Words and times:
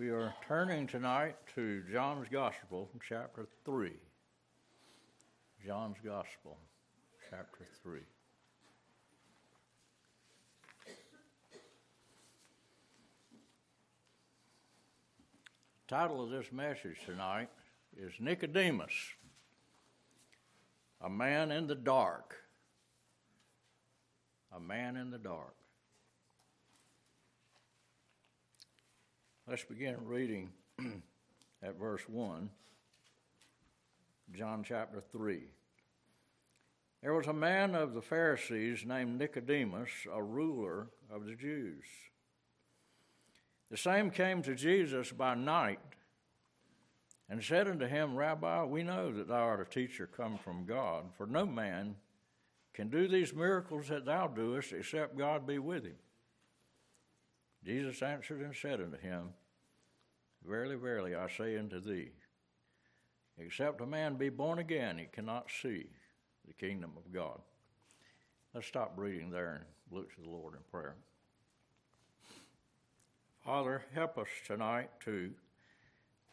We 0.00 0.08
are 0.08 0.32
turning 0.48 0.86
tonight 0.86 1.36
to 1.56 1.82
John's 1.92 2.26
Gospel, 2.32 2.88
chapter 3.06 3.46
3. 3.66 3.92
John's 5.66 5.98
Gospel, 6.02 6.56
chapter 7.28 7.66
3. 7.82 8.00
The 15.86 15.94
title 15.94 16.24
of 16.24 16.30
this 16.30 16.50
message 16.50 16.96
tonight 17.04 17.50
is 17.94 18.14
Nicodemus, 18.18 18.94
a 21.02 21.10
man 21.10 21.50
in 21.50 21.66
the 21.66 21.74
dark. 21.74 22.36
A 24.56 24.60
man 24.60 24.96
in 24.96 25.10
the 25.10 25.18
dark. 25.18 25.59
Let's 29.50 29.64
begin 29.64 29.96
reading 30.04 30.50
at 31.60 31.76
verse 31.76 32.02
1, 32.08 32.48
John 34.32 34.62
chapter 34.62 35.02
3. 35.10 35.40
There 37.02 37.14
was 37.14 37.26
a 37.26 37.32
man 37.32 37.74
of 37.74 37.92
the 37.92 38.00
Pharisees 38.00 38.84
named 38.86 39.18
Nicodemus, 39.18 39.90
a 40.14 40.22
ruler 40.22 40.86
of 41.12 41.26
the 41.26 41.34
Jews. 41.34 41.82
The 43.72 43.76
same 43.76 44.12
came 44.12 44.40
to 44.42 44.54
Jesus 44.54 45.10
by 45.10 45.34
night 45.34 45.80
and 47.28 47.42
said 47.42 47.66
unto 47.66 47.88
him, 47.88 48.14
Rabbi, 48.14 48.62
we 48.62 48.84
know 48.84 49.10
that 49.10 49.26
thou 49.26 49.42
art 49.42 49.66
a 49.66 49.68
teacher 49.68 50.06
come 50.16 50.38
from 50.38 50.64
God, 50.64 51.06
for 51.16 51.26
no 51.26 51.44
man 51.44 51.96
can 52.72 52.88
do 52.88 53.08
these 53.08 53.34
miracles 53.34 53.88
that 53.88 54.04
thou 54.04 54.28
doest 54.28 54.72
except 54.72 55.18
God 55.18 55.44
be 55.44 55.58
with 55.58 55.82
him. 55.82 55.96
Jesus 57.64 58.00
answered 58.00 58.42
and 58.42 58.54
said 58.54 58.80
unto 58.80 58.96
him, 58.96 59.30
Verily, 60.46 60.76
verily, 60.76 61.14
I 61.14 61.28
say 61.28 61.58
unto 61.58 61.80
thee, 61.80 62.10
except 63.38 63.80
a 63.80 63.86
man 63.86 64.14
be 64.16 64.30
born 64.30 64.58
again, 64.58 64.98
he 64.98 65.06
cannot 65.06 65.48
see 65.62 65.86
the 66.46 66.54
kingdom 66.54 66.92
of 66.96 67.12
God. 67.12 67.40
Let's 68.54 68.66
stop 68.66 68.94
reading 68.96 69.30
there 69.30 69.54
and 69.56 69.64
look 69.90 70.14
to 70.14 70.20
the 70.22 70.30
Lord 70.30 70.54
in 70.54 70.60
prayer. 70.70 70.96
Father, 73.44 73.82
help 73.94 74.18
us 74.18 74.28
tonight 74.46 74.90
to 75.04 75.30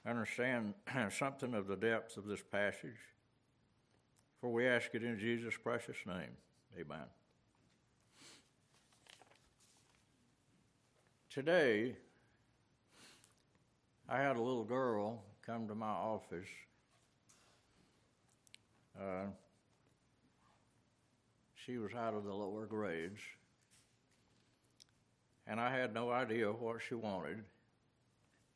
understand 0.05 0.73
something 1.11 1.53
of 1.53 1.67
the 1.67 1.75
depth 1.75 2.17
of 2.17 2.25
this 2.25 2.41
passage. 2.41 2.97
For 4.41 4.51
we 4.51 4.67
ask 4.67 4.93
it 4.93 5.03
in 5.03 5.19
Jesus' 5.19 5.55
precious 5.61 5.97
name. 6.05 6.35
Amen. 6.79 7.05
Today, 11.29 11.95
I 14.09 14.19
had 14.19 14.37
a 14.37 14.41
little 14.41 14.63
girl 14.63 15.21
come 15.45 15.67
to 15.67 15.75
my 15.75 15.87
office. 15.87 16.47
Uh, 18.97 19.25
she 21.53 21.77
was 21.77 21.91
out 21.93 22.13
of 22.13 22.23
the 22.23 22.33
lower 22.33 22.65
grades, 22.65 23.19
and 25.45 25.59
I 25.59 25.75
had 25.75 25.93
no 25.93 26.09
idea 26.09 26.47
what 26.47 26.77
she 26.87 26.95
wanted, 26.95 27.43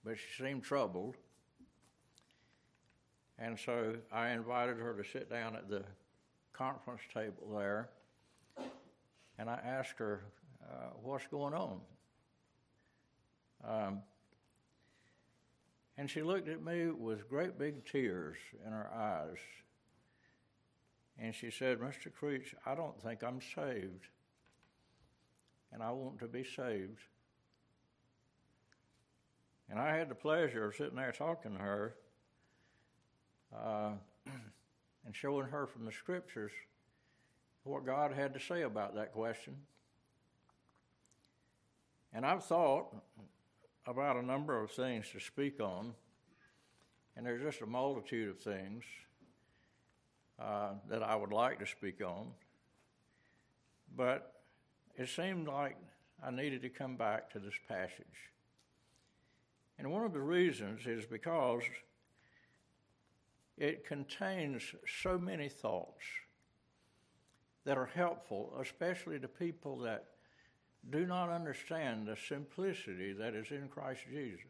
but 0.06 0.16
she 0.18 0.42
seemed 0.42 0.64
troubled. 0.64 1.18
And 3.38 3.60
so 3.60 3.96
I 4.10 4.30
invited 4.30 4.78
her 4.78 4.94
to 4.94 5.04
sit 5.04 5.30
down 5.30 5.58
at 5.58 5.68
the 5.68 5.84
conference 6.54 7.02
table 7.14 7.58
there, 7.58 7.90
and 9.38 9.50
I 9.50 9.60
asked 9.66 9.98
her, 9.98 10.22
uh, 10.64 10.92
What's 11.04 11.28
going 11.28 11.54
on? 11.54 11.82
Um, 13.68 14.02
and 16.02 16.10
she 16.10 16.24
looked 16.24 16.50
at 16.50 16.66
me 16.66 16.88
with 16.88 17.30
great 17.30 17.60
big 17.60 17.86
tears 17.86 18.36
in 18.66 18.72
her 18.72 18.90
eyes. 18.92 19.38
And 21.20 21.36
she 21.36 21.52
said, 21.52 21.78
Mr. 21.78 22.12
Creech, 22.12 22.56
I 22.66 22.74
don't 22.74 23.00
think 23.04 23.22
I'm 23.22 23.40
saved. 23.40 24.08
And 25.72 25.84
I 25.84 25.92
want 25.92 26.18
to 26.22 26.26
be 26.26 26.44
saved. 26.44 26.98
And 29.70 29.78
I 29.78 29.96
had 29.96 30.10
the 30.10 30.16
pleasure 30.16 30.66
of 30.66 30.76
sitting 30.76 30.96
there 30.96 31.12
talking 31.12 31.54
to 31.54 31.60
her 31.60 31.96
uh, 33.56 33.92
and 35.06 35.16
showing 35.16 35.46
her 35.50 35.68
from 35.68 35.86
the 35.86 35.92
scriptures 35.92 36.52
what 37.64 37.86
God 37.86 38.12
had 38.12 38.34
to 38.34 38.40
say 38.40 38.64
about 38.64 38.96
that 38.96 39.14
question. 39.14 39.56
And 42.12 42.26
I've 42.26 42.44
thought 42.44 42.88
about 43.86 44.18
a 44.18 44.22
number 44.22 44.62
of 44.62 44.72
things 44.72 45.10
to 45.12 45.20
speak 45.20 45.60
on, 45.60 45.94
and 47.16 47.26
there's 47.26 47.42
just 47.42 47.62
a 47.62 47.66
multitude 47.66 48.30
of 48.30 48.40
things 48.40 48.84
uh, 50.40 50.74
that 50.90 51.04
I 51.04 51.16
would 51.16 51.32
like 51.32 51.60
to 51.60 51.68
speak 51.68 52.02
on. 52.02 52.28
But 53.96 54.34
it 54.98 55.10
seemed 55.10 55.48
like 55.48 55.78
I 56.24 56.32
needed 56.32 56.62
to 56.62 56.70
come 56.70 56.96
back 56.96 57.32
to 57.32 57.40
this 57.40 57.54
passage. 57.68 58.32
And 59.78 59.92
one 59.92 60.04
of 60.04 60.14
the 60.14 60.22
reasons 60.22 60.86
is 60.86 61.06
because 61.06 61.64
it 63.58 63.86
contains 63.86 64.64
so 65.02 65.18
many 65.18 65.50
thoughts 65.50 66.04
that 67.66 67.78
are 67.78 67.90
helpful, 67.94 68.54
especially 68.62 69.20
to 69.20 69.28
people 69.28 69.78
that 69.80 70.06
do 70.90 71.06
not 71.06 71.30
understand 71.30 72.08
the 72.08 72.18
simplicity 72.28 73.14
that 73.14 73.36
is 73.36 73.52
in 73.52 73.68
Christ 73.70 74.02
Jesus 74.10 74.46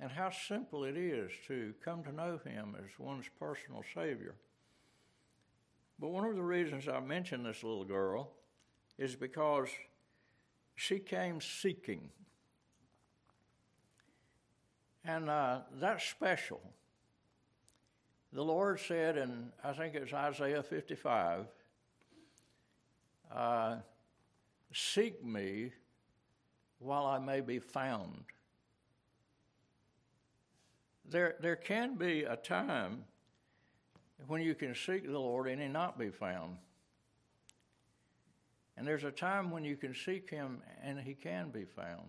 and 0.00 0.10
how 0.10 0.30
simple 0.30 0.84
it 0.84 0.96
is 0.96 1.30
to 1.46 1.74
come 1.84 2.02
to 2.04 2.12
know 2.12 2.40
Him 2.44 2.76
as 2.78 2.98
one's 2.98 3.26
personal 3.38 3.84
Savior. 3.94 4.34
But 5.98 6.08
one 6.08 6.24
of 6.24 6.34
the 6.34 6.42
reasons 6.42 6.88
I 6.88 7.00
mention 7.00 7.42
this 7.42 7.62
little 7.62 7.84
girl 7.84 8.30
is 8.98 9.14
because 9.14 9.68
she 10.74 10.98
came 10.98 11.40
seeking. 11.40 12.10
And 15.04 15.28
uh, 15.28 15.60
that's 15.80 16.04
special. 16.04 16.60
The 18.32 18.42
Lord 18.42 18.80
said, 18.80 19.16
and 19.16 19.52
I 19.62 19.72
think 19.72 19.94
it's 19.94 20.12
Isaiah 20.12 20.62
55, 20.62 21.46
uh, 23.32 23.76
Seek 24.74 25.24
me 25.24 25.70
while 26.80 27.06
I 27.06 27.20
may 27.20 27.40
be 27.40 27.60
found. 27.60 28.24
There, 31.08 31.36
there 31.40 31.54
can 31.54 31.94
be 31.94 32.24
a 32.24 32.34
time 32.34 33.04
when 34.26 34.42
you 34.42 34.56
can 34.56 34.74
seek 34.74 35.04
the 35.04 35.18
Lord 35.18 35.46
and 35.46 35.62
he 35.62 35.68
not 35.68 35.96
be 35.96 36.10
found. 36.10 36.56
And 38.76 38.84
there's 38.84 39.04
a 39.04 39.12
time 39.12 39.52
when 39.52 39.64
you 39.64 39.76
can 39.76 39.94
seek 39.94 40.28
him 40.28 40.60
and 40.82 40.98
he 40.98 41.14
can 41.14 41.50
be 41.50 41.64
found 41.64 42.02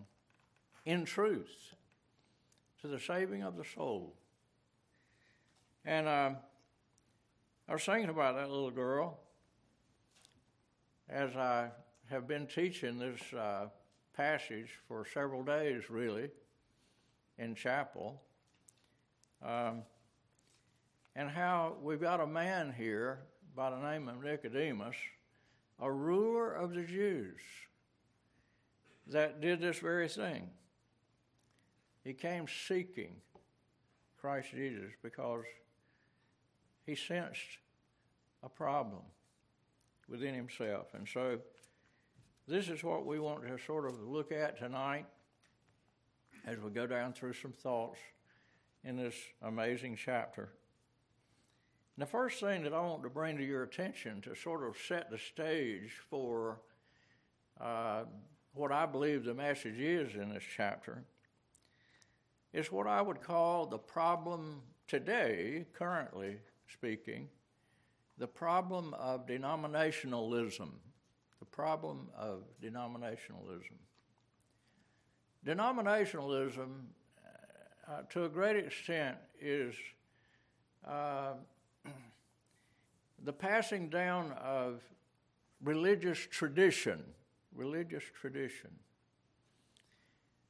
in 0.85 1.05
truth 1.05 1.75
to 2.81 2.87
the 2.87 2.99
saving 2.99 3.43
of 3.43 3.57
the 3.57 3.65
soul. 3.75 4.15
And 5.85 6.07
uh, 6.07 6.31
I 7.69 7.73
was 7.73 7.83
thinking 7.83 8.09
about 8.09 8.35
that 8.37 8.49
little 8.49 8.71
girl 8.71 9.19
as 11.07 11.35
I 11.35 11.69
have 12.09 12.27
been 12.27 12.47
teaching 12.47 12.97
this 12.97 13.33
uh, 13.33 13.67
passage 14.16 14.69
for 14.88 15.05
several 15.13 15.43
days, 15.43 15.89
really, 15.89 16.29
in 17.38 17.55
chapel. 17.55 18.21
Um, 19.43 19.83
and 21.15 21.29
how 21.29 21.75
we've 21.81 22.01
got 22.01 22.19
a 22.19 22.27
man 22.27 22.73
here 22.77 23.19
by 23.55 23.69
the 23.69 23.79
name 23.79 24.07
of 24.07 24.23
Nicodemus, 24.23 24.95
a 25.79 25.91
ruler 25.91 26.51
of 26.53 26.73
the 26.73 26.83
Jews, 26.83 27.39
that 29.07 29.41
did 29.41 29.61
this 29.61 29.79
very 29.79 30.07
thing. 30.07 30.49
He 32.03 32.13
came 32.13 32.45
seeking 32.68 33.15
Christ 34.19 34.50
Jesus 34.51 34.91
because 35.01 35.45
he 36.85 36.95
sensed 36.95 37.59
a 38.44 38.50
problem 38.50 39.01
within 40.07 40.35
himself. 40.35 40.88
And 40.94 41.07
so 41.07 41.39
this 42.47 42.69
is 42.69 42.83
what 42.83 43.06
we 43.06 43.19
want 43.19 43.47
to 43.47 43.57
sort 43.57 43.86
of 43.86 44.00
look 44.01 44.31
at 44.31 44.59
tonight 44.59 45.06
as 46.45 46.59
we 46.59 46.69
go 46.69 46.86
down 46.86 47.12
through 47.12 47.33
some 47.33 47.51
thoughts 47.51 47.97
in 48.83 48.97
this 48.97 49.15
amazing 49.42 49.97
chapter. 49.97 50.50
And 51.95 52.03
the 52.06 52.09
first 52.09 52.39
thing 52.39 52.63
that 52.63 52.74
I 52.74 52.81
want 52.81 53.01
to 53.03 53.09
bring 53.09 53.38
to 53.38 53.44
your 53.44 53.63
attention 53.63 54.21
to 54.21 54.36
sort 54.36 54.63
of 54.63 54.77
set 54.77 55.09
the 55.09 55.18
stage 55.18 55.94
for 56.09 56.59
uh, 57.59 58.03
what 58.53 58.71
I 58.71 58.86
believe 58.86 59.24
the 59.24 59.33
message 59.33 59.80
is 59.80 60.13
in 60.15 60.30
this 60.30 60.44
chapter 60.56 61.03
is 62.53 62.71
what 62.71 62.86
I 62.86 63.01
would 63.01 63.21
call 63.21 63.65
the 63.65 63.80
problem 63.80 64.62
today, 64.88 65.65
currently 65.74 66.38
speaking, 66.71 67.27
the 68.19 68.27
problem 68.27 68.94
of 68.94 69.25
denominationalism 69.25 70.69
the 71.39 71.45
problem 71.45 72.07
of 72.17 72.43
denominationalism. 72.63 73.77
denominationalism, 75.45 76.69
uh, 77.87 78.01
to 78.09 78.25
a 78.25 78.29
great 78.29 78.55
extent, 78.55 79.17
is 79.39 79.75
uh, 80.87 81.33
the 83.23 83.33
passing 83.33 83.89
down 83.89 84.31
of 84.33 84.81
religious 85.63 86.19
tradition. 86.31 87.03
Religious 87.53 88.03
tradition. 88.19 88.71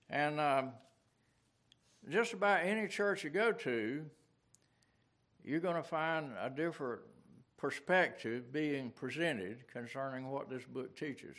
And 0.10 0.40
um, 0.40 0.72
just 2.10 2.34
about 2.34 2.66
any 2.66 2.88
church 2.88 3.24
you 3.24 3.30
go 3.30 3.52
to, 3.52 4.06
you're 5.44 5.60
going 5.60 5.76
to 5.76 5.84
find 5.84 6.32
a 6.42 6.50
different 6.50 7.02
perspective 7.58 8.52
being 8.52 8.92
presented 8.92 9.68
concerning 9.72 10.30
what 10.30 10.50
this 10.50 10.64
book 10.66 10.96
teaches. 10.96 11.36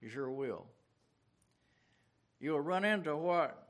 You 0.00 0.08
sure 0.08 0.30
will. 0.30 0.66
You'll 2.40 2.60
run 2.60 2.84
into 2.84 3.16
what 3.16 3.68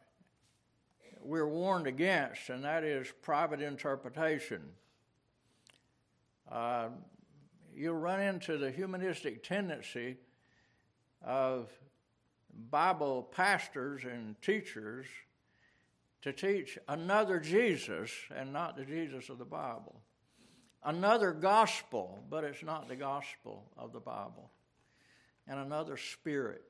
we're 1.23 1.49
warned 1.49 1.87
against, 1.87 2.51
and 2.51 2.65
that 2.65 2.85
is 2.85 3.06
private 3.23 3.61
interpretation. 3.61 4.62
Uh, 6.51 6.89
you'll 7.75 7.95
run 7.95 8.21
into 8.21 8.59
the 8.59 8.71
humanistic 8.71 9.43
tendency 9.43 10.17
of 11.25 11.71
Bible 12.71 13.29
pastors 13.33 14.03
and 14.05 14.41
teachers 14.43 15.06
to 16.23 16.33
teach 16.33 16.79
another 16.89 17.39
Jesus 17.39 18.11
and 18.35 18.53
not 18.53 18.77
the 18.77 18.85
Jesus 18.85 19.29
of 19.29 19.39
the 19.39 19.45
Bible. 19.45 20.01
Another 20.84 21.32
gospel, 21.32 22.22
but 22.28 22.44
it's 22.44 22.62
not 22.62 22.88
the 22.88 22.96
gospel 22.96 23.64
of 23.76 23.92
the 23.92 24.00
Bible. 24.00 24.50
And 25.46 25.58
another 25.58 25.96
spirit, 25.96 26.64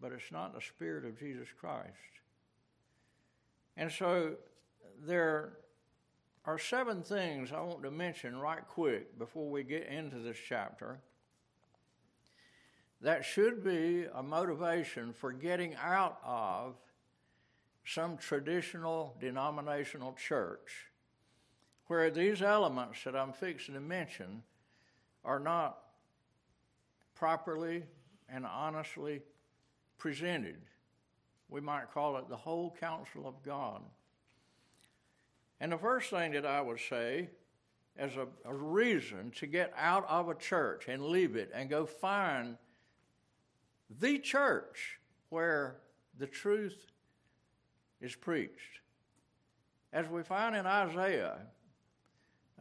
but 0.00 0.12
it's 0.12 0.32
not 0.32 0.54
the 0.54 0.60
spirit 0.60 1.04
of 1.04 1.18
Jesus 1.18 1.48
Christ. 1.58 1.88
And 3.76 3.90
so 3.90 4.32
there 5.06 5.52
are 6.44 6.58
seven 6.58 7.02
things 7.02 7.52
I 7.52 7.60
want 7.60 7.82
to 7.82 7.90
mention 7.90 8.38
right 8.38 8.66
quick 8.66 9.18
before 9.18 9.50
we 9.50 9.62
get 9.62 9.86
into 9.86 10.18
this 10.18 10.38
chapter 10.48 10.98
that 13.02 13.24
should 13.24 13.64
be 13.64 14.06
a 14.14 14.22
motivation 14.22 15.12
for 15.12 15.32
getting 15.32 15.74
out 15.76 16.18
of 16.24 16.76
some 17.84 18.16
traditional 18.18 19.16
denominational 19.20 20.12
church 20.12 20.89
where 21.90 22.08
these 22.08 22.40
elements 22.40 23.02
that 23.02 23.16
I'm 23.16 23.32
fixing 23.32 23.74
to 23.74 23.80
mention 23.80 24.44
are 25.24 25.40
not 25.40 25.76
properly 27.16 27.82
and 28.32 28.46
honestly 28.46 29.22
presented. 29.98 30.62
We 31.48 31.60
might 31.60 31.92
call 31.92 32.16
it 32.18 32.28
the 32.28 32.36
whole 32.36 32.76
counsel 32.78 33.26
of 33.26 33.42
God. 33.42 33.82
And 35.58 35.72
the 35.72 35.78
first 35.78 36.10
thing 36.10 36.30
that 36.30 36.46
I 36.46 36.60
would 36.60 36.78
say 36.78 37.28
as 37.98 38.12
a, 38.16 38.28
a 38.44 38.54
reason 38.54 39.32
to 39.38 39.48
get 39.48 39.72
out 39.76 40.08
of 40.08 40.28
a 40.28 40.36
church 40.36 40.86
and 40.86 41.06
leave 41.06 41.34
it 41.34 41.50
and 41.52 41.68
go 41.68 41.86
find 41.86 42.56
the 44.00 44.20
church 44.20 45.00
where 45.30 45.78
the 46.16 46.28
truth 46.28 46.86
is 48.00 48.14
preached. 48.14 48.78
As 49.92 50.08
we 50.08 50.22
find 50.22 50.54
in 50.54 50.66
Isaiah 50.66 51.38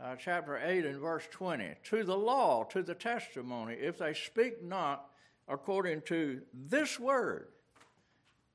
uh, 0.01 0.15
chapter 0.15 0.57
8 0.57 0.85
and 0.85 0.99
verse 0.99 1.27
20, 1.31 1.75
to 1.85 2.03
the 2.03 2.17
law, 2.17 2.63
to 2.65 2.81
the 2.81 2.95
testimony, 2.95 3.73
if 3.73 3.97
they 3.97 4.13
speak 4.13 4.63
not 4.63 5.09
according 5.47 6.01
to 6.03 6.41
this 6.53 6.99
word, 6.99 7.47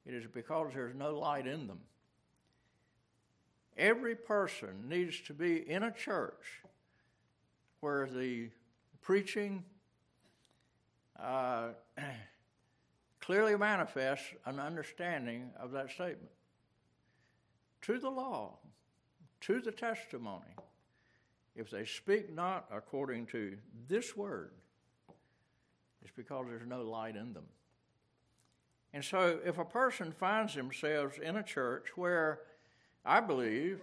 it 0.07 0.15
is 0.15 0.27
because 0.27 0.73
there's 0.75 0.95
no 0.95 1.19
light 1.19 1.47
in 1.47 1.67
them. 1.67 1.81
Every 3.77 4.15
person 4.15 4.89
needs 4.89 5.21
to 5.23 5.35
be 5.35 5.69
in 5.69 5.83
a 5.83 5.91
church 5.91 6.63
where 7.81 8.07
the 8.07 8.51
preaching 9.03 9.65
uh, 11.21 11.71
clearly 13.21 13.57
manifests 13.57 14.27
an 14.47 14.61
understanding 14.61 15.51
of 15.59 15.73
that 15.73 15.91
statement. 15.91 16.31
To 17.83 17.99
the 17.99 18.11
law, 18.11 18.59
to 19.43 19.61
the 19.61 19.73
testimony, 19.73 20.55
if 21.55 21.71
they 21.71 21.85
speak 21.85 22.33
not 22.35 22.67
according 22.73 23.27
to 23.27 23.57
this 23.89 24.17
word, 24.17 24.51
it's 26.03 26.13
because 26.17 26.47
there's 26.49 26.67
no 26.67 26.83
light 26.83 27.17
in 27.17 27.33
them. 27.33 27.45
And 28.93 29.05
so, 29.05 29.41
if 29.45 29.59
a 29.59 29.65
person 29.65 30.13
finds 30.13 30.55
themselves 30.55 31.19
in 31.19 31.37
a 31.37 31.43
church 31.43 31.89
where 31.97 32.41
I 33.05 33.21
believe 33.21 33.81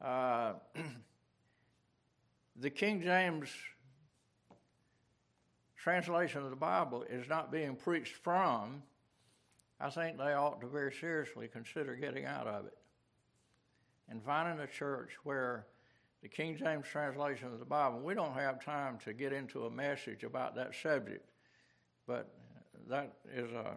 uh, 0.00 0.54
the 2.56 2.70
King 2.70 3.02
James 3.02 3.48
translation 5.76 6.42
of 6.42 6.50
the 6.50 6.56
Bible 6.56 7.04
is 7.08 7.28
not 7.28 7.52
being 7.52 7.76
preached 7.76 8.16
from, 8.16 8.82
I 9.80 9.90
think 9.90 10.18
they 10.18 10.32
ought 10.32 10.60
to 10.62 10.66
very 10.66 10.92
seriously 10.92 11.48
consider 11.48 11.94
getting 11.94 12.24
out 12.24 12.46
of 12.46 12.66
it 12.66 12.76
and 14.08 14.22
finding 14.22 14.58
a 14.58 14.66
church 14.66 15.10
where 15.22 15.66
the 16.26 16.30
King 16.30 16.56
James 16.56 16.88
translation 16.90 17.52
of 17.52 17.60
the 17.60 17.64
Bible, 17.64 18.00
we 18.00 18.12
don't 18.12 18.34
have 18.34 18.64
time 18.64 18.98
to 19.04 19.12
get 19.12 19.32
into 19.32 19.66
a 19.66 19.70
message 19.70 20.24
about 20.24 20.56
that 20.56 20.74
subject, 20.74 21.24
but 22.04 22.34
that 22.88 23.12
is 23.32 23.52
a, 23.52 23.76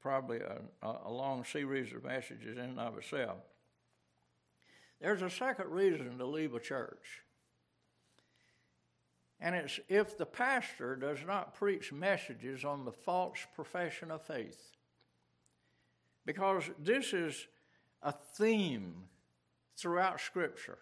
probably 0.00 0.38
a, 0.38 0.60
a 1.04 1.10
long 1.10 1.44
series 1.44 1.92
of 1.92 2.04
messages 2.04 2.58
in 2.58 2.62
and 2.62 2.78
of 2.78 2.96
itself. 2.96 3.38
There's 5.00 5.22
a 5.22 5.30
second 5.30 5.68
reason 5.68 6.16
to 6.18 6.26
leave 6.26 6.54
a 6.54 6.60
church. 6.60 7.22
And 9.40 9.56
it's 9.56 9.80
if 9.88 10.16
the 10.16 10.26
pastor 10.26 10.94
does 10.94 11.18
not 11.26 11.56
preach 11.56 11.92
messages 11.92 12.64
on 12.64 12.84
the 12.84 12.92
false 12.92 13.44
profession 13.56 14.12
of 14.12 14.22
faith. 14.22 14.76
Because 16.24 16.70
this 16.78 17.12
is 17.12 17.48
a 18.00 18.12
theme 18.12 18.94
throughout 19.76 20.20
Scripture 20.20 20.78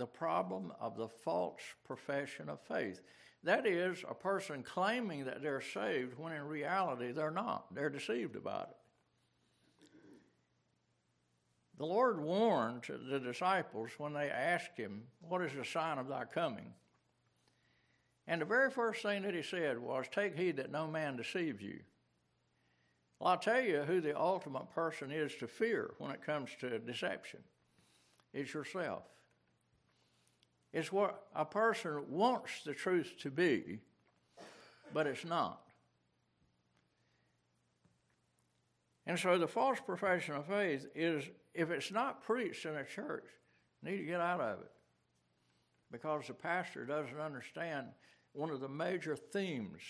the 0.00 0.06
problem 0.06 0.72
of 0.80 0.96
the 0.96 1.08
false 1.08 1.60
profession 1.84 2.48
of 2.48 2.58
faith. 2.62 3.02
That 3.44 3.66
is, 3.66 4.02
a 4.08 4.14
person 4.14 4.62
claiming 4.62 5.26
that 5.26 5.42
they're 5.42 5.60
saved 5.60 6.18
when 6.18 6.32
in 6.32 6.42
reality 6.42 7.12
they're 7.12 7.30
not. 7.30 7.74
They're 7.74 7.90
deceived 7.90 8.34
about 8.34 8.70
it. 8.70 8.76
The 11.78 11.84
Lord 11.84 12.18
warned 12.18 12.84
the 13.10 13.20
disciples 13.20 13.90
when 13.98 14.14
they 14.14 14.30
asked 14.30 14.76
him, 14.76 15.02
What 15.20 15.42
is 15.42 15.52
the 15.52 15.64
sign 15.64 15.98
of 15.98 16.08
thy 16.08 16.24
coming? 16.24 16.72
And 18.26 18.40
the 18.40 18.46
very 18.46 18.70
first 18.70 19.02
thing 19.02 19.22
that 19.22 19.34
he 19.34 19.42
said 19.42 19.78
was, 19.78 20.06
Take 20.10 20.36
heed 20.36 20.56
that 20.56 20.72
no 20.72 20.86
man 20.86 21.16
deceive 21.16 21.60
you. 21.60 21.80
Well, 23.18 23.30
I'll 23.30 23.38
tell 23.38 23.62
you 23.62 23.80
who 23.82 24.00
the 24.00 24.18
ultimate 24.18 24.70
person 24.74 25.10
is 25.10 25.34
to 25.36 25.46
fear 25.46 25.92
when 25.98 26.10
it 26.10 26.24
comes 26.24 26.50
to 26.60 26.78
deception 26.78 27.40
it's 28.32 28.54
yourself. 28.54 29.02
It's 30.72 30.92
what 30.92 31.26
a 31.34 31.44
person 31.44 32.04
wants 32.08 32.62
the 32.64 32.74
truth 32.74 33.14
to 33.22 33.30
be, 33.30 33.80
but 34.94 35.06
it's 35.06 35.24
not. 35.24 35.62
And 39.06 39.18
so 39.18 39.38
the 39.38 39.48
false 39.48 39.80
profession 39.84 40.36
of 40.36 40.46
faith 40.46 40.86
is 40.94 41.24
if 41.54 41.70
it's 41.70 41.90
not 41.90 42.22
preached 42.22 42.64
in 42.64 42.76
a 42.76 42.84
church, 42.84 43.24
you 43.82 43.90
need 43.90 43.98
to 43.98 44.04
get 44.04 44.20
out 44.20 44.40
of 44.40 44.60
it. 44.60 44.70
Because 45.90 46.28
the 46.28 46.34
pastor 46.34 46.84
doesn't 46.84 47.18
understand 47.18 47.88
one 48.32 48.50
of 48.50 48.60
the 48.60 48.68
major 48.68 49.16
themes 49.16 49.82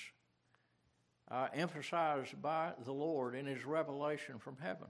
uh, 1.30 1.48
emphasized 1.52 2.40
by 2.40 2.72
the 2.84 2.92
Lord 2.92 3.34
in 3.34 3.44
his 3.44 3.66
revelation 3.66 4.38
from 4.38 4.56
heaven. 4.56 4.88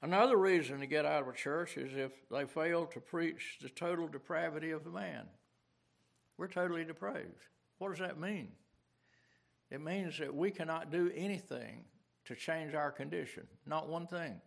Another 0.00 0.36
reason 0.36 0.78
to 0.80 0.86
get 0.86 1.04
out 1.04 1.22
of 1.22 1.28
a 1.28 1.32
church 1.32 1.76
is 1.76 1.96
if 1.96 2.12
they 2.30 2.44
fail 2.44 2.86
to 2.86 3.00
preach 3.00 3.58
the 3.60 3.68
total 3.68 4.06
depravity 4.06 4.70
of 4.70 4.84
the 4.84 4.90
man. 4.90 5.26
We're 6.36 6.46
totally 6.46 6.84
depraved. 6.84 7.46
What 7.78 7.90
does 7.90 7.98
that 7.98 8.20
mean? 8.20 8.52
It 9.70 9.80
means 9.80 10.18
that 10.18 10.34
we 10.34 10.50
cannot 10.50 10.92
do 10.92 11.10
anything 11.14 11.84
to 12.26 12.36
change 12.36 12.74
our 12.74 12.92
condition, 12.92 13.46
not 13.66 13.88
one 13.88 14.06
thing. 14.06 14.40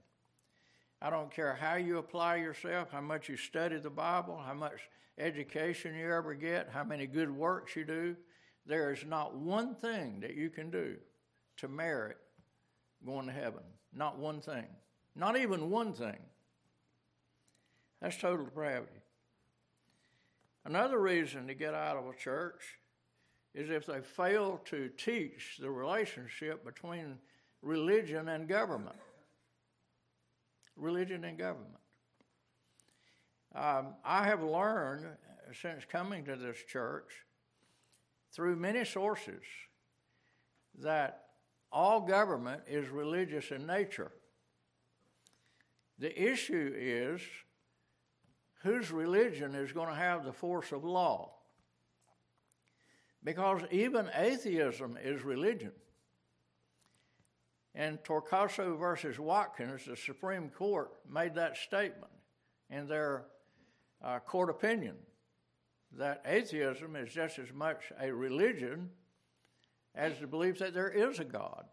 I 1.01 1.09
don't 1.09 1.31
care 1.31 1.55
how 1.59 1.75
you 1.75 1.97
apply 1.97 2.37
yourself, 2.37 2.89
how 2.91 3.01
much 3.01 3.27
you 3.27 3.35
study 3.35 3.77
the 3.77 3.89
Bible, 3.89 4.41
how 4.45 4.53
much 4.53 4.79
education 5.17 5.95
you 5.95 6.13
ever 6.13 6.33
get, 6.33 6.69
how 6.71 6.83
many 6.83 7.07
good 7.07 7.29
works 7.29 7.75
you 7.75 7.83
do. 7.83 8.15
There 8.65 8.93
is 8.93 9.03
not 9.05 9.35
one 9.35 9.75
thing 9.75 10.19
that 10.21 10.35
you 10.35 10.49
can 10.49 10.69
do 10.69 10.95
to 11.57 11.67
merit 11.67 12.17
going 13.05 13.25
to 13.25 13.33
heaven. 13.33 13.63
Not 13.93 14.19
one 14.19 14.41
thing. 14.41 14.67
Not 15.15 15.37
even 15.37 15.69
one 15.69 15.93
thing. 15.93 16.19
That's 18.01 18.17
total 18.17 18.45
depravity. 18.45 18.91
Another 20.65 20.99
reason 20.99 21.47
to 21.47 21.53
get 21.53 21.73
out 21.73 21.97
of 21.97 22.07
a 22.07 22.15
church 22.15 22.79
is 23.53 23.69
if 23.69 23.85
they 23.85 23.99
fail 24.01 24.61
to 24.65 24.89
teach 24.97 25.57
the 25.59 25.69
relationship 25.69 26.63
between 26.63 27.17
religion 27.61 28.29
and 28.29 28.47
government. 28.47 28.95
Religion 30.75 31.25
and 31.25 31.37
government. 31.37 31.75
Um, 33.53 33.95
I 34.05 34.23
have 34.23 34.41
learned 34.41 35.07
since 35.61 35.83
coming 35.83 36.23
to 36.25 36.35
this 36.35 36.57
church 36.69 37.11
through 38.33 38.55
many 38.55 38.85
sources 38.85 39.41
that 40.79 41.25
all 41.71 42.01
government 42.01 42.61
is 42.67 42.87
religious 42.87 43.51
in 43.51 43.67
nature. 43.67 44.11
The 46.01 46.31
issue 46.31 46.73
is 46.75 47.21
whose 48.63 48.89
religion 48.89 49.53
is 49.53 49.71
going 49.71 49.89
to 49.89 49.95
have 49.95 50.25
the 50.25 50.33
force 50.33 50.71
of 50.71 50.83
law. 50.83 51.35
Because 53.23 53.61
even 53.69 54.09
atheism 54.15 54.97
is 55.03 55.23
religion. 55.23 55.73
And 57.75 57.99
Torcaso 58.03 58.79
versus 58.79 59.19
Watkins, 59.19 59.85
the 59.85 59.95
Supreme 59.95 60.49
Court 60.49 60.91
made 61.07 61.35
that 61.35 61.55
statement 61.55 62.11
in 62.71 62.87
their 62.87 63.25
uh, 64.03 64.17
court 64.17 64.49
opinion 64.49 64.95
that 65.99 66.23
atheism 66.25 66.95
is 66.95 67.13
just 67.13 67.37
as 67.37 67.53
much 67.53 67.91
a 68.01 68.11
religion 68.11 68.89
as 69.93 70.17
the 70.19 70.25
belief 70.25 70.57
that 70.57 70.73
there 70.73 70.89
is 70.89 71.19
a 71.19 71.25
God. 71.25 71.65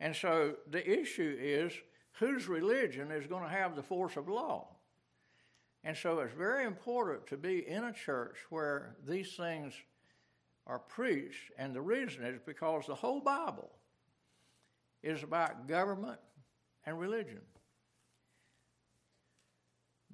And 0.00 0.16
so 0.16 0.54
the 0.68 0.84
issue 1.00 1.36
is 1.38 1.72
whose 2.14 2.48
religion 2.48 3.10
is 3.10 3.26
going 3.26 3.42
to 3.42 3.48
have 3.48 3.76
the 3.76 3.82
force 3.82 4.16
of 4.16 4.28
law. 4.28 4.68
And 5.82 5.96
so 5.96 6.20
it's 6.20 6.34
very 6.34 6.64
important 6.64 7.26
to 7.28 7.36
be 7.36 7.68
in 7.68 7.84
a 7.84 7.92
church 7.92 8.36
where 8.50 8.96
these 9.06 9.34
things 9.34 9.74
are 10.66 10.78
preached, 10.78 11.50
and 11.58 11.74
the 11.74 11.82
reason 11.82 12.24
is 12.24 12.40
because 12.46 12.86
the 12.86 12.94
whole 12.94 13.20
Bible 13.20 13.70
is 15.02 15.22
about 15.22 15.68
government 15.68 16.18
and 16.86 16.98
religion. 16.98 17.42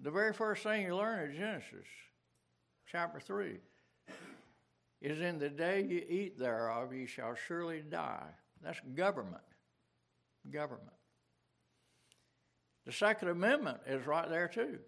The 0.03 0.11
very 0.11 0.33
first 0.33 0.63
thing 0.65 0.87
you 0.87 0.97
learn 0.97 1.31
in 1.31 1.37
Genesis, 1.37 1.87
chapter 2.91 3.21
3, 3.21 3.59
is 5.03 5.21
in 5.21 5.39
the 5.39 5.51
day 5.51 5.83
you 5.83 6.03
eat 6.09 6.39
thereof, 6.39 6.93
ye 6.93 7.07
shall 7.07 7.35
surely 7.35 7.83
die. 7.89 8.27
That's 8.63 8.81
government. 8.95 9.43
Government. 10.51 10.91
The 12.87 12.93
Second 12.93 13.29
Amendment 13.29 13.79
is 13.87 14.07
right 14.07 14.29
there 14.29 14.49
too. 14.49 14.79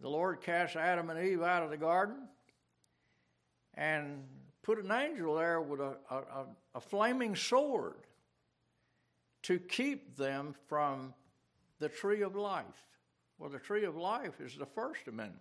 The 0.00 0.08
Lord 0.08 0.40
cast 0.40 0.76
Adam 0.76 1.10
and 1.10 1.26
Eve 1.26 1.42
out 1.42 1.62
of 1.62 1.70
the 1.70 1.76
garden 1.76 2.28
and 3.74 4.24
put 4.62 4.78
an 4.78 4.92
angel 4.92 5.34
there 5.36 5.60
with 5.60 5.80
a, 5.80 5.96
a, 6.10 6.44
a 6.74 6.80
flaming 6.80 7.34
sword 7.34 8.06
to 9.42 9.58
keep 9.58 10.16
them 10.16 10.54
from 10.68 11.14
the 11.78 11.88
tree 11.88 12.22
of 12.22 12.36
life. 12.36 12.64
Well, 13.38 13.50
the 13.50 13.58
tree 13.58 13.84
of 13.84 13.96
life 13.96 14.40
is 14.40 14.56
the 14.56 14.66
First 14.66 15.06
Amendment. 15.06 15.40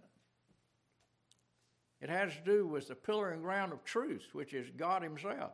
It 2.00 2.10
has 2.10 2.34
to 2.34 2.42
do 2.42 2.68
with 2.68 2.88
the 2.88 2.96
pillar 2.96 3.32
and 3.32 3.42
ground 3.42 3.74
of 3.74 3.84
truth, 3.84 4.30
which 4.34 4.54
is 4.54 4.70
God 4.78 5.02
Himself. 5.02 5.54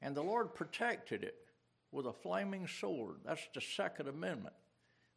And 0.00 0.16
the 0.16 0.22
Lord 0.22 0.54
protected 0.54 1.22
it 1.22 1.36
with 1.90 2.06
a 2.06 2.12
flaming 2.12 2.66
sword. 2.66 3.16
That's 3.24 3.46
the 3.54 3.60
Second 3.60 4.08
Amendment. 4.08 4.54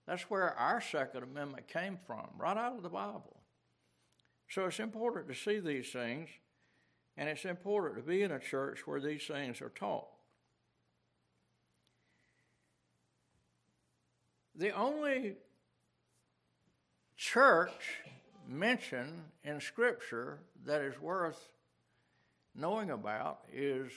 That's 0.07 0.23
where 0.23 0.53
our 0.57 0.81
Second 0.81 1.23
Amendment 1.23 1.67
came 1.67 1.97
from, 2.05 2.27
right 2.37 2.57
out 2.57 2.77
of 2.77 2.83
the 2.83 2.89
Bible. 2.89 3.37
So 4.49 4.65
it's 4.65 4.79
important 4.79 5.27
to 5.29 5.35
see 5.35 5.59
these 5.59 5.91
things, 5.91 6.29
and 7.15 7.29
it's 7.29 7.45
important 7.45 7.95
to 7.97 8.09
be 8.09 8.21
in 8.23 8.31
a 8.31 8.39
church 8.39 8.85
where 8.85 8.99
these 8.99 9.23
things 9.23 9.61
are 9.61 9.69
taught. 9.69 10.07
The 14.55 14.71
only 14.71 15.35
church 17.15 17.99
mentioned 18.47 19.23
in 19.43 19.61
Scripture 19.61 20.39
that 20.65 20.81
is 20.81 20.99
worth 20.99 21.49
knowing 22.53 22.91
about 22.91 23.39
is 23.51 23.91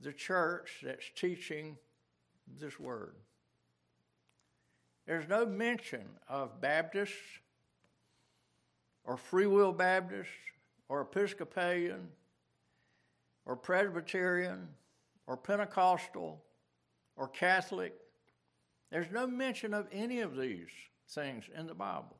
the 0.00 0.12
church 0.12 0.80
that's 0.82 1.10
teaching 1.14 1.76
this 2.58 2.78
word. 2.78 3.14
There's 5.06 5.28
no 5.28 5.46
mention 5.46 6.04
of 6.28 6.60
Baptists 6.60 7.14
or 9.04 9.16
Free 9.16 9.46
Will 9.46 9.72
Baptists 9.72 10.32
or 10.88 11.02
Episcopalian 11.02 12.08
or 13.44 13.56
Presbyterian 13.56 14.68
or 15.26 15.36
Pentecostal 15.36 16.42
or 17.16 17.28
Catholic. 17.28 17.94
There's 18.90 19.10
no 19.10 19.26
mention 19.26 19.74
of 19.74 19.86
any 19.92 20.20
of 20.20 20.36
these 20.36 20.68
things 21.08 21.44
in 21.56 21.66
the 21.66 21.74
Bible. 21.74 22.16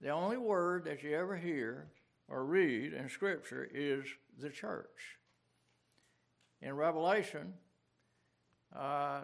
The 0.00 0.10
only 0.10 0.36
word 0.36 0.84
that 0.84 1.02
you 1.02 1.16
ever 1.16 1.36
hear 1.36 1.88
or 2.28 2.44
read 2.44 2.92
in 2.92 3.08
Scripture 3.08 3.68
is 3.72 4.04
the 4.40 4.50
church. 4.50 5.18
In 6.62 6.76
Revelation, 6.76 7.54
uh, 8.74 9.22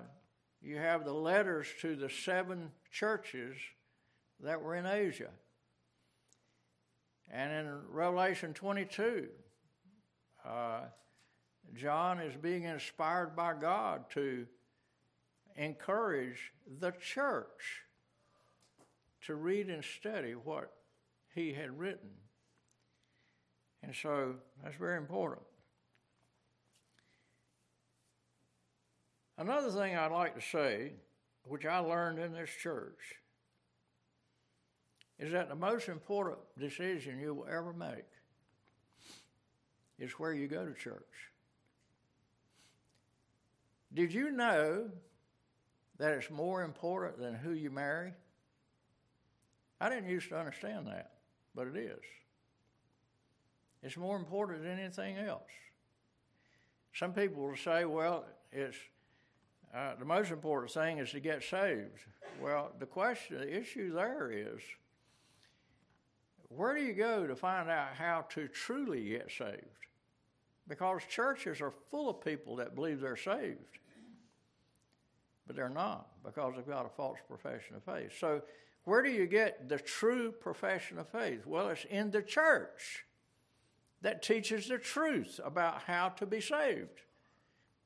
you 0.60 0.76
have 0.76 1.04
the 1.04 1.12
letters 1.12 1.68
to 1.82 1.94
the 1.94 2.10
seven 2.10 2.72
churches 2.90 3.56
that 4.40 4.60
were 4.60 4.74
in 4.74 4.86
Asia. 4.86 5.30
And 7.30 7.52
in 7.52 7.80
Revelation 7.90 8.54
22, 8.54 9.28
uh, 10.44 10.80
John 11.74 12.18
is 12.18 12.34
being 12.34 12.64
inspired 12.64 13.36
by 13.36 13.54
God 13.54 14.10
to 14.14 14.46
encourage 15.56 16.52
the 16.80 16.92
church 16.92 17.84
to 19.26 19.36
read 19.36 19.68
and 19.68 19.84
study 19.84 20.32
what 20.32 20.72
he 21.34 21.52
had 21.52 21.78
written. 21.78 22.10
And 23.82 23.94
so 23.94 24.36
that's 24.62 24.76
very 24.76 24.96
important. 24.96 25.47
Another 29.38 29.70
thing 29.70 29.96
I'd 29.96 30.10
like 30.10 30.34
to 30.34 30.40
say, 30.40 30.94
which 31.44 31.64
I 31.64 31.78
learned 31.78 32.18
in 32.18 32.32
this 32.32 32.50
church, 32.50 32.98
is 35.20 35.30
that 35.32 35.48
the 35.48 35.54
most 35.54 35.88
important 35.88 36.38
decision 36.58 37.20
you 37.20 37.34
will 37.34 37.46
ever 37.46 37.72
make 37.72 38.04
is 39.98 40.10
where 40.12 40.32
you 40.32 40.48
go 40.48 40.66
to 40.66 40.74
church. 40.74 41.02
Did 43.94 44.12
you 44.12 44.32
know 44.32 44.90
that 45.98 46.12
it's 46.12 46.30
more 46.30 46.62
important 46.62 47.18
than 47.18 47.34
who 47.34 47.52
you 47.52 47.70
marry? 47.70 48.12
I 49.80 49.88
didn't 49.88 50.08
used 50.08 50.28
to 50.30 50.38
understand 50.38 50.88
that, 50.88 51.12
but 51.54 51.68
it 51.68 51.76
is. 51.76 52.02
It's 53.84 53.96
more 53.96 54.16
important 54.16 54.62
than 54.62 54.78
anything 54.78 55.16
else. 55.16 55.42
Some 56.92 57.12
people 57.12 57.44
will 57.44 57.56
say, 57.56 57.84
well, 57.84 58.24
it's 58.52 58.76
uh, 59.74 59.94
the 59.98 60.04
most 60.04 60.30
important 60.30 60.72
thing 60.72 60.98
is 60.98 61.10
to 61.10 61.20
get 61.20 61.42
saved. 61.42 62.06
Well, 62.40 62.72
the 62.78 62.86
question, 62.86 63.38
the 63.38 63.58
issue 63.58 63.92
there 63.92 64.30
is 64.32 64.60
where 66.48 66.74
do 66.74 66.82
you 66.82 66.94
go 66.94 67.26
to 67.26 67.36
find 67.36 67.68
out 67.68 67.94
how 67.94 68.24
to 68.30 68.48
truly 68.48 69.10
get 69.10 69.30
saved? 69.30 69.64
Because 70.66 71.02
churches 71.08 71.60
are 71.60 71.70
full 71.90 72.08
of 72.08 72.24
people 72.24 72.56
that 72.56 72.74
believe 72.74 73.00
they're 73.00 73.16
saved, 73.16 73.78
but 75.46 75.56
they're 75.56 75.68
not 75.68 76.08
because 76.24 76.54
they've 76.56 76.66
got 76.66 76.86
a 76.86 76.90
false 76.90 77.18
profession 77.26 77.76
of 77.76 77.82
faith. 77.82 78.12
So, 78.18 78.42
where 78.84 79.02
do 79.02 79.10
you 79.10 79.26
get 79.26 79.68
the 79.68 79.78
true 79.78 80.32
profession 80.32 80.98
of 80.98 81.08
faith? 81.08 81.46
Well, 81.46 81.68
it's 81.68 81.84
in 81.90 82.10
the 82.10 82.22
church 82.22 83.04
that 84.00 84.22
teaches 84.22 84.68
the 84.68 84.78
truth 84.78 85.40
about 85.44 85.82
how 85.82 86.10
to 86.10 86.24
be 86.24 86.40
saved. 86.40 87.02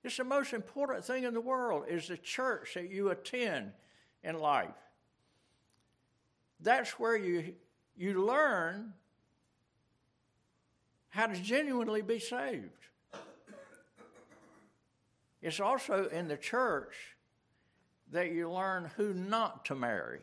It's 0.04 0.16
the 0.16 0.25
most 0.25 0.52
important 0.52 1.04
thing 1.04 1.25
in 1.25 1.35
the 1.35 1.40
world 1.40 1.85
is 1.88 2.09
the 2.09 2.16
church 2.16 2.75
that 2.75 2.90
you 2.90 3.11
attend 3.11 3.73
in 4.25 4.38
life. 4.38 4.71
That's 6.61 6.99
where 6.99 7.16
you, 7.16 7.54
you 7.97 8.25
learn 8.25 8.94
how 11.11 11.26
to 11.26 11.35
genuinely 11.35 12.02
be 12.02 12.18
saved. 12.18 12.71
It's 15.40 15.61
also 15.61 16.09
in 16.09 16.28
the 16.28 16.37
church 16.37 16.94
that 18.12 18.32
you 18.32 18.50
learn 18.50 18.90
who 18.97 19.12
not 19.12 19.64
to 19.66 19.75
marry. 19.75 20.21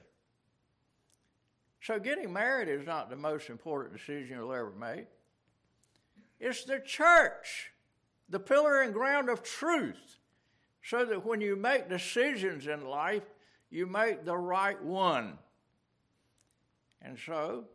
So, 1.82 2.00
getting 2.00 2.32
married 2.32 2.68
is 2.68 2.86
not 2.86 3.10
the 3.10 3.16
most 3.16 3.50
important 3.50 3.98
decision 3.98 4.38
you'll 4.38 4.54
ever 4.54 4.72
make. 4.72 5.06
It's 6.40 6.64
the 6.64 6.80
church 6.80 7.72
the 8.30 8.40
pillar 8.40 8.82
and 8.82 8.94
ground 8.94 9.30
of 9.30 9.44
truth, 9.44 10.18
so 10.84 11.06
that 11.06 11.26
when 11.26 11.42
you 11.42 11.56
make 11.56 11.90
decisions 11.90 12.68
in 12.68 12.86
life, 12.86 13.24
you 13.70 13.86
make 13.86 14.24
the 14.26 14.38
right 14.38 14.82
one. 14.84 15.38
And 17.02 17.18
so, 17.18 17.66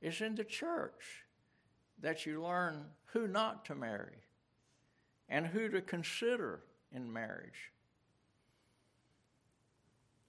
it's 0.00 0.20
in 0.20 0.34
the 0.34 0.44
church 0.44 1.24
that 2.00 2.26
you 2.26 2.42
learn 2.42 2.86
who 3.06 3.26
not 3.26 3.64
to 3.66 3.74
marry. 3.74 4.18
and 5.28 5.46
who 5.46 5.68
to 5.70 5.80
consider 5.80 6.60
in 6.92 7.10
marriage. 7.10 7.72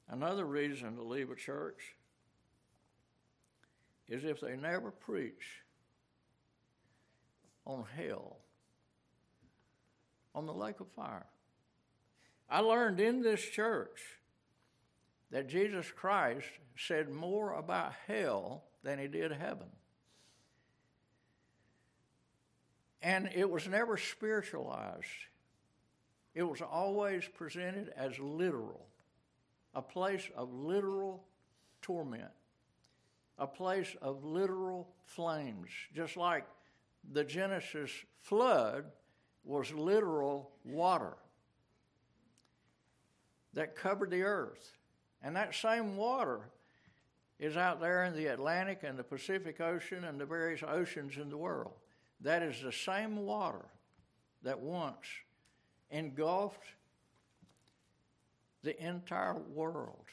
Another 0.07 0.45
reason 0.45 0.95
to 0.95 1.03
leave 1.03 1.29
a 1.29 1.35
church 1.35 1.95
is 4.07 4.23
if 4.23 4.39
they 4.39 4.55
never 4.55 4.91
preach 4.91 5.61
on 7.65 7.83
hell, 7.97 8.37
on 10.35 10.45
the 10.45 10.53
lake 10.53 10.79
of 10.79 10.87
fire. 10.89 11.25
I 12.49 12.59
learned 12.59 12.99
in 12.99 13.21
this 13.21 13.41
church 13.41 14.01
that 15.31 15.49
Jesus 15.49 15.89
Christ 15.91 16.47
said 16.77 17.09
more 17.09 17.53
about 17.53 17.93
hell 18.07 18.63
than 18.83 18.99
he 18.99 19.07
did 19.07 19.31
heaven. 19.31 19.67
And 23.01 23.29
it 23.35 23.49
was 23.49 23.67
never 23.67 23.97
spiritualized, 23.97 25.07
it 26.33 26.43
was 26.43 26.61
always 26.61 27.27
presented 27.35 27.91
as 27.97 28.17
literal 28.19 28.87
a 29.75 29.81
place 29.81 30.29
of 30.35 30.53
literal 30.53 31.23
torment, 31.81 32.31
a 33.37 33.47
place 33.47 33.95
of 34.01 34.23
literal 34.23 34.87
flames, 35.05 35.69
just 35.95 36.15
like 36.15 36.45
the 37.11 37.23
Genesis 37.23 37.91
flood 38.21 38.85
was 39.43 39.71
literal 39.71 40.51
water 40.63 41.15
that 43.53 43.75
covered 43.75 44.09
the 44.09 44.23
earth. 44.23 44.73
And 45.21 45.35
that 45.35 45.55
same 45.55 45.95
water 45.95 46.41
is 47.39 47.57
out 47.57 47.79
there 47.79 48.05
in 48.05 48.15
the 48.15 48.27
Atlantic 48.27 48.81
and 48.83 48.97
the 48.97 49.03
Pacific 49.03 49.61
Ocean 49.61 50.03
and 50.03 50.19
the 50.19 50.25
various 50.25 50.63
oceans 50.67 51.17
in 51.17 51.29
the 51.29 51.37
world. 51.37 51.73
That 52.21 52.41
is 52.41 52.61
the 52.61 52.71
same 52.71 53.25
water 53.25 53.65
that 54.43 54.59
once 54.59 55.05
engulfed 55.91 56.63
the 58.63 58.81
entire 58.83 59.37
world. 59.53 60.05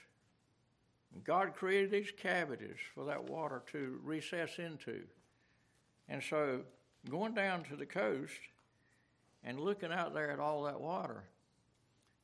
God 1.25 1.55
created 1.55 1.91
these 1.91 2.13
cavities 2.17 2.79
for 2.95 3.05
that 3.05 3.29
water 3.29 3.63
to 3.73 4.01
recess 4.03 4.59
into. 4.59 5.03
And 6.09 6.23
so, 6.23 6.61
going 7.09 7.35
down 7.35 7.65
to 7.65 7.77
the 7.77 7.87
coast 7.87 8.39
and 9.45 9.61
looking 9.61 9.93
out 9.93 10.15
there 10.15 10.31
at 10.31 10.41
all 10.41 10.65
that 10.65 10.81
water, 10.81 11.25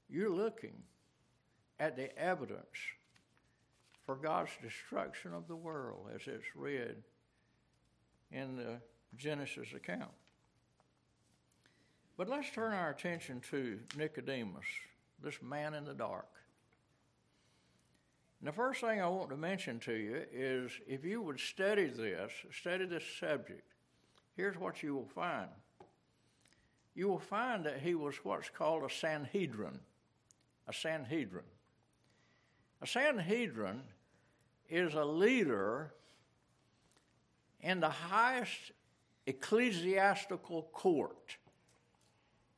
you're 0.08 0.30
looking 0.30 0.82
at 1.78 1.96
the 1.96 2.16
evidence 2.18 2.66
for 4.04 4.14
God's 4.14 4.52
destruction 4.62 5.32
of 5.34 5.48
the 5.48 5.56
world 5.56 6.08
as 6.14 6.22
it's 6.26 6.44
read 6.54 6.96
in 8.30 8.56
the 8.56 8.80
Genesis 9.16 9.68
account. 9.74 10.12
But 12.16 12.28
let's 12.28 12.50
turn 12.50 12.72
our 12.72 12.90
attention 12.90 13.42
to 13.50 13.78
Nicodemus, 13.96 14.64
this 15.22 15.42
man 15.42 15.74
in 15.74 15.84
the 15.84 15.94
dark. 15.94 16.28
And 18.40 18.48
the 18.48 18.52
first 18.52 18.80
thing 18.80 19.00
I 19.00 19.08
want 19.08 19.30
to 19.30 19.36
mention 19.36 19.80
to 19.80 19.92
you 19.92 20.22
is 20.32 20.70
if 20.86 21.04
you 21.04 21.20
would 21.22 21.40
study 21.40 21.86
this, 21.86 22.32
study 22.52 22.86
this 22.86 23.04
subject, 23.18 23.72
here's 24.36 24.56
what 24.56 24.82
you 24.82 24.94
will 24.94 25.08
find. 25.14 25.48
You 26.96 27.08
will 27.08 27.18
find 27.18 27.64
that 27.66 27.80
he 27.80 27.94
was 27.94 28.16
what's 28.24 28.48
called 28.48 28.82
a 28.82 28.92
Sanhedrin. 28.92 29.78
A 30.66 30.72
Sanhedrin. 30.72 31.44
A 32.80 32.86
Sanhedrin 32.86 33.82
is 34.70 34.94
a 34.94 35.04
leader 35.04 35.92
in 37.60 37.80
the 37.80 37.90
highest 37.90 38.72
ecclesiastical 39.26 40.62
court. 40.72 41.36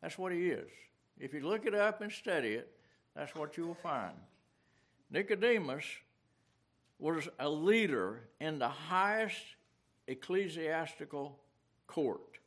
That's 0.00 0.16
what 0.16 0.32
he 0.32 0.50
is. 0.50 0.70
If 1.18 1.34
you 1.34 1.40
look 1.40 1.66
it 1.66 1.74
up 1.74 2.00
and 2.00 2.12
study 2.12 2.50
it, 2.50 2.70
that's 3.16 3.34
what 3.34 3.56
you 3.56 3.66
will 3.66 3.74
find. 3.74 4.14
Nicodemus 5.10 5.84
was 7.00 7.28
a 7.40 7.48
leader 7.48 8.20
in 8.40 8.60
the 8.60 8.68
highest 8.68 9.42
ecclesiastical 10.06 11.36
court. 11.88 12.37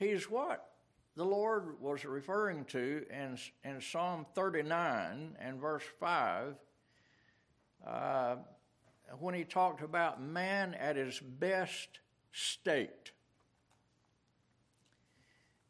He's 0.00 0.30
what 0.30 0.66
the 1.14 1.26
Lord 1.26 1.78
was 1.78 2.06
referring 2.06 2.64
to 2.66 3.04
in, 3.10 3.36
in 3.62 3.82
Psalm 3.82 4.24
39 4.34 5.36
and 5.38 5.60
verse 5.60 5.82
5 6.00 6.54
uh, 7.86 8.36
when 9.18 9.34
he 9.34 9.44
talked 9.44 9.82
about 9.82 10.22
man 10.22 10.72
at 10.72 10.96
his 10.96 11.20
best 11.20 12.00
state. 12.32 13.12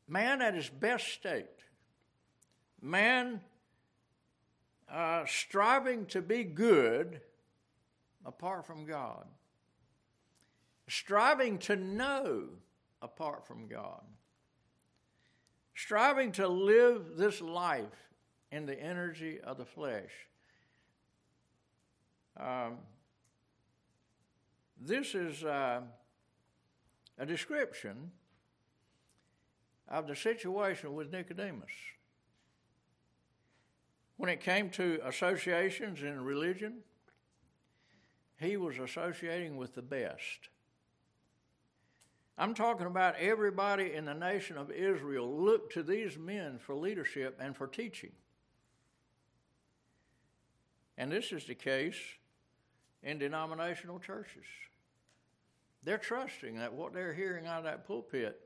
Man 0.06 0.40
at 0.40 0.54
his 0.54 0.68
best 0.68 1.08
state. 1.08 1.46
Man 2.80 3.40
uh, 4.88 5.24
striving 5.26 6.06
to 6.06 6.22
be 6.22 6.44
good 6.44 7.20
apart 8.24 8.64
from 8.64 8.86
God. 8.86 9.26
Striving 10.88 11.58
to 11.58 11.74
know 11.74 12.44
apart 13.02 13.44
from 13.44 13.66
God 13.66 14.02
striving 15.82 16.30
to 16.30 16.46
live 16.46 17.16
this 17.16 17.40
life 17.40 18.10
in 18.52 18.66
the 18.66 18.78
energy 18.78 19.40
of 19.40 19.56
the 19.56 19.64
flesh. 19.64 20.10
Um, 22.38 22.78
this 24.78 25.14
is 25.14 25.42
uh, 25.42 25.80
a 27.18 27.26
description 27.26 28.10
of 29.88 30.06
the 30.06 30.14
situation 30.14 30.94
with 30.94 31.10
Nicodemus. 31.12 31.70
When 34.16 34.28
it 34.28 34.40
came 34.40 34.68
to 34.70 35.00
associations 35.04 36.02
in 36.02 36.22
religion, 36.22 36.80
he 38.38 38.58
was 38.58 38.78
associating 38.78 39.56
with 39.56 39.74
the 39.74 39.82
best. 39.82 40.50
I'm 42.40 42.54
talking 42.54 42.86
about 42.86 43.16
everybody 43.16 43.92
in 43.92 44.06
the 44.06 44.14
nation 44.14 44.56
of 44.56 44.70
Israel 44.70 45.30
looked 45.30 45.74
to 45.74 45.82
these 45.82 46.16
men 46.16 46.58
for 46.58 46.74
leadership 46.74 47.38
and 47.38 47.54
for 47.54 47.66
teaching. 47.66 48.12
And 50.96 51.12
this 51.12 51.32
is 51.32 51.44
the 51.44 51.54
case 51.54 51.98
in 53.02 53.18
denominational 53.18 53.98
churches. 53.98 54.46
They're 55.84 55.98
trusting 55.98 56.56
that 56.56 56.72
what 56.72 56.94
they're 56.94 57.12
hearing 57.12 57.46
out 57.46 57.58
of 57.58 57.64
that 57.64 57.86
pulpit 57.86 58.40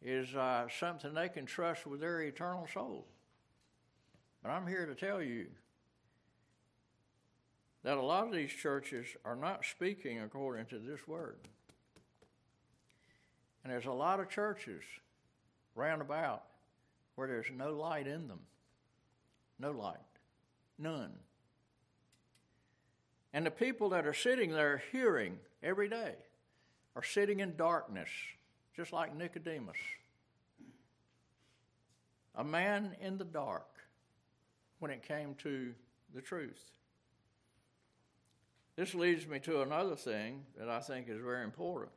is 0.00 0.32
uh, 0.36 0.68
something 0.78 1.14
they 1.14 1.28
can 1.28 1.46
trust 1.46 1.84
with 1.84 1.98
their 1.98 2.20
eternal 2.20 2.68
soul. 2.72 3.08
But 4.40 4.50
I'm 4.50 4.68
here 4.68 4.86
to 4.86 4.94
tell 4.94 5.20
you 5.20 5.46
that 7.82 7.98
a 7.98 8.02
lot 8.02 8.28
of 8.28 8.32
these 8.32 8.52
churches 8.52 9.08
are 9.24 9.34
not 9.34 9.64
speaking 9.64 10.20
according 10.20 10.66
to 10.66 10.78
this 10.78 11.08
word. 11.08 11.38
And 13.64 13.72
there's 13.72 13.86
a 13.86 13.92
lot 13.92 14.20
of 14.20 14.28
churches 14.28 14.82
round 15.74 16.02
about 16.02 16.44
where 17.14 17.26
there's 17.26 17.50
no 17.56 17.72
light 17.72 18.06
in 18.06 18.28
them. 18.28 18.40
No 19.58 19.70
light. 19.70 19.96
None. 20.78 21.12
And 23.32 23.46
the 23.46 23.50
people 23.50 23.88
that 23.90 24.06
are 24.06 24.14
sitting 24.14 24.50
there 24.50 24.82
hearing 24.92 25.38
every 25.62 25.88
day 25.88 26.14
are 26.94 27.02
sitting 27.02 27.40
in 27.40 27.56
darkness, 27.56 28.08
just 28.76 28.92
like 28.92 29.16
Nicodemus. 29.16 29.76
A 32.36 32.44
man 32.44 32.94
in 33.00 33.16
the 33.16 33.24
dark 33.24 33.66
when 34.78 34.90
it 34.90 35.02
came 35.02 35.34
to 35.36 35.72
the 36.14 36.20
truth. 36.20 36.62
This 38.76 38.94
leads 38.94 39.26
me 39.26 39.38
to 39.40 39.62
another 39.62 39.96
thing 39.96 40.42
that 40.58 40.68
I 40.68 40.80
think 40.80 41.08
is 41.08 41.20
very 41.20 41.44
important. 41.44 41.92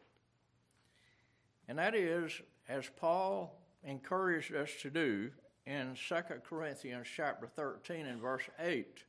And 1.68 1.78
that 1.80 1.96
is, 1.96 2.32
as 2.70 2.90
Paul 2.98 3.54
encouraged 3.84 4.54
us 4.56 4.70
to 4.82 4.90
do 4.90 5.32
in 5.66 5.96
2 6.08 6.16
Corinthians 6.48 7.08
chapter 7.14 7.48
13 7.48 8.06
and 8.06 8.22
verse 8.22 8.44
8, 8.60 9.04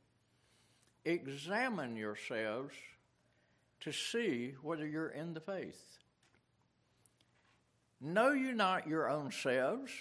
examine 1.05 1.95
yourselves 1.95 2.73
to 3.81 3.91
see 3.93 4.55
whether 4.61 4.85
you're 4.85 5.09
in 5.09 5.33
the 5.33 5.39
faith. 5.39 5.99
Know 8.01 8.31
you 8.31 8.53
not 8.53 8.87
your 8.87 9.09
own 9.09 9.31
selves. 9.31 9.91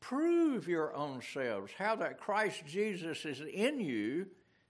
Prove 0.00 0.66
your 0.66 0.94
own 0.94 1.20
selves 1.34 1.72
how 1.76 1.94
that 1.96 2.18
Christ 2.18 2.62
Jesus 2.66 3.24
is 3.24 3.40
in 3.40 3.80
you, 3.80 4.26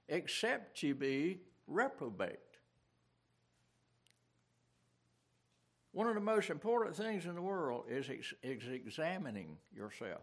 except 0.08 0.82
ye 0.82 0.92
be 0.92 1.40
reprobate. 1.66 2.49
One 5.92 6.06
of 6.06 6.14
the 6.14 6.20
most 6.20 6.50
important 6.50 6.96
things 6.96 7.26
in 7.26 7.34
the 7.34 7.42
world 7.42 7.84
is, 7.88 8.08
ex- 8.08 8.34
is 8.42 8.68
examining 8.68 9.56
yourself. 9.74 10.22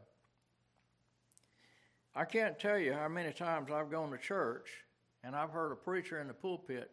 I 2.16 2.26
can't 2.26 2.58
tell 2.58 2.80
you 2.80 2.94
how 2.94 3.10
many 3.10 3.34
times 3.34 3.70
I've 3.72 3.92
gone 3.92 4.12
to 4.12 4.18
church 4.18 4.70
and 5.24 5.36
I've 5.36 5.52
heard 5.52 5.72
a 5.72 5.76
preacher 5.76 6.20
in 6.20 6.28
the 6.28 6.34
pulpit 6.34 6.90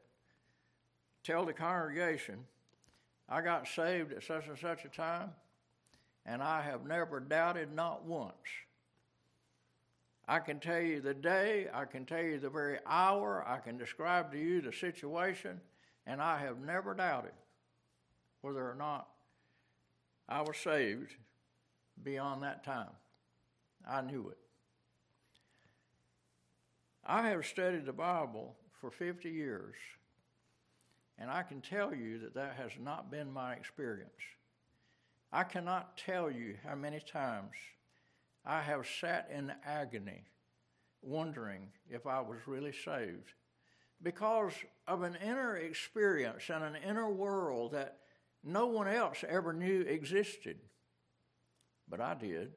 tell 1.22 1.44
the 1.46 1.52
congregation, 1.52 2.44
I 3.28 3.40
got 3.40 3.66
saved 3.66 4.12
at 4.12 4.22
such 4.22 4.48
and 4.48 4.58
such 4.58 4.84
a 4.84 4.88
time, 4.88 5.30
and 6.26 6.42
I 6.42 6.60
have 6.62 6.84
never 6.84 7.20
doubted 7.20 7.72
not 7.72 8.04
once. 8.04 8.34
I 10.26 10.40
can 10.40 10.58
tell 10.58 10.80
you 10.80 11.00
the 11.00 11.14
day, 11.14 11.68
I 11.72 11.84
can 11.84 12.04
tell 12.04 12.22
you 12.22 12.38
the 12.38 12.50
very 12.50 12.78
hour, 12.87 13.44
I 13.46 13.58
can 13.58 13.78
describe 13.78 14.32
to 14.32 14.38
you 14.38 14.60
the 14.60 14.72
situation, 14.72 15.60
and 16.06 16.20
I 16.20 16.38
have 16.40 16.58
never 16.58 16.92
doubted 16.92 17.32
whether 18.44 18.70
or 18.70 18.74
not 18.74 19.09
I 20.28 20.42
was 20.42 20.59
saved 20.59 21.14
beyond 22.02 22.42
that 22.42 22.62
time. 22.62 22.90
I 23.88 24.02
knew 24.02 24.28
it. 24.28 24.37
I 27.07 27.26
have 27.30 27.46
studied 27.46 27.87
the 27.87 27.94
Bible 27.94 28.54
for 28.83 28.90
50 28.90 29.30
years, 29.30 29.76
and 31.18 31.30
I 31.30 31.42
can 31.42 31.62
tell 31.62 31.94
you 31.94 32.18
that 32.18 32.35
that 32.35 32.57
has 32.57 32.72
not 32.78 33.11
been 33.11 33.33
my 33.33 33.54
experience. 33.54 34.11
I 35.33 35.44
cannot 35.44 35.96
tell 35.96 36.30
you 36.30 36.57
how 36.66 36.74
many 36.74 37.00
times 37.00 37.52
I 38.44 38.61
have 38.61 38.87
sat 39.00 39.30
in 39.35 39.52
agony 39.64 40.24
wondering 41.00 41.68
if 41.88 42.07
I 42.07 42.20
was 42.20 42.40
really 42.46 42.74
saved 42.85 43.33
because 44.02 44.52
of 44.87 45.02
an 45.02 45.16
inner 45.24 45.57
experience 45.57 46.50
and 46.50 46.62
an 46.62 46.76
inner 46.87 47.09
world 47.09 47.72
that 47.72 48.00
no 48.44 48.66
one 48.66 48.88
else 48.88 49.24
ever 49.28 49.52
knew 49.52 49.80
existed. 49.83 50.59
But 51.88 52.00
I 52.00 52.14
did. 52.14 52.52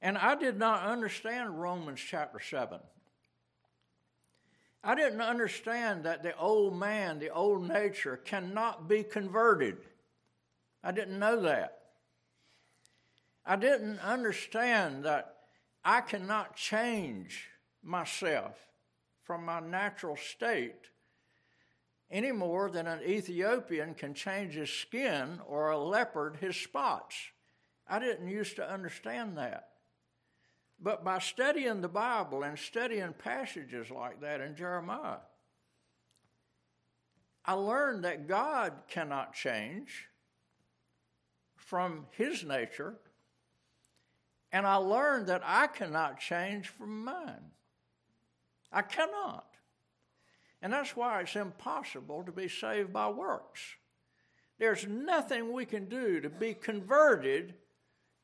And 0.00 0.16
I 0.16 0.34
did 0.34 0.58
not 0.58 0.84
understand 0.84 1.60
Romans 1.60 2.00
chapter 2.00 2.40
7. 2.40 2.78
I 4.84 4.94
didn't 4.94 5.20
understand 5.20 6.04
that 6.04 6.22
the 6.22 6.36
old 6.36 6.78
man, 6.78 7.18
the 7.18 7.30
old 7.30 7.66
nature, 7.66 8.16
cannot 8.16 8.88
be 8.88 9.02
converted. 9.02 9.78
I 10.84 10.92
didn't 10.92 11.18
know 11.18 11.42
that. 11.42 11.78
I 13.44 13.56
didn't 13.56 13.98
understand 14.00 15.04
that 15.04 15.34
I 15.84 16.00
cannot 16.00 16.54
change 16.54 17.48
myself 17.82 18.56
from 19.24 19.44
my 19.44 19.60
natural 19.60 20.16
state 20.16 20.88
any 22.10 22.32
more 22.32 22.70
than 22.70 22.86
an 22.86 23.02
Ethiopian 23.02 23.94
can 23.94 24.14
change 24.14 24.54
his 24.54 24.70
skin 24.70 25.40
or 25.46 25.70
a 25.70 25.78
leopard 25.78 26.36
his 26.40 26.56
spots. 26.56 27.14
I 27.88 27.98
didn't 27.98 28.28
used 28.28 28.56
to 28.56 28.70
understand 28.70 29.36
that. 29.38 29.68
But 30.80 31.04
by 31.04 31.18
studying 31.18 31.80
the 31.80 31.88
Bible 31.88 32.44
and 32.44 32.58
studying 32.58 33.12
passages 33.12 33.90
like 33.90 34.20
that 34.20 34.40
in 34.40 34.54
Jeremiah, 34.54 35.18
I 37.44 37.54
learned 37.54 38.04
that 38.04 38.28
God 38.28 38.72
cannot 38.88 39.34
change 39.34 40.08
from 41.56 42.06
his 42.12 42.44
nature 42.44 42.96
and 44.52 44.66
I 44.66 44.76
learned 44.76 45.26
that 45.26 45.42
I 45.44 45.66
cannot 45.66 46.20
change 46.20 46.68
from 46.68 47.04
mine. 47.04 47.52
I 48.72 48.82
cannot. 48.82 49.46
And 50.60 50.72
that's 50.72 50.96
why 50.96 51.20
it's 51.20 51.36
impossible 51.36 52.24
to 52.24 52.32
be 52.32 52.48
saved 52.48 52.92
by 52.92 53.08
works. 53.08 53.60
There's 54.58 54.86
nothing 54.86 55.52
we 55.52 55.64
can 55.64 55.88
do 55.88 56.20
to 56.20 56.28
be 56.28 56.54
converted 56.54 57.54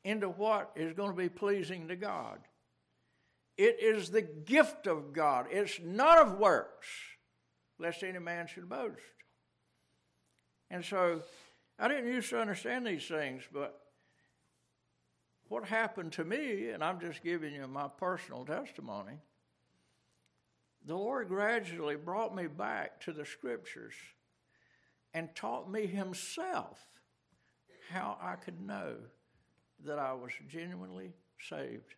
into 0.03 0.29
what 0.29 0.73
is 0.75 0.93
going 0.95 1.11
to 1.11 1.17
be 1.17 1.29
pleasing 1.29 1.89
to 1.89 1.97
God. 1.97 2.41
It 3.57 3.77
is 3.81 4.11
the 4.11 4.23
gift 4.23 4.87
of 4.89 5.13
God, 5.13 5.47
it's 5.51 5.79
not 5.83 6.19
of 6.19 6.39
works, 6.39 6.89
lest 7.79 8.03
any 8.03 8.19
man 8.19 8.49
should 8.49 8.69
boast. 8.69 8.99
And 10.71 10.85
so 10.85 11.23
I 11.79 11.87
didn't 11.87 12.13
used 12.13 12.31
to 12.31 12.41
understand 12.41 12.85
these 12.85 13.07
things, 13.07 13.45
but 13.53 13.81
what 15.49 15.65
happened 15.65 16.13
to 16.15 16.25
me, 16.25 16.71
and 16.71 16.83
I'm 16.83 16.99
just 16.99 17.23
giving 17.23 17.55
you 17.55 17.67
my 17.69 17.87
personal 17.87 18.45
testimony, 18.45 19.19
the 20.85 20.95
Lord 20.95 21.29
gradually 21.29 21.97
brought 21.97 22.35
me 22.35 22.47
back 22.47 23.01
to 23.03 23.13
the 23.13 23.25
scriptures 23.25 23.95
and 25.15 25.35
taught 25.35 25.71
me 25.71 25.87
Himself 25.87 26.79
how 27.91 28.19
I 28.21 28.35
could 28.37 28.61
know 28.61 28.97
that 29.85 29.99
I 29.99 30.13
was 30.13 30.33
genuinely 30.49 31.13
saved. 31.41 31.95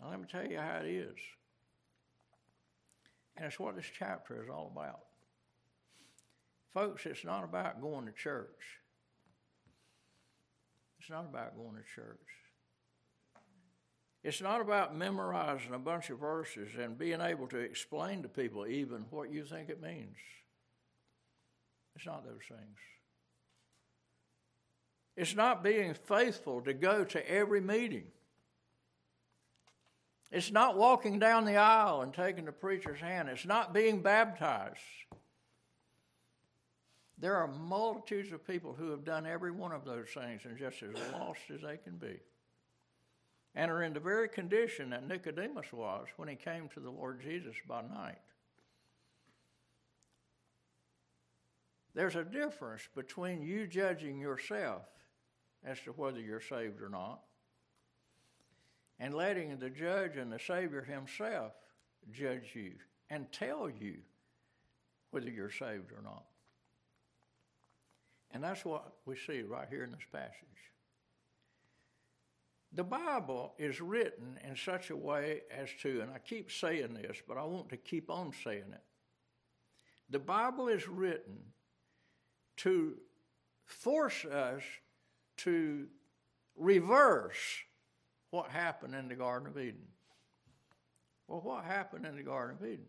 Now, 0.00 0.10
let 0.10 0.20
me 0.20 0.26
tell 0.30 0.46
you 0.46 0.58
how 0.58 0.78
it 0.78 0.88
is. 0.88 1.16
And 3.36 3.46
it's 3.46 3.58
what 3.58 3.76
this 3.76 3.90
chapter 3.98 4.42
is 4.42 4.48
all 4.50 4.70
about. 4.74 5.00
Folks, 6.72 7.06
it's 7.06 7.24
not 7.24 7.44
about 7.44 7.80
going 7.80 8.06
to 8.06 8.12
church. 8.12 8.80
It's 11.00 11.10
not 11.10 11.26
about 11.28 11.56
going 11.56 11.74
to 11.74 11.94
church. 11.94 12.18
It's 14.24 14.40
not 14.40 14.60
about 14.60 14.96
memorizing 14.96 15.74
a 15.74 15.78
bunch 15.78 16.10
of 16.10 16.18
verses 16.18 16.70
and 16.78 16.96
being 16.96 17.20
able 17.20 17.48
to 17.48 17.58
explain 17.58 18.22
to 18.22 18.28
people 18.28 18.66
even 18.66 19.04
what 19.10 19.32
you 19.32 19.44
think 19.44 19.68
it 19.68 19.82
means. 19.82 20.16
It's 21.96 22.06
not 22.06 22.24
those 22.24 22.42
things. 22.48 22.78
It's 25.16 25.34
not 25.34 25.62
being 25.62 25.94
faithful 25.94 26.62
to 26.62 26.72
go 26.72 27.04
to 27.04 27.30
every 27.30 27.60
meeting. 27.60 28.04
It's 30.30 30.50
not 30.50 30.78
walking 30.78 31.18
down 31.18 31.44
the 31.44 31.56
aisle 31.56 32.00
and 32.00 32.14
taking 32.14 32.46
the 32.46 32.52
preacher's 32.52 33.00
hand. 33.00 33.28
It's 33.28 33.44
not 33.44 33.74
being 33.74 34.00
baptized. 34.00 34.78
There 37.18 37.36
are 37.36 37.48
multitudes 37.48 38.32
of 38.32 38.46
people 38.46 38.72
who 38.72 38.90
have 38.90 39.04
done 39.04 39.26
every 39.26 39.50
one 39.50 39.72
of 39.72 39.84
those 39.84 40.08
things 40.14 40.42
and 40.44 40.56
just 40.56 40.82
as 40.82 40.94
lost 41.12 41.40
as 41.54 41.60
they 41.60 41.76
can 41.76 41.96
be. 41.96 42.20
And 43.54 43.70
are 43.70 43.82
in 43.82 43.92
the 43.92 44.00
very 44.00 44.28
condition 44.28 44.90
that 44.90 45.06
Nicodemus 45.06 45.72
was 45.72 46.06
when 46.16 46.28
he 46.28 46.36
came 46.36 46.68
to 46.70 46.80
the 46.80 46.90
Lord 46.90 47.20
Jesus 47.20 47.56
by 47.68 47.82
night. 47.82 48.18
There's 51.94 52.16
a 52.16 52.24
difference 52.24 52.88
between 52.94 53.42
you 53.42 53.66
judging 53.66 54.18
yourself 54.18 54.82
as 55.64 55.78
to 55.80 55.90
whether 55.90 56.20
you're 56.20 56.40
saved 56.40 56.80
or 56.80 56.88
not 56.88 57.20
and 58.98 59.12
letting 59.12 59.58
the 59.58 59.68
judge 59.68 60.16
and 60.16 60.32
the 60.32 60.38
Savior 60.38 60.82
himself 60.82 61.52
judge 62.10 62.52
you 62.54 62.72
and 63.10 63.30
tell 63.32 63.68
you 63.68 63.96
whether 65.10 65.28
you're 65.28 65.50
saved 65.50 65.92
or 65.92 66.02
not. 66.02 66.24
And 68.32 68.42
that's 68.42 68.64
what 68.64 68.94
we 69.04 69.16
see 69.16 69.42
right 69.42 69.68
here 69.68 69.84
in 69.84 69.90
this 69.90 70.00
passage. 70.10 70.71
The 72.74 72.84
Bible 72.84 73.54
is 73.58 73.80
written 73.80 74.38
in 74.48 74.56
such 74.56 74.90
a 74.90 74.96
way 74.96 75.42
as 75.50 75.68
to, 75.82 76.00
and 76.00 76.10
I 76.10 76.18
keep 76.18 76.50
saying 76.50 76.94
this, 76.94 77.18
but 77.28 77.36
I 77.36 77.44
want 77.44 77.68
to 77.70 77.76
keep 77.76 78.10
on 78.10 78.32
saying 78.42 78.72
it. 78.72 78.82
The 80.08 80.18
Bible 80.18 80.68
is 80.68 80.88
written 80.88 81.38
to 82.58 82.96
force 83.64 84.24
us 84.24 84.62
to 85.38 85.86
reverse 86.56 87.36
what 88.30 88.50
happened 88.50 88.94
in 88.94 89.08
the 89.08 89.14
Garden 89.16 89.48
of 89.48 89.58
Eden. 89.58 89.88
Well, 91.28 91.40
what 91.40 91.64
happened 91.64 92.06
in 92.06 92.16
the 92.16 92.22
Garden 92.22 92.56
of 92.58 92.66
Eden? 92.66 92.86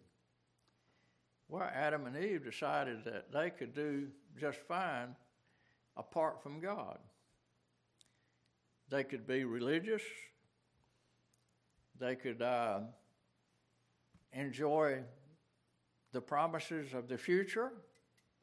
Well, 1.50 1.70
Adam 1.74 2.08
and 2.08 2.18
Eve 2.18 2.44
decided 2.46 3.04
that 3.06 3.32
they 3.32 3.50
could 3.50 3.74
do 3.74 4.08
just 4.40 4.60
fine 4.60 5.16
apart 5.98 6.42
from 6.42 6.60
God. 6.60 6.98
They 8.90 9.04
could 9.04 9.26
be 9.26 9.44
religious, 9.44 10.04
they 12.00 12.16
could 12.16 12.42
uh, 12.42 12.82
enjoy 14.34 15.04
the 16.12 16.22
promises 16.22 16.94
of 16.94 17.08
the 17.08 17.18
future 17.18 17.72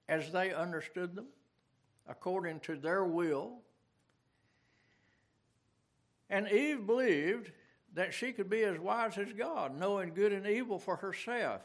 as 0.08 0.32
they 0.32 0.52
understood 0.52 1.14
them, 1.14 1.26
according 2.08 2.60
to 2.60 2.76
their 2.76 3.04
will. 3.04 3.60
And 6.28 6.50
Eve 6.50 6.86
believed 6.86 7.52
that 7.94 8.14
she 8.14 8.32
could 8.32 8.48
be 8.48 8.62
as 8.62 8.78
wise 8.78 9.18
as 9.18 9.32
God, 9.32 9.78
knowing 9.78 10.14
good 10.14 10.32
and 10.32 10.46
evil 10.46 10.78
for 10.78 10.96
herself. 10.96 11.62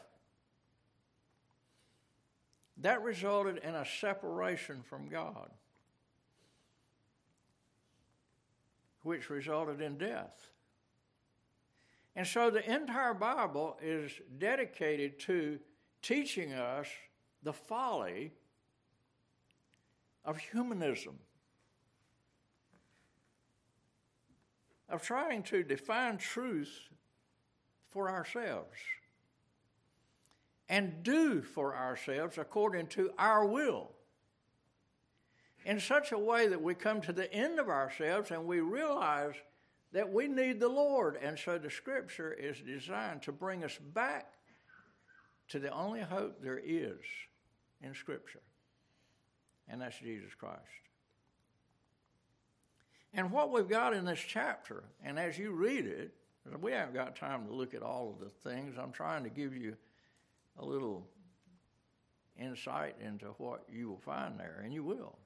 That 2.78 3.02
resulted 3.02 3.58
in 3.58 3.74
a 3.74 3.84
separation 3.84 4.82
from 4.82 5.08
God. 5.08 5.50
Which 9.06 9.30
resulted 9.30 9.80
in 9.80 9.96
death. 9.96 10.50
And 12.16 12.26
so 12.26 12.50
the 12.50 12.68
entire 12.68 13.14
Bible 13.14 13.78
is 13.80 14.10
dedicated 14.38 15.20
to 15.20 15.60
teaching 16.02 16.52
us 16.52 16.88
the 17.42 17.52
folly 17.52 18.32
of 20.24 20.38
humanism, 20.38 21.18
of 24.88 25.02
trying 25.02 25.44
to 25.44 25.62
define 25.62 26.18
truth 26.18 26.88
for 27.88 28.10
ourselves 28.10 28.76
and 30.68 31.04
do 31.04 31.42
for 31.42 31.76
ourselves 31.76 32.38
according 32.38 32.88
to 32.88 33.10
our 33.18 33.46
will. 33.46 33.95
In 35.66 35.80
such 35.80 36.12
a 36.12 36.18
way 36.18 36.46
that 36.46 36.62
we 36.62 36.74
come 36.74 37.00
to 37.00 37.12
the 37.12 37.30
end 37.32 37.58
of 37.58 37.68
ourselves 37.68 38.30
and 38.30 38.46
we 38.46 38.60
realize 38.60 39.34
that 39.92 40.12
we 40.12 40.28
need 40.28 40.60
the 40.60 40.68
Lord. 40.68 41.18
And 41.20 41.36
so 41.36 41.58
the 41.58 41.70
scripture 41.70 42.32
is 42.32 42.60
designed 42.60 43.22
to 43.22 43.32
bring 43.32 43.64
us 43.64 43.76
back 43.92 44.34
to 45.48 45.58
the 45.58 45.70
only 45.70 46.00
hope 46.00 46.40
there 46.40 46.60
is 46.64 47.00
in 47.82 47.94
scripture, 47.94 48.42
and 49.68 49.80
that's 49.80 49.98
Jesus 49.98 50.34
Christ. 50.34 50.60
And 53.12 53.32
what 53.32 53.50
we've 53.50 53.68
got 53.68 53.92
in 53.92 54.04
this 54.04 54.20
chapter, 54.20 54.84
and 55.04 55.18
as 55.18 55.36
you 55.36 55.50
read 55.50 55.86
it, 55.86 56.14
we 56.60 56.72
haven't 56.72 56.94
got 56.94 57.16
time 57.16 57.46
to 57.46 57.52
look 57.52 57.74
at 57.74 57.82
all 57.82 58.10
of 58.10 58.20
the 58.20 58.50
things. 58.50 58.76
I'm 58.80 58.92
trying 58.92 59.24
to 59.24 59.30
give 59.30 59.56
you 59.56 59.76
a 60.58 60.64
little 60.64 61.08
insight 62.38 62.96
into 63.04 63.26
what 63.38 63.64
you 63.68 63.88
will 63.88 64.00
find 64.00 64.38
there, 64.38 64.60
and 64.64 64.72
you 64.72 64.84
will. 64.84 65.18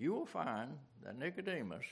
You 0.00 0.14
will 0.14 0.24
find 0.24 0.70
that 1.04 1.18
Nicodemus 1.18 1.84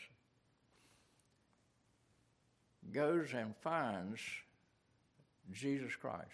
goes 2.91 3.35
and 3.35 3.55
finds 3.61 4.19
Jesus 5.53 5.95
Christ. 5.95 6.25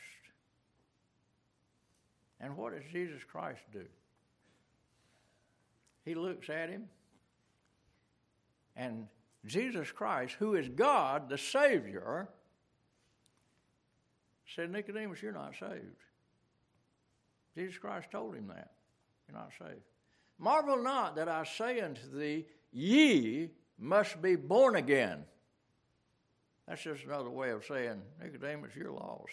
And 2.41 2.57
what 2.57 2.75
does 2.75 2.85
Jesus 2.93 3.23
Christ 3.25 3.63
do? 3.73 3.85
He 6.05 6.15
looks 6.15 6.49
at 6.49 6.69
him, 6.69 6.85
and 8.77 9.09
Jesus 9.45 9.91
Christ, 9.91 10.37
who 10.39 10.55
is 10.55 10.69
God, 10.69 11.29
the 11.29 11.39
Savior, 11.39 12.29
said, 14.55 14.71
Nicodemus, 14.71 15.21
you're 15.21 15.33
not 15.33 15.55
saved. 15.59 16.05
Jesus 17.57 17.79
Christ 17.79 18.13
told 18.13 18.37
him 18.37 18.47
that. 18.47 18.71
You're 19.27 19.41
not 19.41 19.51
saved. 19.59 19.81
Marvel 20.39 20.83
not 20.83 21.17
that 21.17 21.29
I 21.29 21.45
say 21.45 21.81
unto 21.81 22.11
thee, 22.11 22.47
Ye 22.73 23.51
must 23.79 24.21
be 24.21 24.37
born 24.37 24.77
again. 24.77 25.25
That's 26.67 26.83
just 26.83 27.05
another 27.05 27.31
way 27.31 27.51
of 27.51 27.65
saying, 27.65 28.01
Nicodemus, 28.21 28.75
you're 28.75 28.91
lost. 28.91 29.33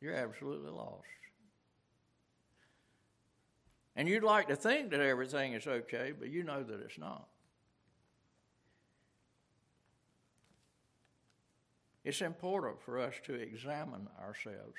You're 0.00 0.14
absolutely 0.14 0.70
lost. 0.70 1.06
And 3.96 4.08
you'd 4.08 4.24
like 4.24 4.48
to 4.48 4.56
think 4.56 4.90
that 4.90 5.00
everything 5.00 5.52
is 5.52 5.66
okay, 5.66 6.12
but 6.18 6.30
you 6.30 6.42
know 6.42 6.62
that 6.62 6.80
it's 6.80 6.98
not. 6.98 7.28
It's 12.04 12.20
important 12.20 12.82
for 12.82 12.98
us 12.98 13.14
to 13.26 13.34
examine 13.34 14.08
ourselves 14.20 14.76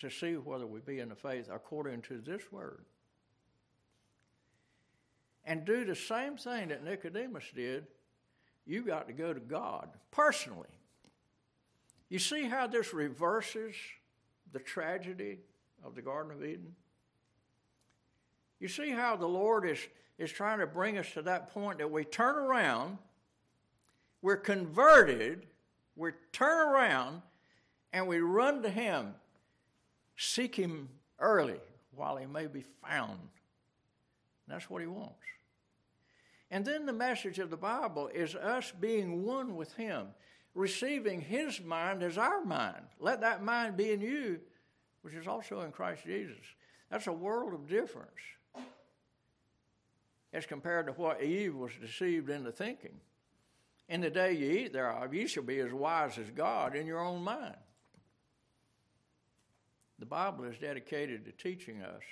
to 0.00 0.10
see 0.10 0.34
whether 0.34 0.66
we 0.66 0.80
be 0.80 1.00
in 1.00 1.08
the 1.08 1.14
faith 1.14 1.48
according 1.52 2.02
to 2.02 2.18
this 2.18 2.42
word. 2.52 2.84
And 5.44 5.64
do 5.64 5.84
the 5.84 5.94
same 5.94 6.36
thing 6.36 6.68
that 6.68 6.84
Nicodemus 6.84 7.44
did. 7.54 7.86
You 8.66 8.82
got 8.82 9.06
to 9.06 9.12
go 9.12 9.32
to 9.32 9.40
God 9.40 9.90
personally. 10.10 10.68
You 12.08 12.18
see 12.18 12.44
how 12.44 12.66
this 12.66 12.92
reverses 12.92 13.74
the 14.52 14.58
tragedy 14.58 15.38
of 15.84 15.94
the 15.94 16.02
Garden 16.02 16.32
of 16.32 16.44
Eden? 16.44 16.74
You 18.58 18.68
see 18.68 18.90
how 18.90 19.16
the 19.16 19.26
Lord 19.26 19.68
is, 19.68 19.78
is 20.18 20.32
trying 20.32 20.58
to 20.60 20.66
bring 20.66 20.98
us 20.98 21.12
to 21.12 21.22
that 21.22 21.52
point 21.52 21.78
that 21.78 21.90
we 21.90 22.04
turn 22.04 22.36
around, 22.36 22.98
we're 24.22 24.36
converted, 24.36 25.46
we 25.94 26.10
turn 26.32 26.68
around 26.68 27.22
and 27.92 28.06
we 28.06 28.18
run 28.18 28.62
to 28.62 28.70
Him. 28.70 29.14
Seek 30.16 30.54
Him 30.54 30.88
early 31.18 31.60
while 31.94 32.16
He 32.16 32.26
may 32.26 32.46
be 32.46 32.62
found. 32.62 33.18
That's 34.48 34.70
what 34.70 34.82
He 34.82 34.88
wants. 34.88 35.14
And 36.50 36.64
then 36.64 36.86
the 36.86 36.92
message 36.92 37.38
of 37.38 37.50
the 37.50 37.56
Bible 37.56 38.08
is 38.08 38.34
us 38.34 38.72
being 38.78 39.24
one 39.24 39.56
with 39.56 39.72
Him, 39.74 40.08
receiving 40.54 41.20
His 41.20 41.60
mind 41.60 42.02
as 42.02 42.18
our 42.18 42.44
mind. 42.44 42.84
Let 43.00 43.20
that 43.22 43.42
mind 43.42 43.76
be 43.76 43.92
in 43.92 44.00
you, 44.00 44.40
which 45.02 45.14
is 45.14 45.26
also 45.26 45.60
in 45.62 45.72
Christ 45.72 46.04
Jesus. 46.04 46.36
That's 46.90 47.08
a 47.08 47.12
world 47.12 47.52
of 47.52 47.68
difference 47.68 48.10
as 50.32 50.46
compared 50.46 50.86
to 50.86 50.92
what 50.92 51.22
Eve 51.22 51.54
was 51.54 51.72
deceived 51.80 52.30
into 52.30 52.52
thinking. 52.52 53.00
In 53.88 54.00
the 54.00 54.10
day 54.10 54.32
you 54.32 54.50
eat 54.50 54.72
thereof, 54.72 55.14
you 55.14 55.26
shall 55.26 55.42
be 55.42 55.60
as 55.60 55.72
wise 55.72 56.18
as 56.18 56.30
God 56.30 56.74
in 56.76 56.86
your 56.86 57.00
own 57.00 57.22
mind. 57.22 57.56
The 59.98 60.06
Bible 60.06 60.44
is 60.44 60.58
dedicated 60.58 61.24
to 61.24 61.32
teaching 61.32 61.82
us 61.82 62.02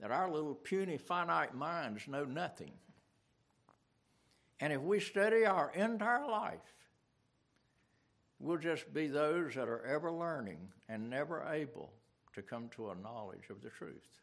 that 0.00 0.10
our 0.10 0.30
little 0.30 0.54
puny, 0.54 0.98
finite 0.98 1.54
minds 1.54 2.06
know 2.06 2.24
nothing. 2.24 2.72
And 4.60 4.72
if 4.72 4.80
we 4.80 5.00
study 5.00 5.46
our 5.46 5.72
entire 5.72 6.26
life, 6.26 6.60
we'll 8.38 8.58
just 8.58 8.92
be 8.92 9.06
those 9.06 9.54
that 9.54 9.68
are 9.68 9.84
ever 9.84 10.12
learning 10.12 10.68
and 10.88 11.08
never 11.08 11.46
able 11.50 11.92
to 12.34 12.42
come 12.42 12.68
to 12.76 12.90
a 12.90 12.94
knowledge 12.94 13.48
of 13.50 13.62
the 13.62 13.70
truth. 13.70 14.20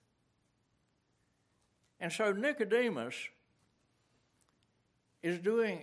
And 2.00 2.12
so 2.12 2.32
Nicodemus 2.32 3.16
is 5.24 5.40
doing 5.40 5.82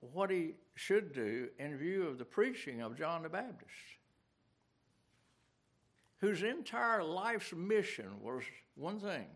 what 0.00 0.30
he 0.30 0.54
should 0.74 1.12
do 1.12 1.48
in 1.58 1.76
view 1.76 2.06
of 2.06 2.18
the 2.18 2.24
preaching 2.24 2.80
of 2.80 2.96
John 2.96 3.22
the 3.22 3.28
Baptist, 3.28 3.70
whose 6.20 6.42
entire 6.42 7.02
life's 7.02 7.52
mission 7.52 8.10
was 8.22 8.42
one 8.74 9.00
thing 9.00 9.26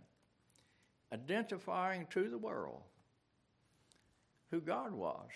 identifying 1.12 2.06
to 2.10 2.28
the 2.28 2.38
world 2.38 2.82
who 4.50 4.60
God 4.60 4.92
was. 4.92 5.30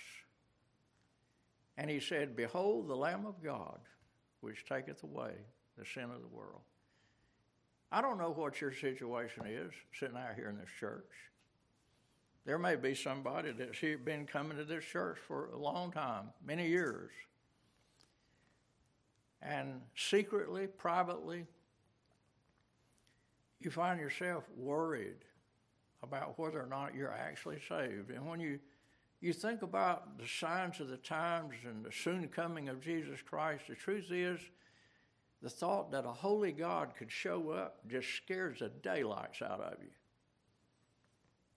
And 1.77 1.89
he 1.89 2.01
said, 2.01 2.37
Behold 2.37 2.89
the 2.89 2.97
Lamb 2.97 3.25
of 3.27 3.43
God, 3.43 3.79
which 4.41 4.67
taketh 4.67 5.03
away 5.03 5.33
the 5.77 5.85
sin 5.85 6.05
of 6.05 6.21
the 6.21 6.29
world. 6.37 6.61
I 7.91 8.03
don't 8.03 8.19
know 8.19 8.33
what 8.33 8.61
your 8.61 8.73
situation 8.73 9.45
is 9.47 9.73
sitting 9.99 10.17
out 10.17 10.35
here 10.35 10.51
in 10.51 10.59
this 10.59 10.69
church. 10.79 11.11
There 12.45 12.59
may 12.59 12.77
be 12.77 12.95
somebody 12.95 13.53
that's 13.53 13.81
been 14.05 14.27
coming 14.27 14.59
to 14.59 14.65
this 14.65 14.85
church 14.85 15.19
for 15.27 15.51
a 15.51 15.59
long 15.59 15.93
time, 15.93 16.31
many 16.45 16.69
years. 16.69 17.11
And 19.43 19.81
secretly, 19.97 20.67
privately, 20.67 21.47
you 23.61 23.71
find 23.71 24.01
yourself 24.01 24.45
worried 24.57 25.25
about 26.03 26.39
whether 26.39 26.61
or 26.61 26.67
not 26.67 26.95
you're 26.95 27.13
actually 27.13 27.61
saved. 27.69 28.11
And 28.11 28.27
when 28.27 28.41
you, 28.41 28.59
you 29.21 29.33
think 29.33 29.63
about 29.63 30.19
the 30.19 30.27
signs 30.27 30.81
of 30.81 30.89
the 30.89 30.97
times 30.97 31.55
and 31.65 31.85
the 31.85 31.93
soon 31.93 32.29
coming 32.29 32.69
of 32.69 32.81
Jesus 32.81 33.21
Christ, 33.23 33.65
the 33.69 33.75
truth 33.75 34.11
is, 34.11 34.41
the 35.41 35.51
thought 35.51 35.93
that 35.93 36.05
a 36.05 36.13
holy 36.13 36.51
God 36.53 36.95
could 36.97 37.11
show 37.11 37.51
up 37.51 37.89
just 37.89 38.09
scares 38.17 38.59
the 38.59 38.69
daylights 38.69 39.41
out 39.41 39.61
of 39.61 39.77
you 39.81 39.91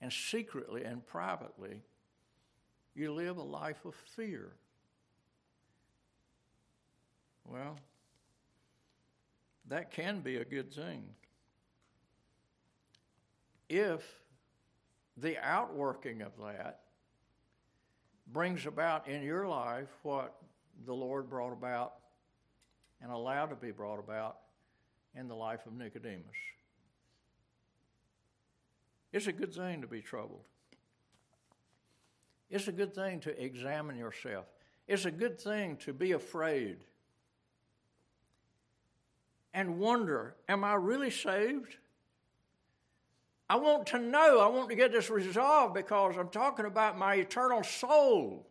and 0.02 0.12
secretly 0.12 0.84
and 0.84 1.06
privately, 1.06 1.82
you 2.96 3.14
live 3.14 3.38
a 3.38 3.44
life 3.44 3.86
of 3.86 3.94
fear. 4.16 4.54
Well, 7.52 7.78
that 9.68 9.92
can 9.92 10.22
be 10.22 10.38
a 10.38 10.46
good 10.46 10.72
thing. 10.74 11.04
If 13.68 14.02
the 15.18 15.38
outworking 15.38 16.22
of 16.22 16.32
that 16.42 16.80
brings 18.32 18.66
about 18.66 19.10
in 19.10 19.22
your 19.22 19.48
life 19.48 19.90
what 20.04 20.38
the 20.86 20.94
Lord 20.94 21.30
brought 21.30 21.52
about 21.52 21.96
and 23.02 23.12
allowed 23.12 23.48
to 23.48 23.56
be 23.56 23.72
brought 23.72 24.00
about 24.00 24.38
in 25.14 25.28
the 25.28 25.36
life 25.36 25.66
of 25.66 25.74
Nicodemus. 25.74 26.26
It's 29.12 29.28
a 29.28 29.34
good 29.34 29.54
thing 29.54 29.82
to 29.82 29.88
be 29.88 30.02
troubled. 30.02 30.46
It's 32.50 32.70
a 32.70 32.72
good 32.72 32.96
thing 32.96 33.20
to 33.22 33.44
examine 33.44 33.98
yourself. 33.98 34.46
It's 34.88 35.04
a 35.04 35.12
good 35.12 35.40
thing 35.40 35.76
to 35.78 35.92
be 35.92 36.14
afraid 36.14 36.78
and 39.54 39.80
wonder 39.80 40.36
Am 40.48 40.64
I 40.64 40.74
really 40.74 41.12
saved? 41.12 41.76
I 43.50 43.58
want 43.58 43.88
to 43.88 44.00
know. 44.00 44.40
I 44.40 44.48
want 44.48 44.70
to 44.70 44.76
get 44.76 44.94
this 44.94 45.10
resolved 45.10 45.74
because 45.74 46.16
I'm 46.18 46.30
talking 46.30 46.66
about 46.66 46.98
my 46.98 47.16
eternal 47.16 47.64
soul. 47.64 48.48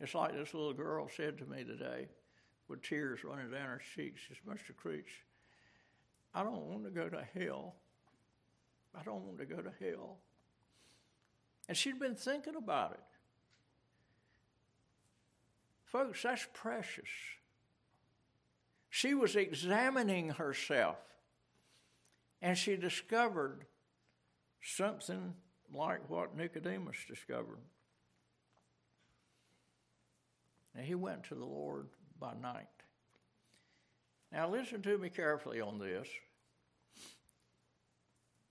It's 0.00 0.12
like 0.12 0.32
this 0.32 0.54
little 0.54 0.72
girl 0.72 1.08
said 1.16 1.38
to 1.38 1.46
me 1.46 1.62
today 1.62 2.08
with 2.66 2.82
tears 2.82 3.22
running 3.22 3.50
down 3.50 3.68
her 3.68 3.80
cheeks. 3.94 4.22
She 4.26 4.34
said, 4.34 4.56
Mr. 4.56 4.74
Creech, 4.74 5.24
I 6.34 6.42
don't 6.42 6.62
want 6.62 6.82
to 6.84 6.90
go 6.90 7.08
to 7.08 7.24
hell. 7.38 7.76
I 8.98 9.04
don't 9.04 9.22
want 9.22 9.38
to 9.38 9.44
go 9.44 9.62
to 9.62 9.70
hell. 9.80 10.16
And 11.68 11.76
she'd 11.76 12.00
been 12.00 12.16
thinking 12.16 12.56
about 12.56 12.92
it. 12.92 13.00
Folks, 15.84 16.22
that's 16.22 16.48
precious. 16.52 17.08
She 18.90 19.14
was 19.14 19.36
examining 19.36 20.30
herself. 20.30 20.98
And 22.42 22.58
she 22.58 22.76
discovered 22.76 23.64
something 24.62 25.34
like 25.72 26.10
what 26.10 26.36
Nicodemus 26.36 26.96
discovered. 27.08 27.60
And 30.74 30.84
he 30.84 30.94
went 30.94 31.24
to 31.24 31.34
the 31.34 31.44
Lord 31.44 31.86
by 32.18 32.32
night. 32.34 32.66
Now, 34.32 34.48
listen 34.48 34.82
to 34.82 34.98
me 34.98 35.08
carefully 35.08 35.60
on 35.60 35.78
this. 35.78 36.08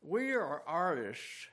We 0.02 0.34
are 0.34 0.64
artists 0.66 1.48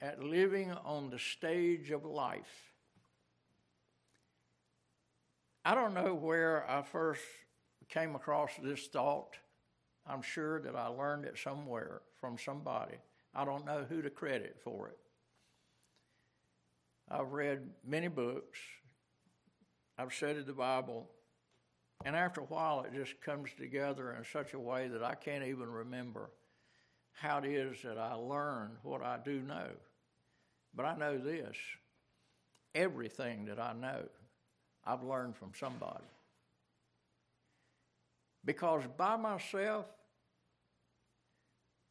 at 0.00 0.22
living 0.22 0.72
on 0.72 1.10
the 1.10 1.18
stage 1.18 1.90
of 1.90 2.04
life. 2.04 2.72
I 5.64 5.74
don't 5.74 5.94
know 5.94 6.14
where 6.14 6.68
I 6.68 6.82
first 6.82 7.22
came 7.92 8.14
across 8.14 8.50
this 8.62 8.86
thought. 8.86 9.36
I'm 10.06 10.22
sure 10.22 10.60
that 10.60 10.74
I 10.74 10.86
learned 10.86 11.26
it 11.26 11.38
somewhere 11.38 12.00
from 12.20 12.38
somebody. 12.38 12.96
I 13.34 13.44
don't 13.44 13.66
know 13.66 13.84
who 13.88 14.02
to 14.02 14.10
credit 14.10 14.56
for 14.64 14.88
it. 14.88 14.98
I've 17.10 17.32
read 17.32 17.68
many 17.86 18.08
books, 18.08 18.58
I've 19.98 20.12
studied 20.12 20.46
the 20.46 20.54
Bible, 20.54 21.06
and 22.04 22.16
after 22.16 22.40
a 22.40 22.44
while 22.44 22.82
it 22.82 22.94
just 22.94 23.20
comes 23.20 23.50
together 23.58 24.12
in 24.12 24.24
such 24.24 24.54
a 24.54 24.58
way 24.58 24.88
that 24.88 25.02
I 25.02 25.14
can't 25.14 25.44
even 25.44 25.70
remember 25.70 26.30
how 27.12 27.38
it 27.38 27.44
is 27.44 27.82
that 27.82 27.98
I 27.98 28.14
learned 28.14 28.76
what 28.82 29.02
I 29.02 29.18
do 29.22 29.42
know. 29.42 29.68
But 30.74 30.86
I 30.86 30.96
know 30.96 31.18
this 31.18 31.56
everything 32.74 33.44
that 33.44 33.60
I 33.60 33.74
know, 33.74 34.04
I've 34.86 35.02
learned 35.02 35.36
from 35.36 35.52
somebody. 35.58 36.04
Because 38.44 38.82
by 38.96 39.16
myself, 39.16 39.86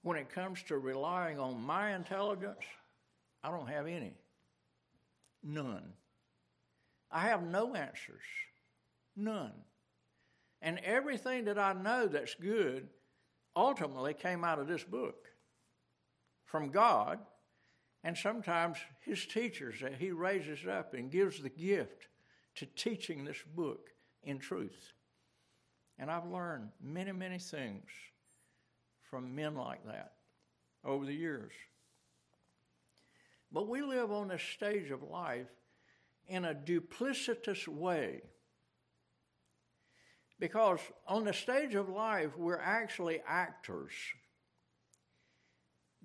when 0.03 0.17
it 0.17 0.29
comes 0.29 0.63
to 0.63 0.77
relying 0.77 1.39
on 1.39 1.61
my 1.61 1.95
intelligence, 1.95 2.63
I 3.43 3.51
don't 3.51 3.69
have 3.69 3.87
any. 3.87 4.13
None. 5.43 5.93
I 7.11 7.21
have 7.21 7.43
no 7.43 7.75
answers. 7.75 8.23
None. 9.15 9.53
And 10.61 10.79
everything 10.79 11.45
that 11.45 11.57
I 11.57 11.73
know 11.73 12.07
that's 12.07 12.35
good 12.35 12.87
ultimately 13.55 14.13
came 14.13 14.43
out 14.43 14.59
of 14.59 14.67
this 14.67 14.83
book 14.83 15.27
from 16.45 16.69
God 16.69 17.19
and 18.03 18.17
sometimes 18.17 18.77
his 19.01 19.25
teachers 19.25 19.75
that 19.81 19.95
he 19.95 20.11
raises 20.11 20.65
up 20.67 20.93
and 20.93 21.11
gives 21.11 21.41
the 21.41 21.49
gift 21.49 22.07
to 22.55 22.65
teaching 22.65 23.23
this 23.23 23.41
book 23.55 23.89
in 24.23 24.39
truth. 24.39 24.93
And 25.99 26.09
I've 26.09 26.25
learned 26.25 26.69
many, 26.81 27.11
many 27.11 27.37
things 27.37 27.89
from 29.09 29.35
men 29.35 29.55
like 29.55 29.85
that 29.85 30.13
over 30.83 31.05
the 31.05 31.13
years. 31.13 31.51
But 33.51 33.67
we 33.67 33.81
live 33.81 34.11
on 34.11 34.29
this 34.29 34.41
stage 34.41 34.91
of 34.91 35.03
life 35.03 35.47
in 36.27 36.45
a 36.45 36.53
duplicitous 36.53 37.67
way. 37.67 38.21
Because 40.39 40.79
on 41.07 41.25
the 41.25 41.33
stage 41.33 41.75
of 41.75 41.89
life, 41.89 42.35
we're 42.37 42.57
actually 42.57 43.21
actors. 43.27 43.91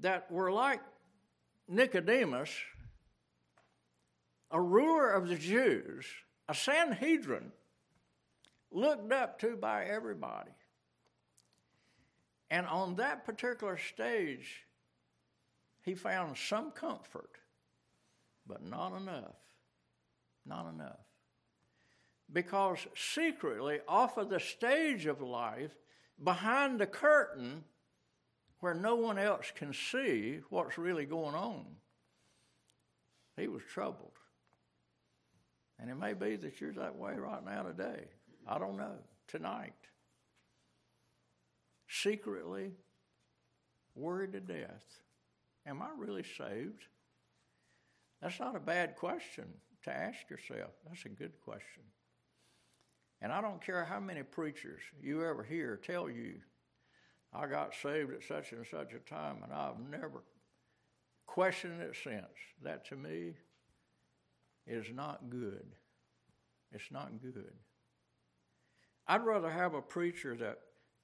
That 0.01 0.27
we're 0.31 0.53
like 0.53 0.81
Nicodemus, 1.68 2.51
a 4.51 4.61
ruler 4.61 5.11
of 5.11 5.29
the 5.29 5.37
Jews, 5.37 6.05
a 6.49 6.55
Sanhedrin, 6.55 7.53
looked 8.70 9.12
up 9.12 9.38
to 9.40 9.57
by 9.57 9.85
everybody. 9.85 10.50
And 12.50 12.66
on 12.66 12.96
that 12.96 13.24
particular 13.24 13.76
stage, 13.76 14.66
he 15.83 15.94
found 15.94 16.37
some 16.37 16.70
comfort, 16.70 17.38
but 18.46 18.64
not 18.64 18.96
enough. 18.96 19.37
Not 20.44 20.72
enough. 20.72 21.00
Because 22.33 22.79
secretly, 22.94 23.79
off 23.88 24.16
of 24.16 24.31
the 24.31 24.40
stage 24.40 25.07
of 25.07 25.20
life, 25.20 25.72
behind 26.22 26.81
the 26.81 26.87
curtain, 26.87 27.64
where 28.61 28.74
no 28.74 28.96
one 28.96 29.18
else 29.18 29.52
can 29.55 29.72
see 29.72 30.40
what's 30.50 30.79
really 30.79 31.05
going 31.05 31.35
on, 31.35 31.64
he 33.37 33.48
was 33.48 33.62
troubled. 33.72 34.12
And 35.79 35.90
it 35.90 35.96
may 35.96 36.14
be 36.14 36.37
that 36.37 36.61
you're 36.61 36.72
that 36.72 36.96
way 36.96 37.14
right 37.16 37.44
now 37.44 37.62
today. 37.62 38.07
I 38.46 38.59
don't 38.59 38.76
know. 38.76 38.96
Tonight. 39.28 39.74
Secretly 41.88 42.72
worried 43.94 44.32
to 44.32 44.40
death. 44.40 44.85
Am 45.66 45.82
I 45.82 45.88
really 45.96 46.24
saved? 46.37 46.85
That's 48.22 48.38
not 48.38 48.56
a 48.56 48.61
bad 48.61 48.96
question 48.96 49.46
to 49.85 49.96
ask 49.96 50.30
yourself. 50.30 50.70
That's 50.87 51.04
a 51.04 51.09
good 51.09 51.40
question. 51.44 51.82
And 53.20 53.32
I 53.32 53.40
don't 53.40 53.64
care 53.64 53.85
how 53.85 54.00
many 54.00 54.22
preachers 54.22 54.80
you 55.00 55.24
ever 55.24 55.42
hear 55.42 55.76
tell 55.76 56.09
you, 56.09 56.35
I 57.32 57.46
got 57.46 57.74
saved 57.82 58.12
at 58.12 58.22
such 58.22 58.52
and 58.52 58.66
such 58.70 58.92
a 58.92 59.11
time, 59.11 59.38
and 59.42 59.52
I've 59.52 59.80
never 59.90 60.22
questioned 61.26 61.82
it 61.82 61.96
since. 62.02 62.26
That 62.62 62.87
to 62.88 62.96
me 62.96 63.35
is 64.66 64.87
not 64.94 65.28
good. 65.30 65.66
It's 66.72 66.90
not 66.90 67.20
good. 67.20 67.52
I'd 69.09 69.25
rather 69.25 69.51
have 69.51 69.75
a 69.75 69.83
preacher 69.83 70.37
that 70.37 70.59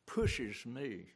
pushes 0.06 0.66
me 0.66 1.06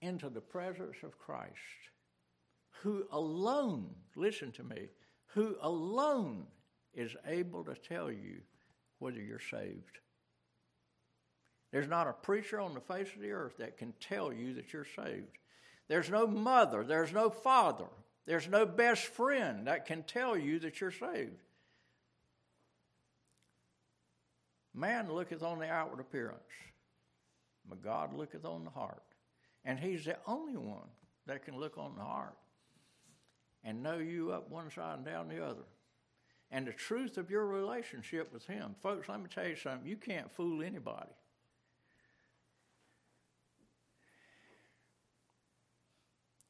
into 0.00 0.30
the 0.30 0.40
presence 0.40 0.96
of 1.02 1.18
Christ, 1.18 1.50
who 2.82 3.04
alone, 3.10 3.90
listen 4.14 4.52
to 4.52 4.62
me, 4.64 4.88
who 5.34 5.56
alone 5.60 6.46
is 6.94 7.14
able 7.26 7.64
to 7.64 7.74
tell 7.74 8.10
you 8.10 8.40
whether 8.98 9.20
you're 9.20 9.38
saved. 9.38 9.98
There's 11.72 11.88
not 11.88 12.08
a 12.08 12.12
preacher 12.12 12.60
on 12.60 12.74
the 12.74 12.80
face 12.80 13.08
of 13.14 13.20
the 13.20 13.30
earth 13.30 13.58
that 13.58 13.76
can 13.76 13.92
tell 14.00 14.32
you 14.32 14.54
that 14.54 14.72
you're 14.72 14.86
saved. 14.96 15.38
There's 15.88 16.10
no 16.10 16.26
mother, 16.26 16.84
there's 16.84 17.12
no 17.12 17.30
father, 17.30 17.86
there's 18.26 18.48
no 18.48 18.64
best 18.66 19.04
friend 19.04 19.66
that 19.66 19.86
can 19.86 20.02
tell 20.04 20.36
you 20.36 20.58
that 20.60 20.80
you're 20.80 20.90
saved. 20.90 21.42
Man 24.74 25.12
looketh 25.12 25.42
on 25.42 25.58
the 25.58 25.68
outward 25.68 26.00
appearance, 26.00 26.38
but 27.68 27.82
God 27.82 28.14
looketh 28.14 28.44
on 28.44 28.64
the 28.64 28.70
heart. 28.70 29.02
And 29.64 29.78
He's 29.78 30.04
the 30.04 30.16
only 30.26 30.56
one 30.56 30.88
that 31.26 31.44
can 31.44 31.58
look 31.58 31.76
on 31.76 31.94
the 31.96 32.04
heart 32.04 32.36
and 33.64 33.82
know 33.82 33.98
you 33.98 34.32
up 34.32 34.50
one 34.50 34.70
side 34.70 34.96
and 34.98 35.04
down 35.04 35.28
the 35.28 35.44
other. 35.44 35.64
And 36.50 36.66
the 36.66 36.72
truth 36.72 37.18
of 37.18 37.30
your 37.30 37.46
relationship 37.46 38.32
with 38.32 38.46
Him. 38.46 38.74
Folks, 38.82 39.08
let 39.08 39.20
me 39.20 39.26
tell 39.32 39.46
you 39.46 39.56
something. 39.56 39.88
You 39.88 39.96
can't 39.96 40.30
fool 40.30 40.62
anybody. 40.62 41.10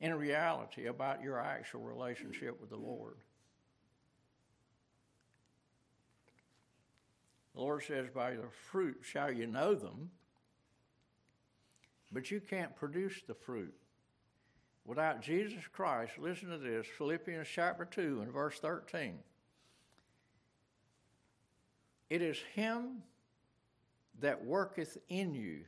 In 0.01 0.15
reality, 0.15 0.87
about 0.87 1.23
your 1.23 1.39
actual 1.39 1.83
relationship 1.83 2.59
with 2.59 2.71
the 2.71 2.77
Lord. 2.77 3.17
The 7.61 7.67
Lord 7.67 7.83
says, 7.83 8.09
By 8.09 8.31
their 8.31 8.49
fruit 8.71 9.01
shall 9.03 9.31
you 9.31 9.47
know 9.47 9.75
them, 9.75 10.11
but 12.11 12.31
you 12.31 12.41
can't 12.41 12.75
produce 12.75 13.21
the 13.27 13.35
fruit. 13.35 13.75
Without 14.87 15.21
Jesus 15.21 15.65
Christ, 15.71 16.13
listen 16.19 16.49
to 16.49 16.57
this 16.57 16.87
Philippians 16.97 17.47
chapter 17.47 17.85
2 17.85 18.23
and 18.23 18.33
verse 18.33 18.59
13. 18.61 19.19
It 22.09 22.23
is 22.23 22.39
Him 22.55 23.03
that 24.21 24.43
worketh 24.43 24.97
in 25.11 25.35
you 25.35 25.65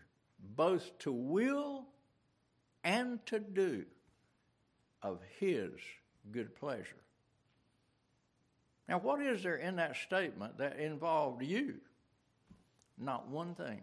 both 0.56 0.98
to 1.00 1.12
will 1.12 1.84
and 2.82 3.24
to 3.26 3.38
do 3.38 3.84
of 5.02 5.20
His 5.38 5.72
good 6.30 6.56
pleasure. 6.56 7.02
Now, 8.88 8.98
what 8.98 9.20
is 9.20 9.42
there 9.42 9.56
in 9.56 9.76
that 9.76 9.96
statement 9.96 10.58
that 10.58 10.78
involved 10.78 11.42
you? 11.42 11.76
Not 12.98 13.28
one 13.28 13.54
thing. 13.54 13.82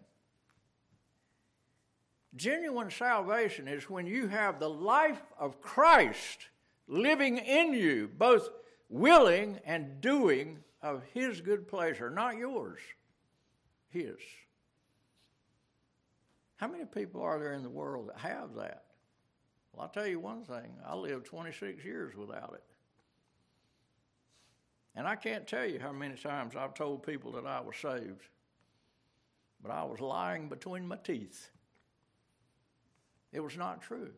Genuine 2.35 2.91
salvation 2.91 3.67
is 3.67 3.89
when 3.89 4.05
you 4.05 4.27
have 4.27 4.59
the 4.59 4.69
life 4.69 5.21
of 5.39 5.61
Christ 5.61 6.47
living 6.87 7.37
in 7.37 7.73
you, 7.73 8.09
both 8.17 8.49
willing 8.89 9.59
and 9.65 9.99
doing 10.01 10.59
of 10.81 11.03
His 11.13 11.41
good 11.41 11.67
pleasure, 11.67 12.09
not 12.09 12.37
yours, 12.37 12.79
His. 13.89 14.17
How 16.57 16.67
many 16.67 16.85
people 16.85 17.21
are 17.21 17.39
there 17.39 17.53
in 17.53 17.63
the 17.63 17.69
world 17.69 18.09
that 18.09 18.19
have 18.19 18.55
that? 18.55 18.83
Well, 19.71 19.83
I'll 19.83 19.89
tell 19.89 20.07
you 20.07 20.19
one 20.19 20.43
thing 20.43 20.73
I 20.85 20.95
lived 20.95 21.25
26 21.25 21.83
years 21.83 22.15
without 22.15 22.53
it. 22.53 22.63
And 24.99 25.07
I 25.07 25.15
can't 25.15 25.47
tell 25.47 25.65
you 25.65 25.79
how 25.79 25.93
many 25.93 26.15
times 26.15 26.57
I've 26.57 26.73
told 26.73 27.03
people 27.03 27.31
that 27.31 27.45
I 27.45 27.61
was 27.61 27.77
saved, 27.77 28.27
but 29.63 29.71
I 29.71 29.85
was 29.85 30.01
lying 30.01 30.49
between 30.49 30.85
my 30.85 30.97
teeth. 30.97 31.51
It 33.31 33.39
was 33.39 33.55
not 33.55 33.81
true. 33.81 34.11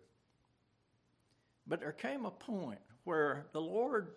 But 1.67 1.81
there 1.81 1.91
came 1.91 2.25
a 2.25 2.31
point 2.31 2.79
where 3.03 3.45
the 3.53 3.61
Lord 3.61 4.13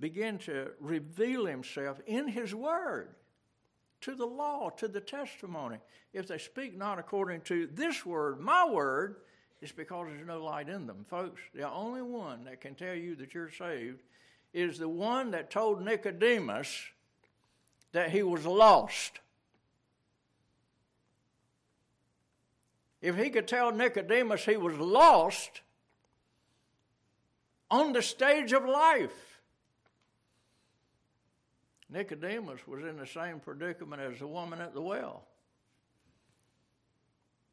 began 0.00 0.38
to 0.38 0.72
reveal 0.80 1.46
himself 1.46 2.00
in 2.08 2.26
his 2.26 2.56
word 2.56 3.14
to 4.00 4.16
the 4.16 4.26
law, 4.26 4.70
to 4.78 4.88
the 4.88 5.00
testimony. 5.00 5.76
If 6.12 6.26
they 6.26 6.38
speak 6.38 6.76
not 6.76 6.98
according 6.98 7.42
to 7.42 7.68
this 7.72 8.04
word, 8.04 8.40
my 8.40 8.68
word, 8.68 9.18
it's 9.62 9.70
because 9.70 10.08
there's 10.08 10.26
no 10.26 10.42
light 10.42 10.68
in 10.68 10.88
them. 10.88 11.04
Folks, 11.04 11.40
the 11.54 11.70
only 11.70 12.02
one 12.02 12.42
that 12.46 12.60
can 12.60 12.74
tell 12.74 12.96
you 12.96 13.14
that 13.14 13.32
you're 13.32 13.52
saved 13.52 14.02
is 14.52 14.78
the 14.78 14.88
one 14.88 15.30
that 15.30 15.50
told 15.50 15.82
Nicodemus 15.82 16.90
that 17.92 18.10
he 18.10 18.22
was 18.22 18.44
lost. 18.44 19.20
If 23.00 23.16
he 23.16 23.30
could 23.30 23.48
tell 23.48 23.72
Nicodemus 23.72 24.44
he 24.44 24.56
was 24.56 24.76
lost 24.76 25.62
on 27.70 27.92
the 27.92 28.02
stage 28.02 28.52
of 28.52 28.64
life, 28.64 29.40
Nicodemus 31.88 32.66
was 32.66 32.84
in 32.84 32.96
the 32.98 33.06
same 33.06 33.40
predicament 33.40 34.02
as 34.02 34.18
the 34.18 34.26
woman 34.26 34.60
at 34.60 34.74
the 34.74 34.82
well. 34.82 35.24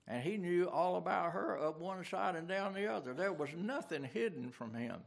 And 0.07 0.23
he 0.23 0.37
knew 0.37 0.69
all 0.69 0.95
about 0.97 1.33
her 1.33 1.59
up 1.59 1.79
one 1.79 2.03
side 2.05 2.35
and 2.35 2.47
down 2.47 2.73
the 2.73 2.91
other. 2.91 3.13
There 3.13 3.33
was 3.33 3.49
nothing 3.57 4.03
hidden 4.03 4.51
from 4.51 4.73
him. 4.73 4.97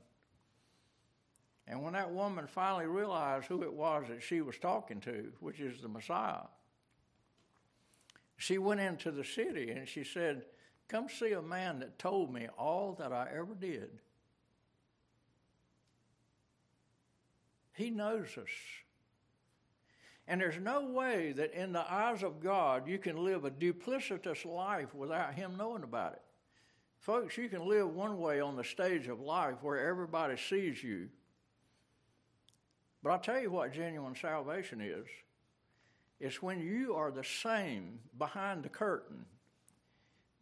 And 1.70 1.84
when 1.84 1.92
that 1.92 2.10
woman 2.10 2.48
finally 2.48 2.86
realized 2.86 3.46
who 3.46 3.62
it 3.62 3.72
was 3.72 4.06
that 4.08 4.24
she 4.24 4.40
was 4.40 4.58
talking 4.58 5.00
to, 5.02 5.32
which 5.38 5.60
is 5.60 5.80
the 5.80 5.88
Messiah, 5.88 6.48
she 8.36 8.58
went 8.58 8.80
into 8.80 9.12
the 9.12 9.24
city 9.24 9.70
and 9.70 9.88
she 9.88 10.02
said, 10.02 10.42
Come 10.88 11.08
see 11.08 11.30
a 11.30 11.40
man 11.40 11.78
that 11.78 11.96
told 11.96 12.34
me 12.34 12.48
all 12.58 12.96
that 12.98 13.12
I 13.12 13.28
ever 13.32 13.54
did. 13.54 14.00
He 17.72 17.88
knows 17.88 18.36
us. 18.36 18.48
And 20.26 20.40
there's 20.40 20.58
no 20.58 20.86
way 20.86 21.30
that 21.32 21.54
in 21.54 21.72
the 21.72 21.88
eyes 21.88 22.24
of 22.24 22.40
God 22.40 22.88
you 22.88 22.98
can 22.98 23.24
live 23.24 23.44
a 23.44 23.50
duplicitous 23.50 24.44
life 24.44 24.92
without 24.92 25.34
Him 25.34 25.56
knowing 25.56 25.84
about 25.84 26.14
it. 26.14 26.22
Folks, 26.98 27.38
you 27.38 27.48
can 27.48 27.64
live 27.64 27.94
one 27.94 28.18
way 28.18 28.40
on 28.40 28.56
the 28.56 28.64
stage 28.64 29.06
of 29.06 29.20
life 29.20 29.62
where 29.62 29.88
everybody 29.88 30.36
sees 30.36 30.82
you. 30.82 31.08
But 33.02 33.10
I'll 33.10 33.18
tell 33.18 33.40
you 33.40 33.50
what 33.50 33.72
genuine 33.72 34.14
salvation 34.14 34.80
is 34.80 35.06
it's 36.20 36.42
when 36.42 36.60
you 36.60 36.94
are 36.94 37.10
the 37.10 37.24
same 37.24 37.98
behind 38.18 38.62
the 38.62 38.68
curtain 38.68 39.24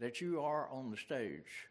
that 0.01 0.21
you 0.21 0.41
are 0.41 0.69
on 0.71 0.91
the 0.91 0.97
stage. 0.97 1.69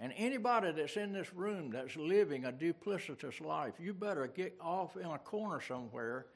And 0.00 0.12
anybody 0.16 0.70
that's 0.70 0.96
in 0.96 1.12
this 1.12 1.34
room 1.34 1.70
that's 1.70 1.96
living 1.96 2.44
a 2.44 2.52
duplicitous 2.52 3.40
life, 3.40 3.74
you 3.80 3.92
better 3.92 4.28
get 4.28 4.56
off 4.60 4.96
in 4.96 5.06
a 5.06 5.18
corner 5.18 5.60
somewhere 5.60 6.26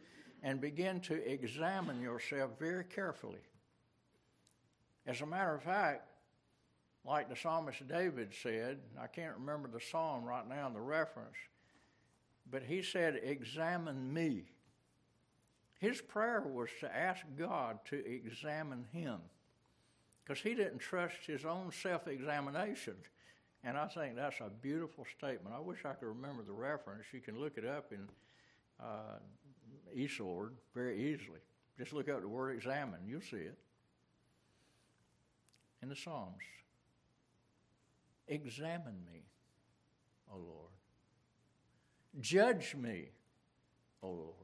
and 0.42 0.60
begin 0.60 0.98
to 1.02 1.30
examine 1.30 2.00
yourself 2.00 2.50
very 2.58 2.82
carefully. 2.82 3.38
As 5.06 5.20
a 5.20 5.26
matter 5.26 5.54
of 5.54 5.62
fact, 5.62 6.08
like 7.04 7.28
the 7.28 7.36
psalmist 7.36 7.86
David 7.86 8.32
said, 8.42 8.78
I 9.00 9.06
can't 9.06 9.36
remember 9.38 9.68
the 9.68 9.80
psalm 9.80 10.24
right 10.24 10.48
now, 10.48 10.68
the 10.68 10.80
reference, 10.80 11.36
but 12.50 12.62
he 12.62 12.82
said, 12.82 13.20
Examine 13.22 14.12
me. 14.12 14.44
His 15.78 16.00
prayer 16.00 16.42
was 16.42 16.68
to 16.80 16.96
ask 16.96 17.22
God 17.36 17.78
to 17.86 18.06
examine 18.06 18.84
him 18.92 19.18
because 20.24 20.40
he 20.40 20.54
didn't 20.54 20.78
trust 20.78 21.16
his 21.26 21.44
own 21.44 21.72
self 21.72 22.06
examination. 22.06 22.94
And 23.64 23.76
I 23.76 23.86
think 23.86 24.16
that's 24.16 24.40
a 24.40 24.50
beautiful 24.60 25.06
statement. 25.16 25.54
I 25.56 25.60
wish 25.60 25.84
I 25.84 25.92
could 25.92 26.08
remember 26.08 26.42
the 26.42 26.52
reference. 26.52 27.04
You 27.12 27.20
can 27.20 27.38
look 27.38 27.58
it 27.58 27.64
up 27.64 27.92
in 27.92 28.08
uh, 28.80 29.18
e-Sword 29.94 30.54
very 30.74 31.12
easily. 31.12 31.38
Just 31.78 31.92
look 31.92 32.08
up 32.08 32.20
the 32.20 32.28
word 32.28 32.54
examine, 32.54 33.00
you'll 33.06 33.20
see 33.20 33.36
it 33.36 33.58
in 35.82 35.88
the 35.88 35.96
Psalms. 35.96 36.42
Examine 38.28 39.04
me, 39.04 39.22
O 40.32 40.36
Lord. 40.36 40.70
Judge 42.20 42.74
me, 42.74 43.08
O 44.02 44.08
Lord. 44.08 44.34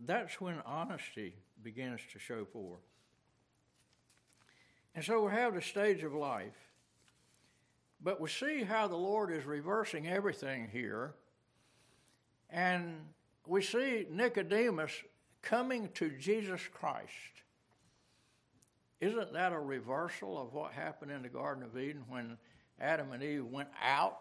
That's 0.00 0.40
when 0.40 0.60
honesty 0.66 1.34
begins 1.62 2.00
to 2.12 2.18
show 2.18 2.44
forth. 2.44 2.80
And 4.94 5.04
so 5.04 5.24
we 5.24 5.32
have 5.32 5.54
the 5.54 5.62
stage 5.62 6.02
of 6.02 6.12
life. 6.12 6.56
But 8.02 8.20
we 8.20 8.28
see 8.28 8.62
how 8.62 8.86
the 8.86 8.96
Lord 8.96 9.32
is 9.32 9.46
reversing 9.46 10.06
everything 10.06 10.68
here. 10.70 11.14
And 12.50 12.96
we 13.46 13.62
see 13.62 14.06
Nicodemus 14.10 14.92
coming 15.42 15.88
to 15.94 16.10
Jesus 16.10 16.60
Christ. 16.72 17.08
Isn't 19.00 19.32
that 19.32 19.52
a 19.52 19.58
reversal 19.58 20.40
of 20.40 20.52
what 20.52 20.72
happened 20.72 21.10
in 21.10 21.22
the 21.22 21.28
Garden 21.28 21.64
of 21.64 21.76
Eden 21.78 22.04
when 22.08 22.36
Adam 22.80 23.12
and 23.12 23.22
Eve 23.22 23.46
went 23.46 23.68
out 23.82 24.20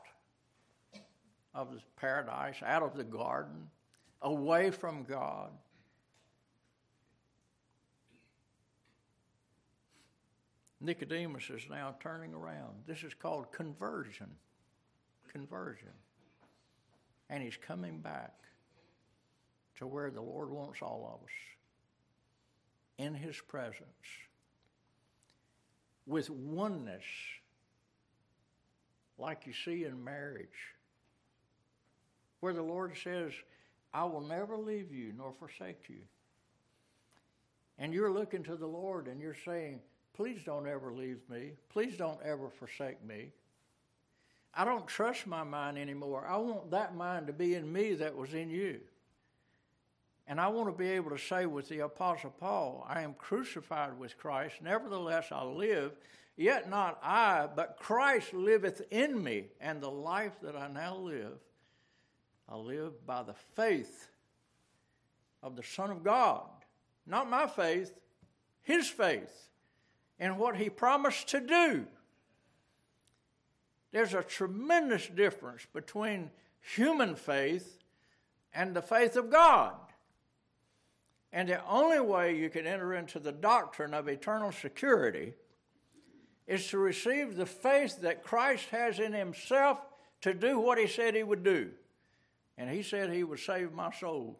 of 1.53 1.71
the 1.71 1.79
paradise, 1.97 2.55
out 2.65 2.83
of 2.83 2.95
the 2.95 3.03
garden, 3.03 3.69
away 4.21 4.71
from 4.71 5.03
God? 5.03 5.51
Nicodemus 10.81 11.49
is 11.49 11.63
now 11.69 11.95
turning 12.01 12.33
around. 12.33 12.83
This 12.85 13.03
is 13.03 13.13
called 13.13 13.51
conversion. 13.51 14.29
Conversion. 15.31 15.93
And 17.29 17.41
he's 17.41 17.57
coming 17.57 17.99
back 17.99 18.33
to 19.77 19.87
where 19.87 20.11
the 20.11 20.21
Lord 20.21 20.49
wants 20.49 20.81
all 20.81 21.09
of 21.15 21.25
us 21.25 21.31
in 22.97 23.15
his 23.15 23.39
presence 23.47 23.87
with 26.05 26.29
oneness, 26.29 27.03
like 29.17 29.47
you 29.47 29.53
see 29.53 29.85
in 29.85 30.03
marriage, 30.03 30.47
where 32.43 32.53
the 32.53 32.61
Lord 32.61 32.93
says, 33.01 33.31
I 33.93 34.03
will 34.03 34.19
never 34.19 34.57
leave 34.57 34.91
you 34.91 35.13
nor 35.15 35.31
forsake 35.31 35.85
you. 35.87 36.01
And 37.79 37.93
you're 37.93 38.11
looking 38.11 38.43
to 38.43 38.57
the 38.57 38.67
Lord 38.67 39.07
and 39.07 39.21
you're 39.21 39.37
saying, 39.45 39.79
Please 40.13 40.41
don't 40.45 40.67
ever 40.67 40.91
leave 40.91 41.21
me. 41.29 41.53
Please 41.69 41.95
don't 41.95 42.19
ever 42.21 42.49
forsake 42.49 43.01
me. 43.01 43.31
I 44.53 44.65
don't 44.65 44.85
trust 44.85 45.25
my 45.25 45.43
mind 45.43 45.77
anymore. 45.77 46.27
I 46.27 46.35
want 46.35 46.69
that 46.71 46.93
mind 46.97 47.27
to 47.27 47.33
be 47.33 47.55
in 47.55 47.71
me 47.71 47.93
that 47.93 48.13
was 48.13 48.33
in 48.33 48.49
you. 48.49 48.81
And 50.27 50.39
I 50.39 50.49
want 50.49 50.67
to 50.67 50.77
be 50.77 50.89
able 50.89 51.11
to 51.11 51.17
say 51.17 51.45
with 51.45 51.69
the 51.69 51.79
Apostle 51.79 52.33
Paul, 52.37 52.85
I 52.89 53.03
am 53.03 53.13
crucified 53.13 53.97
with 53.97 54.17
Christ. 54.17 54.55
Nevertheless, 54.61 55.27
I 55.31 55.45
live. 55.45 55.93
Yet 56.35 56.69
not 56.69 56.99
I, 57.01 57.47
but 57.55 57.77
Christ 57.79 58.33
liveth 58.33 58.81
in 58.91 59.23
me. 59.23 59.45
And 59.61 59.79
the 59.79 59.89
life 59.89 60.33
that 60.41 60.57
I 60.57 60.67
now 60.67 60.97
live, 60.97 61.39
I 62.49 62.55
live 62.55 63.05
by 63.05 63.23
the 63.23 63.35
faith 63.55 64.09
of 65.41 65.55
the 65.55 65.63
Son 65.63 65.91
of 65.91 66.03
God. 66.03 66.47
Not 67.05 67.29
my 67.29 67.47
faith, 67.47 67.93
His 68.61 68.87
faith 68.87 69.43
and 70.19 70.37
what 70.37 70.55
he 70.55 70.69
promised 70.69 71.27
to 71.29 71.41
do. 71.41 71.85
There's 73.91 74.13
a 74.13 74.23
tremendous 74.23 75.07
difference 75.07 75.67
between 75.73 76.31
human 76.61 77.15
faith 77.15 77.77
and 78.53 78.75
the 78.75 78.81
faith 78.81 79.15
of 79.15 79.29
God. 79.29 79.73
And 81.31 81.49
the 81.49 81.65
only 81.67 81.99
way 81.99 82.37
you 82.37 82.49
can 82.49 82.65
enter 82.65 82.93
into 82.93 83.19
the 83.19 83.31
doctrine 83.31 83.93
of 83.93 84.07
eternal 84.07 84.51
security 84.51 85.33
is 86.47 86.67
to 86.67 86.77
receive 86.77 87.35
the 87.35 87.45
faith 87.45 88.01
that 88.01 88.23
Christ 88.23 88.69
has 88.69 88.99
in 88.99 89.13
himself 89.13 89.79
to 90.21 90.33
do 90.33 90.59
what 90.59 90.77
he 90.77 90.87
said 90.87 91.15
he 91.15 91.23
would 91.23 91.43
do. 91.43 91.71
And 92.57 92.69
he 92.69 92.83
said 92.83 93.11
he 93.11 93.23
would 93.23 93.39
save 93.39 93.73
my 93.73 93.91
soul. 93.91 94.39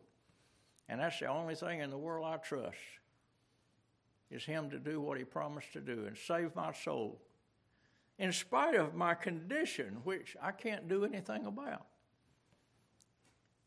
And 0.90 1.00
that's 1.00 1.20
the 1.20 1.28
only 1.28 1.56
thing 1.56 1.80
in 1.80 1.90
the 1.90 1.98
world 1.98 2.26
I 2.28 2.38
trust 2.38 2.78
is 4.34 4.44
Him 4.44 4.70
to 4.72 4.80
do 4.80 5.00
what 5.00 5.18
He 5.18 5.24
promised 5.24 5.74
to 5.74 5.80
do 5.80 6.06
and 6.08 6.18
save 6.18 6.56
my 6.56 6.74
soul, 6.74 7.22
in 8.18 8.32
spite 8.32 8.76
of 8.76 8.96
my 8.96 9.14
condition, 9.14 10.00
which 10.04 10.36
I 10.42 10.52
can't 10.52 10.88
do 10.88 11.06
anything 11.06 11.46
about. 11.46 11.86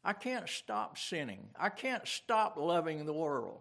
I 0.05 0.13
can't 0.13 0.49
stop 0.49 0.99
sinning. 0.99 1.49
I 1.59 1.69
can't 1.69 2.07
stop 2.07 2.57
loving 2.57 3.07
the 3.07 3.13
world 3.13 3.61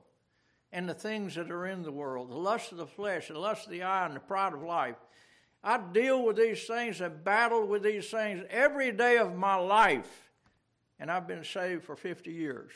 and 0.72 0.88
the 0.88 0.94
things 0.94 1.36
that 1.36 1.50
are 1.50 1.66
in 1.66 1.82
the 1.84 1.92
world 1.92 2.30
the 2.30 2.36
lust 2.36 2.72
of 2.72 2.78
the 2.78 2.86
flesh, 2.86 3.30
the 3.30 3.40
lust 3.40 3.66
of 3.66 3.72
the 3.72 3.84
eye, 3.84 4.06
and 4.06 4.16
the 4.16 4.20
pride 4.20 4.54
of 4.54 4.62
life. 4.62 4.98
I 5.64 5.80
deal 5.80 6.24
with 6.24 6.38
these 6.38 6.66
things 6.66 7.02
and 7.02 7.24
battle 7.24 7.66
with 7.66 7.82
these 7.82 8.12
things 8.12 8.46
every 8.52 8.92
day 8.92 9.18
of 9.18 9.36
my 9.36 9.56
life. 9.56 10.25
And 11.00 11.12
I've 11.12 11.28
been 11.28 11.44
saved 11.44 11.84
for 11.84 11.96
50 11.96 12.32
years. 12.32 12.72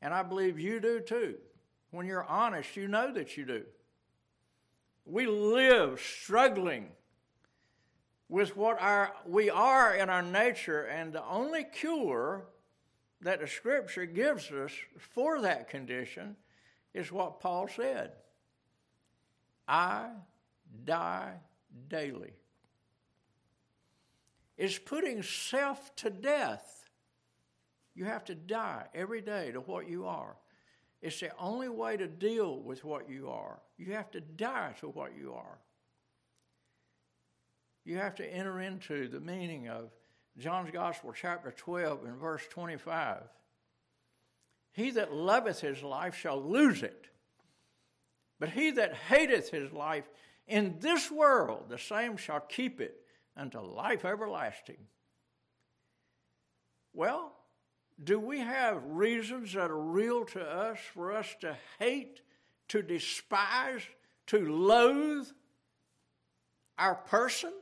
And 0.00 0.14
I 0.14 0.22
believe 0.22 0.58
you 0.58 0.80
do 0.80 1.00
too. 1.00 1.36
When 1.90 2.06
you're 2.06 2.24
honest, 2.24 2.76
you 2.76 2.88
know 2.88 3.12
that 3.12 3.36
you 3.36 3.44
do. 3.44 3.64
We 5.04 5.26
live 5.26 6.00
struggling 6.00 6.88
with 8.28 8.56
what 8.56 8.80
our, 8.80 9.12
we 9.24 9.50
are 9.50 9.94
in 9.94 10.10
our 10.10 10.22
nature, 10.22 10.82
and 10.82 11.12
the 11.12 11.24
only 11.24 11.64
cure 11.64 12.46
that 13.20 13.40
the 13.40 13.46
Scripture 13.46 14.04
gives 14.04 14.50
us 14.50 14.72
for 14.98 15.40
that 15.42 15.68
condition 15.68 16.36
is 16.92 17.12
what 17.12 17.40
Paul 17.40 17.68
said 17.68 18.12
I 19.68 20.08
die 20.84 21.34
daily. 21.88 22.32
It's 24.56 24.78
putting 24.78 25.22
self 25.22 25.94
to 25.96 26.10
death. 26.10 26.84
You 27.94 28.04
have 28.06 28.24
to 28.26 28.34
die 28.34 28.86
every 28.94 29.20
day 29.20 29.52
to 29.52 29.60
what 29.60 29.88
you 29.88 30.06
are. 30.06 30.36
It's 31.02 31.20
the 31.20 31.30
only 31.38 31.68
way 31.68 31.96
to 31.96 32.08
deal 32.08 32.58
with 32.58 32.84
what 32.84 33.08
you 33.08 33.28
are. 33.28 33.60
You 33.76 33.92
have 33.92 34.10
to 34.12 34.20
die 34.20 34.74
to 34.80 34.88
what 34.88 35.12
you 35.16 35.34
are. 35.34 35.58
You 37.84 37.98
have 37.98 38.16
to 38.16 38.26
enter 38.26 38.60
into 38.60 39.08
the 39.08 39.20
meaning 39.20 39.68
of 39.68 39.90
John's 40.38 40.70
Gospel, 40.70 41.12
chapter 41.14 41.52
12, 41.52 42.04
and 42.04 42.16
verse 42.16 42.42
25. 42.50 43.22
He 44.72 44.90
that 44.90 45.12
loveth 45.12 45.60
his 45.60 45.82
life 45.82 46.16
shall 46.16 46.42
lose 46.42 46.82
it, 46.82 47.06
but 48.38 48.50
he 48.50 48.72
that 48.72 48.94
hateth 48.94 49.50
his 49.50 49.72
life 49.72 50.04
in 50.46 50.76
this 50.80 51.10
world, 51.10 51.66
the 51.68 51.78
same 51.78 52.16
shall 52.16 52.40
keep 52.40 52.80
it 52.80 53.05
unto 53.36 53.60
life 53.60 54.04
everlasting. 54.04 54.78
Well, 56.92 57.32
do 58.02 58.18
we 58.18 58.40
have 58.40 58.82
reasons 58.84 59.52
that 59.52 59.70
are 59.70 59.78
real 59.78 60.24
to 60.26 60.40
us 60.40 60.78
for 60.94 61.12
us 61.12 61.34
to 61.40 61.56
hate, 61.78 62.20
to 62.68 62.82
despise, 62.82 63.82
to 64.28 64.38
loathe 64.38 65.28
our 66.78 66.94
person? 66.94 67.52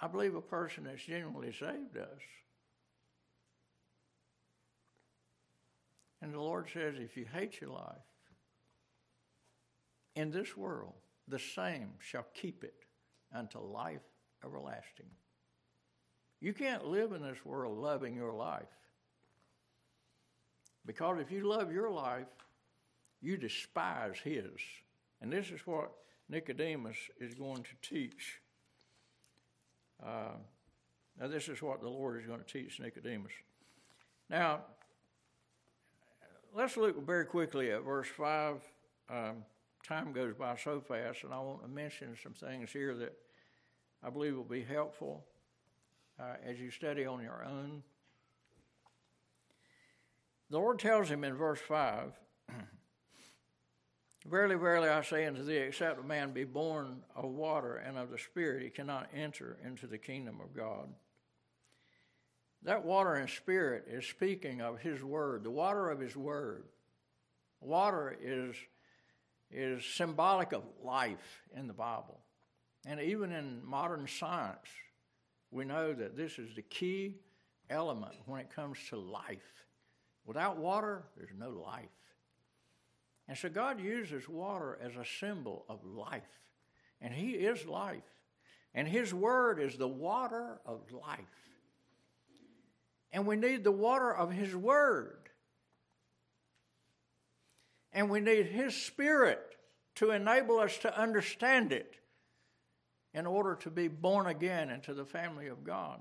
I 0.00 0.06
believe 0.06 0.34
a 0.34 0.42
person 0.42 0.84
that's 0.84 1.04
genuinely 1.04 1.52
saved 1.52 1.96
us. 1.96 2.20
And 6.20 6.32
the 6.32 6.40
Lord 6.40 6.68
says, 6.72 6.94
if 6.98 7.16
you 7.16 7.26
hate 7.32 7.60
your 7.60 7.70
life 7.70 7.96
in 10.14 10.30
this 10.30 10.56
world, 10.56 10.94
the 11.28 11.38
same 11.38 11.90
shall 11.98 12.26
keep 12.34 12.64
it 12.64 12.74
unto 13.34 13.58
life 13.58 14.02
everlasting. 14.44 15.10
You 16.40 16.52
can't 16.52 16.86
live 16.86 17.12
in 17.12 17.22
this 17.22 17.44
world 17.44 17.78
loving 17.78 18.14
your 18.14 18.32
life. 18.32 18.68
Because 20.86 21.18
if 21.20 21.30
you 21.30 21.48
love 21.48 21.72
your 21.72 21.90
life, 21.90 22.26
you 23.22 23.38
despise 23.38 24.18
his. 24.22 24.50
And 25.22 25.32
this 25.32 25.50
is 25.50 25.66
what 25.66 25.90
Nicodemus 26.28 26.98
is 27.18 27.34
going 27.34 27.62
to 27.62 27.88
teach. 27.88 28.40
Uh, 30.04 30.36
now, 31.18 31.28
this 31.28 31.48
is 31.48 31.62
what 31.62 31.80
the 31.80 31.88
Lord 31.88 32.20
is 32.20 32.26
going 32.26 32.40
to 32.40 32.44
teach 32.44 32.80
Nicodemus. 32.80 33.32
Now, 34.28 34.60
let's 36.54 36.76
look 36.76 37.06
very 37.06 37.24
quickly 37.24 37.70
at 37.70 37.82
verse 37.84 38.08
5. 38.08 38.56
Um, 39.08 39.44
time 39.84 40.12
goes 40.12 40.34
by 40.34 40.56
so 40.56 40.80
fast, 40.80 41.24
and 41.24 41.32
I 41.32 41.38
want 41.40 41.62
to 41.62 41.68
mention 41.68 42.16
some 42.22 42.32
things 42.32 42.72
here 42.72 42.94
that 42.94 43.12
I 44.02 44.10
believe 44.10 44.36
will 44.36 44.44
be 44.44 44.62
helpful 44.62 45.24
uh, 46.18 46.34
as 46.44 46.58
you 46.60 46.70
study 46.70 47.04
on 47.04 47.22
your 47.22 47.44
own. 47.44 47.82
The 50.50 50.58
Lord 50.58 50.78
tells 50.78 51.08
him 51.08 51.24
in 51.24 51.34
verse 51.34 51.60
5 51.60 52.12
Verily, 54.26 54.54
verily, 54.54 54.88
I 54.88 55.02
say 55.02 55.26
unto 55.26 55.44
thee, 55.44 55.58
except 55.58 56.00
a 56.00 56.02
man 56.02 56.32
be 56.32 56.44
born 56.44 57.02
of 57.14 57.26
water 57.26 57.76
and 57.76 57.98
of 57.98 58.10
the 58.10 58.18
Spirit, 58.18 58.62
he 58.62 58.70
cannot 58.70 59.10
enter 59.14 59.58
into 59.62 59.86
the 59.86 59.98
kingdom 59.98 60.40
of 60.40 60.56
God. 60.56 60.88
That 62.62 62.84
water 62.84 63.14
and 63.14 63.28
Spirit 63.28 63.84
is 63.86 64.06
speaking 64.06 64.62
of 64.62 64.80
His 64.80 65.02
Word, 65.02 65.44
the 65.44 65.50
water 65.50 65.90
of 65.90 66.00
His 66.00 66.16
Word. 66.16 66.64
Water 67.60 68.16
is, 68.22 68.56
is 69.54 69.84
symbolic 69.84 70.52
of 70.52 70.62
life 70.82 71.42
in 71.56 71.66
the 71.66 71.72
Bible. 71.72 72.20
And 72.86 73.00
even 73.00 73.32
in 73.32 73.64
modern 73.64 74.06
science, 74.06 74.68
we 75.50 75.64
know 75.64 75.92
that 75.92 76.16
this 76.16 76.38
is 76.38 76.54
the 76.54 76.62
key 76.62 77.20
element 77.70 78.14
when 78.26 78.40
it 78.40 78.54
comes 78.54 78.78
to 78.90 78.96
life. 78.96 79.66
Without 80.26 80.58
water, 80.58 81.04
there's 81.16 81.30
no 81.38 81.50
life. 81.50 81.88
And 83.28 83.38
so 83.38 83.48
God 83.48 83.80
uses 83.80 84.28
water 84.28 84.78
as 84.82 84.96
a 84.96 85.04
symbol 85.20 85.64
of 85.68 85.84
life. 85.84 86.22
And 87.00 87.12
He 87.12 87.32
is 87.32 87.66
life. 87.66 88.02
And 88.74 88.88
His 88.88 89.14
Word 89.14 89.60
is 89.60 89.76
the 89.76 89.88
water 89.88 90.60
of 90.66 90.80
life. 90.90 91.20
And 93.12 93.26
we 93.26 93.36
need 93.36 93.64
the 93.64 93.72
water 93.72 94.14
of 94.14 94.32
His 94.32 94.54
Word. 94.54 95.23
And 97.94 98.10
we 98.10 98.20
need 98.20 98.46
His 98.46 98.74
Spirit 98.74 99.40
to 99.96 100.10
enable 100.10 100.58
us 100.58 100.76
to 100.78 101.00
understand 101.00 101.72
it 101.72 101.94
in 103.14 103.26
order 103.26 103.54
to 103.54 103.70
be 103.70 103.88
born 103.88 104.26
again 104.26 104.68
into 104.68 104.92
the 104.92 105.06
family 105.06 105.46
of 105.46 105.64
God. 105.64 106.00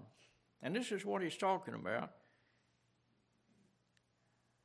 And 0.62 0.76
this 0.76 0.92
is 0.92 1.06
what 1.06 1.22
He's 1.22 1.38
talking 1.38 1.76
about. 1.76 2.12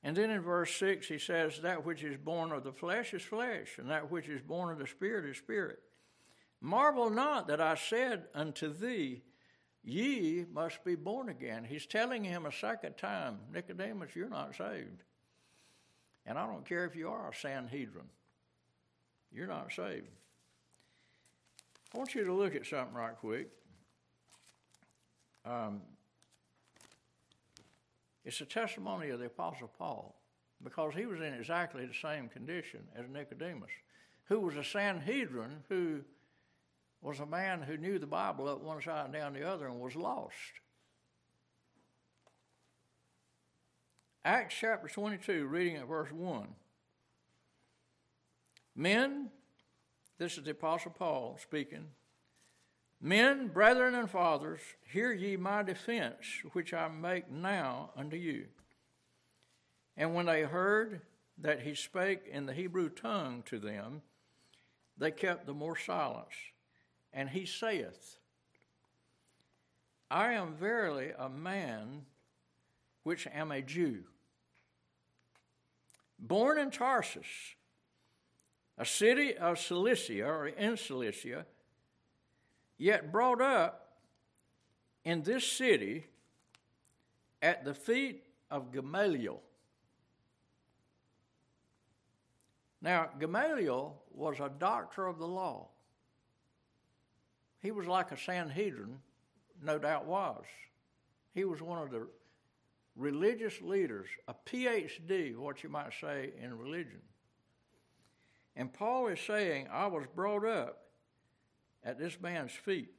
And 0.03 0.16
then 0.16 0.31
in 0.31 0.41
verse 0.41 0.74
6, 0.76 1.07
he 1.09 1.18
says, 1.18 1.61
That 1.61 1.85
which 1.85 2.03
is 2.05 2.16
born 2.16 2.53
of 2.53 2.64
the 2.64 2.72
flesh 2.72 3.12
is 3.12 3.22
flesh, 3.22 3.79
and 3.79 3.91
that 3.91 4.11
which 4.11 4.29
is 4.29 4.41
born 4.41 4.70
of 4.70 4.79
the 4.79 4.87
Spirit 4.87 5.29
is 5.29 5.37
spirit. 5.37 5.81
Marvel 6.61 7.11
not 7.11 7.49
that 7.49 7.61
I 7.61 7.74
said 7.74 8.24
unto 8.35 8.72
thee, 8.72 9.22
Ye 9.83 10.45
must 10.53 10.85
be 10.85 10.95
born 10.97 11.29
again. 11.29 11.64
He's 11.64 11.87
telling 11.87 12.24
him 12.24 12.47
a 12.47 12.53
second 12.53 12.97
time, 12.97 13.39
Nicodemus, 13.53 14.14
you're 14.14 14.29
not 14.29 14.57
saved. 14.57 15.03
And 16.29 16.39
I 16.39 16.47
don't 16.47 16.64
care 16.66 16.85
if 16.85 16.95
you 16.95 17.09
are 17.09 17.31
a 17.31 17.35
Sanhedrin, 17.35 18.05
you're 19.33 19.47
not 19.47 19.72
saved. 19.72 20.07
I 21.95 21.97
want 21.97 22.14
you 22.14 22.22
to 22.24 22.35
look 22.35 22.55
at 22.55 22.66
something 22.66 22.95
right 22.95 23.16
quick. 23.16 23.49
Um, 25.47 25.81
it's 28.26 28.43
a 28.43 28.45
testimony 28.45 29.09
of 29.09 29.20
the 29.20 29.26
Apostle 29.26 29.70
Paul 29.79 30.14
because 30.62 30.93
he 30.95 31.07
was 31.07 31.20
in 31.20 31.33
exactly 31.33 31.87
the 31.87 31.95
same 31.95 32.29
condition 32.29 32.81
as 32.95 33.07
Nicodemus, 33.11 33.70
who 34.24 34.41
was 34.41 34.57
a 34.57 34.64
Sanhedrin 34.64 35.62
who 35.70 36.01
was 37.01 37.20
a 37.20 37.26
man 37.26 37.62
who 37.62 37.79
knew 37.79 37.99
the 37.99 38.07
Bible 38.07 38.49
up 38.49 38.61
one 38.61 38.83
side 38.83 39.07
and 39.07 39.14
down 39.14 39.33
the 39.33 39.49
other 39.49 39.66
and 39.66 39.81
was 39.81 39.97
lost. 39.97 40.35
Acts 44.29 44.57
chapter 44.61 44.89
22, 44.89 45.47
reading 45.47 45.76
at 45.76 45.89
verse 45.89 46.12
1. 46.12 46.49
Men, 48.76 49.31
this 50.18 50.37
is 50.37 50.45
the 50.45 50.51
Apostle 50.51 50.91
Paul 50.91 51.39
speaking, 51.41 51.87
Men, 53.01 53.49
brethren, 53.49 53.95
and 53.95 54.11
fathers, 54.11 54.61
hear 54.83 55.12
ye 55.12 55.39
my 55.39 55.62
defense, 55.62 56.26
which 56.53 56.74
I 56.74 56.89
make 56.89 57.31
now 57.31 57.89
unto 57.97 58.18
you. 58.18 58.49
And 59.97 60.14
when 60.14 60.26
they 60.26 60.43
heard 60.43 61.01
that 61.39 61.62
he 61.62 61.74
spake 61.74 62.26
in 62.31 62.45
the 62.45 62.53
Hebrew 62.53 62.91
tongue 62.91 63.45
to 63.47 63.59
them, 63.59 64.03
they 64.99 65.11
kept 65.11 65.47
the 65.47 65.55
more 65.55 65.74
silence. 65.74 66.35
And 67.14 67.31
he 67.31 67.47
saith, 67.47 68.18
I 70.11 70.35
am 70.35 70.53
verily 70.53 71.12
a 71.18 71.31
man 71.31 72.03
which 73.05 73.26
am 73.29 73.53
a 73.53 73.62
Jew, 73.62 74.05
born 76.19 76.59
in 76.59 76.71
Tarsus, 76.71 77.27
a 78.77 78.85
city 78.85 79.37
of 79.37 79.59
Cilicia, 79.59 80.25
or 80.25 80.49
in 80.49 80.77
Cilicia 80.77 81.47
yet 82.79 83.11
brought 83.11 83.41
up 83.41 83.99
in 85.05 85.23
this 85.23 85.45
city 85.45 86.07
at 87.43 87.64
the 87.64 87.75
feet 87.75 88.23
of 88.51 88.73
Gamaliel. 88.73 89.41
Now, 92.81 93.09
Gamaliel 93.19 94.01
was 94.12 94.39
a 94.39 94.49
doctor 94.49 95.07
of 95.07 95.19
the 95.19 95.27
law. 95.27 95.69
He 97.61 97.73
was 97.73 97.87
like 97.87 98.12
a 98.12 98.16
Sanhedrin, 98.16 98.99
no 99.61 99.79
doubt 99.79 100.07
was. 100.07 100.45
He 101.35 101.45
was 101.45 101.61
one 101.61 101.83
of 101.83 101.91
the 101.91 102.07
religious 102.99 103.62
leaders, 103.62 104.09
a 104.26 104.34
PhD, 104.34 105.36
what 105.36 105.62
you 105.62 105.70
might 105.70 105.92
say, 106.01 106.32
in 106.42 106.59
religion. 106.59 107.01
And 108.57 108.72
Paul 108.72 109.07
is 109.07 109.20
saying, 109.20 109.68
I 109.72 109.86
was 109.86 110.05
brought 110.16 110.44
up 110.44 110.80
at 111.84 111.96
this 111.96 112.20
man's 112.20 112.53
feet. 112.53 112.92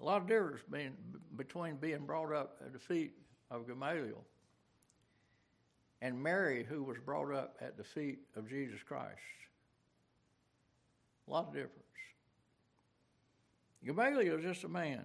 A 0.00 0.04
lot 0.04 0.22
of 0.22 0.26
difference 0.26 0.62
being, 0.70 0.96
between 1.36 1.76
being 1.76 2.06
brought 2.06 2.32
up 2.32 2.56
at 2.64 2.72
the 2.72 2.78
feet 2.78 3.12
of 3.50 3.66
Gamaliel. 3.68 4.24
and 6.00 6.22
Mary, 6.22 6.64
who 6.68 6.82
was 6.82 6.98
brought 6.98 7.32
up 7.32 7.56
at 7.60 7.76
the 7.76 7.84
feet 7.84 8.18
of 8.36 8.48
Jesus 8.48 8.82
Christ. 8.82 9.18
A 11.26 11.30
lot 11.30 11.48
of 11.48 11.54
difference. 11.54 11.72
Gamaliel 13.84 14.38
is 14.38 14.42
just 14.42 14.64
a 14.64 14.68
man 14.68 15.04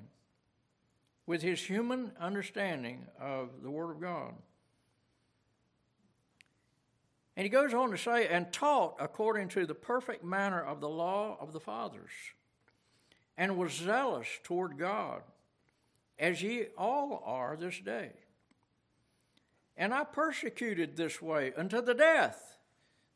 with 1.30 1.44
his 1.44 1.62
human 1.62 2.12
understanding 2.20 3.06
of 3.22 3.62
the 3.62 3.70
Word 3.70 3.92
of 3.92 4.02
God. 4.02 4.34
And 7.38 7.44
he 7.44 7.50
goes 7.50 7.72
on 7.72 7.92
to 7.92 8.00
say, 8.00 8.28
and 8.28 8.52
taught 8.52 8.96
according 9.00 9.50
to 9.50 9.68
the 9.68 9.76
perfect 9.76 10.24
manner 10.24 10.60
of 10.60 10.82
the 10.82 10.90
law 10.90 11.38
of 11.40 11.54
the 11.54 11.60
fathers, 11.60 12.10
and 13.38 13.60
was 13.60 13.74
zealous 13.74 14.28
toward 14.42 14.80
God, 14.80 15.22
as 16.18 16.42
ye 16.42 16.66
all 16.76 17.22
are 17.24 17.56
this 17.56 17.80
day. 17.80 18.10
And 19.78 19.94
I 19.94 20.06
persecuted 20.06 20.98
this 20.98 21.22
way 21.22 21.54
unto 21.56 21.80
the 21.80 21.94
death, 21.94 22.58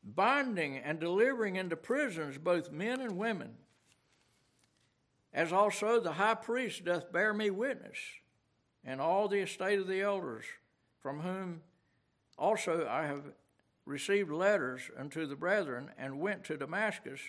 binding 0.03 0.78
and 0.78 0.99
delivering 0.99 1.55
into 1.55 1.76
prisons 1.76 2.38
both 2.38 2.72
men 2.72 3.01
and 3.01 3.18
women, 3.18 3.55
as 5.34 5.52
also 5.52 6.00
the 6.00 6.14
high 6.14 6.36
priest 6.36 6.86
doth 6.86 7.12
bear 7.12 7.34
me 7.34 7.50
witness, 7.50 7.98
and 8.84 9.02
all 9.02 9.28
the 9.28 9.40
estate 9.40 9.80
of 9.80 9.88
the 9.88 10.02
elders, 10.02 10.46
from 11.02 11.22
whom 11.22 11.62
also 12.38 12.88
I 12.90 13.06
have 13.08 13.24
received 13.86 14.32
letters 14.32 14.90
unto 14.98 15.26
the 15.26 15.36
brethren, 15.36 15.92
and 15.98 16.20
went 16.20 16.44
to 16.46 16.58
Damascus 16.58 17.20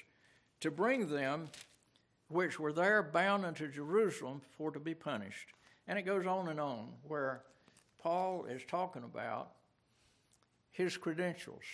to 0.60 0.70
bring 0.70 1.08
them 1.08 1.48
which 2.28 2.58
were 2.58 2.72
there 2.72 3.02
bound 3.02 3.44
unto 3.44 3.70
Jerusalem 3.70 4.40
for 4.56 4.70
to 4.70 4.80
be 4.80 4.94
punished. 4.94 5.48
And 5.86 5.98
it 5.98 6.02
goes 6.02 6.26
on 6.26 6.48
and 6.48 6.60
on, 6.60 6.94
where 7.06 7.42
Paul 7.98 8.46
is 8.46 8.62
talking 8.66 9.04
about 9.04 9.52
his 10.70 10.96
credentials. 10.96 11.64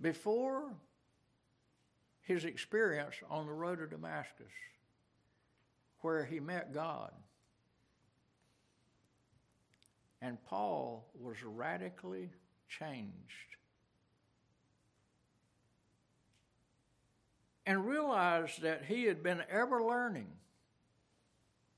Before 0.00 0.72
his 2.22 2.44
experience 2.44 3.16
on 3.28 3.46
the 3.46 3.52
road 3.52 3.78
to 3.78 3.86
Damascus, 3.86 4.52
where 6.00 6.24
he 6.24 6.40
met 6.40 6.72
God. 6.72 7.12
And 10.20 10.42
Paul 10.44 11.08
was 11.20 11.36
radically 11.42 12.30
changed. 12.68 13.56
And 17.66 17.86
realized 17.86 18.62
that 18.62 18.84
he 18.86 19.04
had 19.04 19.22
been 19.22 19.42
ever 19.50 19.82
learning 19.82 20.28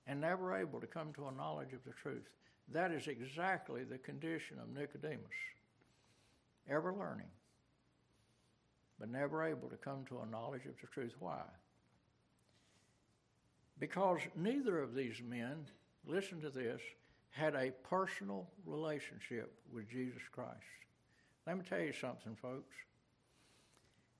and 0.06 0.20
never 0.20 0.56
able 0.56 0.80
to 0.80 0.86
come 0.86 1.12
to 1.14 1.28
a 1.28 1.32
knowledge 1.32 1.72
of 1.72 1.84
the 1.84 1.92
truth. 1.92 2.28
That 2.72 2.92
is 2.92 3.06
exactly 3.06 3.84
the 3.84 3.98
condition 3.98 4.58
of 4.58 4.68
Nicodemus. 4.68 5.20
Ever 6.68 6.94
learning, 6.94 7.28
but 8.98 9.10
never 9.10 9.44
able 9.44 9.68
to 9.68 9.76
come 9.76 10.04
to 10.08 10.20
a 10.20 10.30
knowledge 10.30 10.66
of 10.66 10.74
the 10.80 10.86
truth. 10.86 11.14
Why? 11.18 11.42
Because 13.78 14.20
neither 14.36 14.78
of 14.80 14.94
these 14.94 15.20
men, 15.26 15.66
listen 16.06 16.40
to 16.42 16.50
this, 16.50 16.80
had 17.30 17.54
a 17.54 17.72
personal 17.88 18.48
relationship 18.64 19.52
with 19.72 19.88
Jesus 19.88 20.22
Christ. 20.30 20.60
Let 21.46 21.58
me 21.58 21.64
tell 21.68 21.80
you 21.80 21.92
something, 21.92 22.36
folks. 22.40 22.74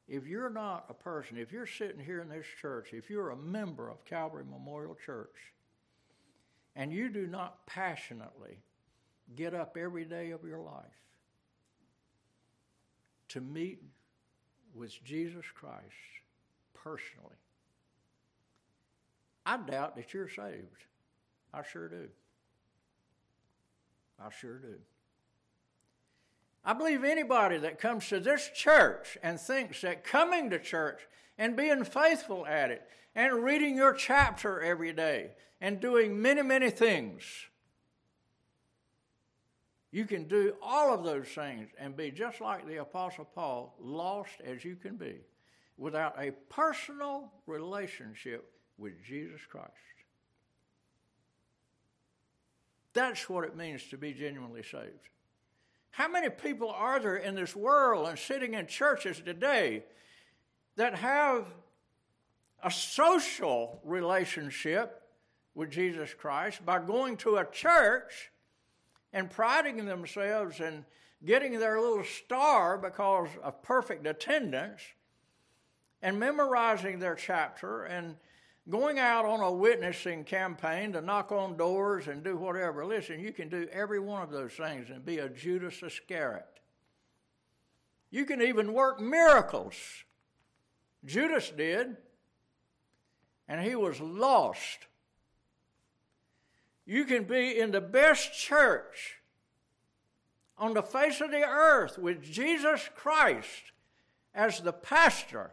If 0.08 0.26
you're 0.26 0.50
not 0.50 0.86
a 0.90 0.94
person, 0.94 1.38
if 1.38 1.52
you're 1.52 1.66
sitting 1.66 2.00
here 2.00 2.20
in 2.20 2.28
this 2.28 2.46
church, 2.60 2.88
if 2.92 3.08
you're 3.08 3.30
a 3.30 3.36
member 3.36 3.88
of 3.88 4.04
Calvary 4.04 4.44
Memorial 4.44 4.96
Church, 5.06 5.36
and 6.76 6.92
you 6.92 7.08
do 7.08 7.26
not 7.26 7.66
passionately 7.66 8.58
get 9.36 9.54
up 9.54 9.76
every 9.80 10.04
day 10.04 10.32
of 10.32 10.44
your 10.44 10.60
life 10.60 10.84
to 13.28 13.40
meet 13.40 13.80
with 14.74 15.02
Jesus 15.04 15.44
Christ 15.54 15.82
personally, 16.74 17.36
I 19.46 19.56
doubt 19.58 19.96
that 19.96 20.12
you're 20.12 20.28
saved. 20.28 20.84
I 21.52 21.62
sure 21.62 21.88
do. 21.88 22.08
I 24.18 24.30
sure 24.30 24.58
do. 24.58 24.76
I 26.64 26.72
believe 26.72 27.04
anybody 27.04 27.58
that 27.58 27.78
comes 27.78 28.08
to 28.08 28.18
this 28.18 28.50
church 28.54 29.18
and 29.22 29.38
thinks 29.38 29.82
that 29.82 30.02
coming 30.02 30.48
to 30.50 30.58
church 30.58 31.00
and 31.36 31.56
being 31.56 31.84
faithful 31.84 32.46
at 32.46 32.70
it 32.70 32.82
and 33.14 33.44
reading 33.44 33.76
your 33.76 33.92
chapter 33.92 34.60
every 34.60 34.92
day 34.92 35.32
and 35.60 35.80
doing 35.80 36.20
many, 36.20 36.42
many 36.42 36.70
things. 36.70 37.24
You 39.94 40.06
can 40.06 40.24
do 40.24 40.54
all 40.60 40.92
of 40.92 41.04
those 41.04 41.28
things 41.28 41.68
and 41.78 41.96
be 41.96 42.10
just 42.10 42.40
like 42.40 42.66
the 42.66 42.78
Apostle 42.78 43.28
Paul, 43.32 43.76
lost 43.80 44.32
as 44.44 44.64
you 44.64 44.74
can 44.74 44.96
be, 44.96 45.20
without 45.78 46.16
a 46.18 46.32
personal 46.50 47.30
relationship 47.46 48.50
with 48.76 49.00
Jesus 49.04 49.40
Christ. 49.48 49.70
That's 52.92 53.28
what 53.28 53.44
it 53.44 53.56
means 53.56 53.84
to 53.90 53.96
be 53.96 54.12
genuinely 54.12 54.64
saved. 54.64 55.10
How 55.90 56.08
many 56.08 56.28
people 56.28 56.70
are 56.70 56.98
there 56.98 57.18
in 57.18 57.36
this 57.36 57.54
world 57.54 58.08
and 58.08 58.18
sitting 58.18 58.54
in 58.54 58.66
churches 58.66 59.22
today 59.24 59.84
that 60.74 60.96
have 60.96 61.46
a 62.64 62.70
social 62.72 63.80
relationship 63.84 65.02
with 65.54 65.70
Jesus 65.70 66.12
Christ 66.14 66.66
by 66.66 66.80
going 66.80 67.16
to 67.18 67.36
a 67.36 67.44
church 67.44 68.32
and 69.14 69.30
priding 69.30 69.86
themselves 69.86 70.60
and 70.60 70.84
getting 71.24 71.58
their 71.58 71.80
little 71.80 72.04
star 72.04 72.76
because 72.76 73.28
of 73.42 73.62
perfect 73.62 74.06
attendance 74.06 74.82
and 76.02 76.18
memorizing 76.18 76.98
their 76.98 77.14
chapter 77.14 77.84
and 77.84 78.16
going 78.68 78.98
out 78.98 79.24
on 79.24 79.40
a 79.40 79.50
witnessing 79.50 80.24
campaign 80.24 80.92
to 80.92 81.00
knock 81.00 81.30
on 81.30 81.56
doors 81.56 82.08
and 82.08 82.24
do 82.24 82.36
whatever. 82.36 82.84
Listen, 82.84 83.20
you 83.20 83.32
can 83.32 83.48
do 83.48 83.68
every 83.72 84.00
one 84.00 84.20
of 84.20 84.30
those 84.30 84.52
things 84.52 84.90
and 84.90 85.04
be 85.04 85.18
a 85.18 85.28
Judas 85.28 85.82
Iscariot. 85.82 86.44
You 88.10 88.24
can 88.24 88.42
even 88.42 88.72
work 88.72 89.00
miracles. 89.00 89.76
Judas 91.04 91.50
did, 91.50 91.96
and 93.46 93.60
he 93.60 93.76
was 93.76 94.00
lost. 94.00 94.86
You 96.86 97.04
can 97.04 97.24
be 97.24 97.58
in 97.58 97.70
the 97.70 97.80
best 97.80 98.34
church 98.34 99.20
on 100.58 100.74
the 100.74 100.82
face 100.82 101.20
of 101.20 101.30
the 101.30 101.44
earth 101.44 101.98
with 101.98 102.22
Jesus 102.22 102.88
Christ 102.94 103.72
as 104.34 104.60
the 104.60 104.72
pastor 104.72 105.50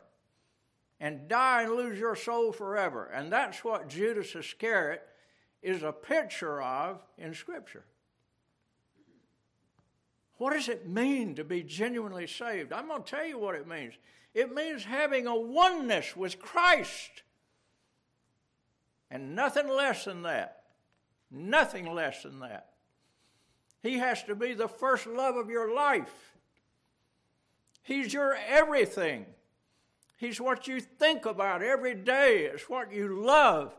and 1.00 1.28
die 1.28 1.64
and 1.64 1.74
lose 1.74 1.98
your 1.98 2.16
soul 2.16 2.52
forever. 2.52 3.06
And 3.06 3.32
that's 3.32 3.64
what 3.64 3.90
Judas 3.90 4.36
Iscariot 4.36 5.02
is 5.62 5.84
a 5.84 5.92
picture 5.92 6.62
of 6.62 7.00
in 7.18 7.34
Scripture. 7.34 7.86
What 10.38 10.54
does 10.54 10.70
it 10.70 10.88
mean 10.88 11.36
to 11.36 11.44
be 11.44 11.64
genuinely 11.64 12.28
saved? 12.28 12.74
I'm 12.74 12.88
going 12.88 13.04
to 13.04 13.10
tell 13.10 13.26
you 13.26 13.38
what 13.38 13.56
it 13.56 13.68
means. 13.68 13.94
It 14.34 14.54
means 14.54 14.84
having 14.84 15.28
a 15.28 15.36
oneness 15.36 16.16
with 16.16 16.40
Christ. 16.40 17.24
And 19.10 19.36
nothing 19.36 19.68
less 19.68 20.06
than 20.06 20.24
that. 20.24 20.61
Nothing 21.32 21.94
less 21.94 22.24
than 22.24 22.40
that. 22.42 22.70
He 23.82 23.98
has 23.98 24.22
to 24.24 24.36
be 24.36 24.54
the 24.54 24.68
first 24.68 25.08
love 25.08 25.36
of 25.36 25.50
your 25.50 25.74
life. 25.74 26.36
He's 27.82 28.14
your 28.14 28.38
everything. 28.48 29.26
He's 30.18 30.40
what 30.40 30.68
you 30.68 30.82
think 30.82 31.26
about 31.26 31.64
every 31.64 31.96
day. 31.96 32.44
It's 32.46 32.70
what 32.70 32.94
you 32.94 33.24
love. 33.24 33.74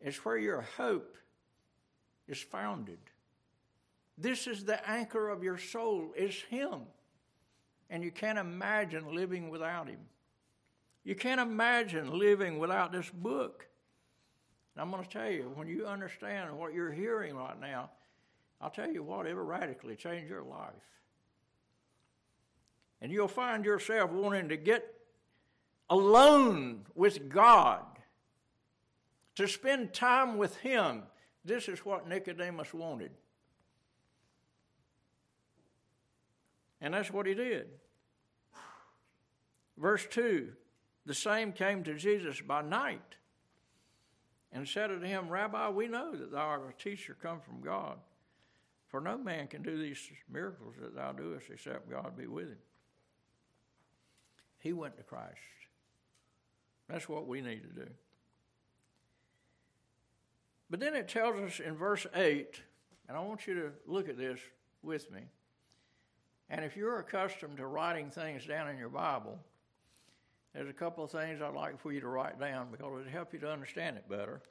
It's 0.00 0.24
where 0.24 0.38
your 0.38 0.62
hope 0.76 1.16
is 2.28 2.38
founded. 2.38 2.98
This 4.16 4.46
is 4.46 4.64
the 4.64 4.88
anchor 4.88 5.28
of 5.28 5.42
your 5.42 5.58
soul, 5.58 6.12
is 6.16 6.34
Him. 6.48 6.82
And 7.90 8.04
you 8.04 8.10
can't 8.10 8.38
imagine 8.38 9.14
living 9.14 9.50
without 9.50 9.88
Him. 9.88 10.00
You 11.04 11.16
can't 11.16 11.40
imagine 11.40 12.16
living 12.16 12.58
without 12.58 12.92
this 12.92 13.10
book. 13.10 13.66
And 14.74 14.82
I'm 14.82 14.90
going 14.90 15.02
to 15.02 15.08
tell 15.08 15.30
you, 15.30 15.50
when 15.54 15.68
you 15.68 15.86
understand 15.86 16.56
what 16.56 16.72
you're 16.72 16.92
hearing 16.92 17.36
right 17.36 17.60
now, 17.60 17.90
I'll 18.60 18.70
tell 18.70 18.90
you 18.90 19.02
what, 19.02 19.26
it'll 19.26 19.44
radically 19.44 19.96
change 19.96 20.30
your 20.30 20.42
life. 20.42 20.72
And 23.00 23.10
you'll 23.10 23.28
find 23.28 23.64
yourself 23.64 24.10
wanting 24.10 24.48
to 24.50 24.56
get 24.56 24.94
alone 25.90 26.86
with 26.94 27.28
God, 27.28 27.84
to 29.34 29.48
spend 29.48 29.92
time 29.92 30.38
with 30.38 30.56
Him. 30.58 31.02
This 31.44 31.68
is 31.68 31.84
what 31.84 32.08
Nicodemus 32.08 32.72
wanted. 32.72 33.10
And 36.82 36.94
that's 36.94 37.12
what 37.12 37.26
he 37.26 37.34
did. 37.34 37.68
Verse 39.78 40.04
2 40.10 40.52
The 41.06 41.14
same 41.14 41.52
came 41.52 41.84
to 41.84 41.94
Jesus 41.94 42.40
by 42.40 42.60
night 42.60 43.16
and 44.52 44.68
said 44.68 44.90
unto 44.90 45.06
him, 45.06 45.28
Rabbi, 45.28 45.70
we 45.70 45.88
know 45.88 46.14
that 46.14 46.30
thou 46.30 46.46
art 46.46 46.62
a 46.68 46.82
teacher 46.82 47.16
come 47.20 47.40
from 47.40 47.60
God. 47.60 47.96
For 48.88 49.00
no 49.00 49.16
man 49.16 49.46
can 49.46 49.62
do 49.62 49.78
these 49.78 49.98
miracles 50.30 50.74
that 50.80 50.94
thou 50.94 51.12
doest 51.12 51.46
except 51.50 51.90
God 51.90 52.16
be 52.16 52.26
with 52.26 52.48
him. 52.48 52.58
He 54.58 54.72
went 54.72 54.96
to 54.98 55.02
Christ. 55.02 55.38
That's 56.88 57.08
what 57.08 57.26
we 57.26 57.40
need 57.40 57.62
to 57.62 57.84
do. 57.84 57.90
But 60.68 60.80
then 60.80 60.94
it 60.94 61.08
tells 61.08 61.36
us 61.36 61.60
in 61.60 61.74
verse 61.74 62.06
8, 62.14 62.60
and 63.08 63.16
I 63.16 63.20
want 63.20 63.46
you 63.46 63.54
to 63.54 63.70
look 63.86 64.08
at 64.08 64.18
this 64.18 64.40
with 64.82 65.10
me. 65.10 65.20
And 66.50 66.64
if 66.64 66.76
you're 66.76 66.98
accustomed 66.98 67.56
to 67.56 67.66
writing 67.66 68.10
things 68.10 68.46
down 68.46 68.68
in 68.68 68.76
your 68.76 68.90
Bible, 68.90 69.38
there's 70.54 70.68
a 70.68 70.74
couple 70.74 71.04
of 71.04 71.10
things 71.10 71.40
I'd 71.40 71.54
like 71.54 71.80
for 71.80 71.92
you 71.92 72.00
to 72.00 72.08
write 72.08 72.38
down 72.38 72.68
because 72.70 73.00
it'll 73.00 73.12
help 73.12 73.32
you 73.32 73.38
to 73.40 73.50
understand 73.50 73.96
it 73.96 74.08
better. 74.08 74.42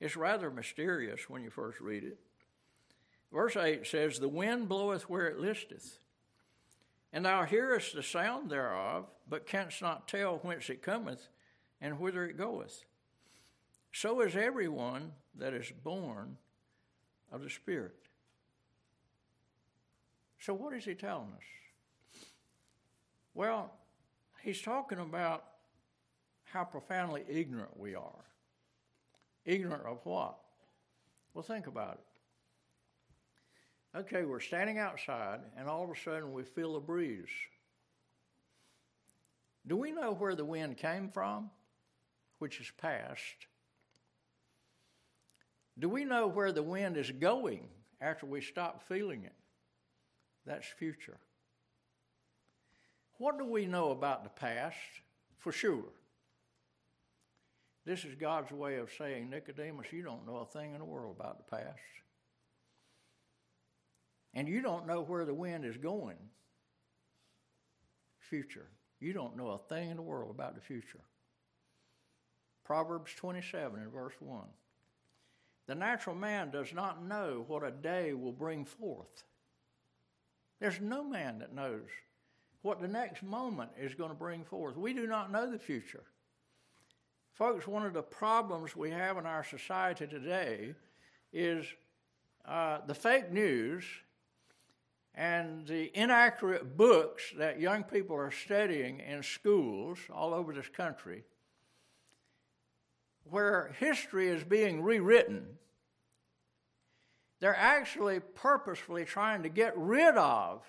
It's 0.00 0.16
rather 0.16 0.50
mysterious 0.50 1.28
when 1.28 1.42
you 1.42 1.50
first 1.50 1.80
read 1.80 2.04
it. 2.04 2.18
Verse 3.32 3.56
8 3.56 3.86
says, 3.86 4.18
The 4.18 4.28
wind 4.28 4.68
bloweth 4.68 5.08
where 5.08 5.26
it 5.26 5.38
listeth, 5.38 5.98
and 7.12 7.24
thou 7.24 7.44
hearest 7.44 7.94
the 7.94 8.02
sound 8.02 8.50
thereof, 8.50 9.06
but 9.28 9.46
canst 9.46 9.82
not 9.82 10.08
tell 10.08 10.36
whence 10.38 10.70
it 10.70 10.82
cometh 10.82 11.28
and 11.80 11.98
whither 11.98 12.24
it 12.24 12.36
goeth. 12.36 12.84
So 13.92 14.20
is 14.20 14.36
everyone 14.36 15.12
that 15.36 15.54
is 15.54 15.72
born 15.82 16.36
of 17.32 17.42
the 17.42 17.50
Spirit. 17.50 17.94
So, 20.40 20.54
what 20.54 20.74
is 20.74 20.84
he 20.84 20.94
telling 20.94 21.32
us? 21.36 22.22
Well, 23.34 23.72
he's 24.42 24.60
talking 24.60 24.98
about 24.98 25.44
how 26.44 26.64
profoundly 26.64 27.24
ignorant 27.28 27.78
we 27.78 27.94
are. 27.94 28.24
Ignorant 29.44 29.84
of 29.84 30.04
what? 30.04 30.38
Well, 31.34 31.42
think 31.42 31.66
about 31.66 31.94
it. 33.94 33.98
Okay, 33.98 34.24
we're 34.24 34.40
standing 34.40 34.78
outside, 34.78 35.40
and 35.56 35.68
all 35.68 35.84
of 35.84 35.90
a 35.90 35.96
sudden 35.96 36.32
we 36.32 36.42
feel 36.42 36.76
a 36.76 36.80
breeze. 36.80 37.28
Do 39.66 39.76
we 39.76 39.90
know 39.92 40.12
where 40.12 40.34
the 40.34 40.44
wind 40.44 40.76
came 40.76 41.08
from, 41.08 41.50
which 42.38 42.60
is 42.60 42.70
past? 42.80 43.46
Do 45.78 45.88
we 45.88 46.04
know 46.04 46.26
where 46.26 46.52
the 46.52 46.62
wind 46.62 46.96
is 46.96 47.10
going 47.10 47.68
after 48.00 48.26
we 48.26 48.40
stop 48.40 48.82
feeling 48.88 49.24
it? 49.24 49.34
That's 50.44 50.66
future. 50.66 51.18
What 53.18 53.36
do 53.36 53.44
we 53.44 53.66
know 53.66 53.90
about 53.90 54.24
the 54.24 54.30
past? 54.30 54.76
For 55.36 55.52
sure. 55.52 55.84
This 57.84 58.04
is 58.04 58.14
God's 58.14 58.52
way 58.52 58.76
of 58.76 58.90
saying, 58.96 59.30
Nicodemus, 59.30 59.92
you 59.92 60.02
don't 60.02 60.26
know 60.26 60.36
a 60.36 60.46
thing 60.46 60.72
in 60.72 60.78
the 60.78 60.84
world 60.84 61.16
about 61.18 61.38
the 61.38 61.56
past. 61.56 61.78
And 64.34 64.48
you 64.48 64.60
don't 64.60 64.86
know 64.86 65.02
where 65.02 65.24
the 65.24 65.34
wind 65.34 65.64
is 65.64 65.76
going. 65.76 66.16
Future. 68.20 68.68
You 69.00 69.12
don't 69.12 69.36
know 69.36 69.48
a 69.48 69.74
thing 69.74 69.90
in 69.90 69.96
the 69.96 70.02
world 70.02 70.30
about 70.30 70.54
the 70.54 70.60
future. 70.60 71.00
Proverbs 72.64 73.14
27 73.14 73.80
and 73.80 73.92
verse 73.92 74.14
1. 74.20 74.42
The 75.66 75.74
natural 75.74 76.14
man 76.14 76.50
does 76.50 76.74
not 76.74 77.04
know 77.04 77.44
what 77.48 77.64
a 77.64 77.70
day 77.70 78.12
will 78.12 78.32
bring 78.32 78.64
forth. 78.64 79.24
There's 80.60 80.80
no 80.80 81.02
man 81.02 81.38
that 81.38 81.54
knows 81.54 81.88
what 82.62 82.80
the 82.80 82.88
next 82.88 83.22
moment 83.22 83.70
is 83.80 83.94
going 83.94 84.10
to 84.10 84.16
bring 84.16 84.44
forth. 84.44 84.76
We 84.76 84.92
do 84.92 85.06
not 85.06 85.30
know 85.30 85.50
the 85.50 85.58
future. 85.58 86.04
Folks, 87.34 87.66
one 87.66 87.86
of 87.86 87.92
the 87.92 88.02
problems 88.02 88.74
we 88.74 88.90
have 88.90 89.16
in 89.16 89.26
our 89.26 89.44
society 89.44 90.06
today 90.06 90.74
is 91.32 91.64
uh, 92.44 92.78
the 92.86 92.94
fake 92.94 93.30
news 93.30 93.84
and 95.14 95.66
the 95.66 95.90
inaccurate 95.98 96.76
books 96.76 97.32
that 97.38 97.60
young 97.60 97.84
people 97.84 98.16
are 98.16 98.30
studying 98.30 99.00
in 99.00 99.22
schools 99.22 99.98
all 100.12 100.34
over 100.34 100.52
this 100.52 100.68
country, 100.68 101.24
where 103.24 103.74
history 103.78 104.28
is 104.28 104.42
being 104.42 104.82
rewritten 104.82 105.58
they're 107.40 107.56
actually 107.56 108.20
purposefully 108.20 109.04
trying 109.04 109.42
to 109.44 109.48
get 109.48 109.76
rid 109.76 110.16
of 110.16 110.62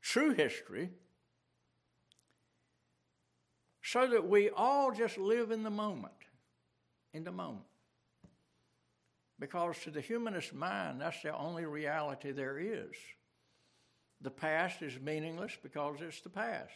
true 0.00 0.34
history 0.34 0.90
so 3.82 4.06
that 4.06 4.28
we 4.28 4.50
all 4.50 4.92
just 4.92 5.18
live 5.18 5.50
in 5.50 5.62
the 5.62 5.70
moment. 5.70 6.12
In 7.12 7.24
the 7.24 7.32
moment. 7.32 7.64
Because 9.38 9.78
to 9.80 9.90
the 9.90 10.00
humanist 10.00 10.54
mind, 10.54 11.00
that's 11.00 11.22
the 11.22 11.36
only 11.36 11.64
reality 11.64 12.30
there 12.30 12.58
is. 12.58 12.92
The 14.20 14.30
past 14.30 14.82
is 14.82 15.00
meaningless 15.00 15.56
because 15.62 15.96
it's 16.00 16.20
the 16.20 16.28
past. 16.28 16.70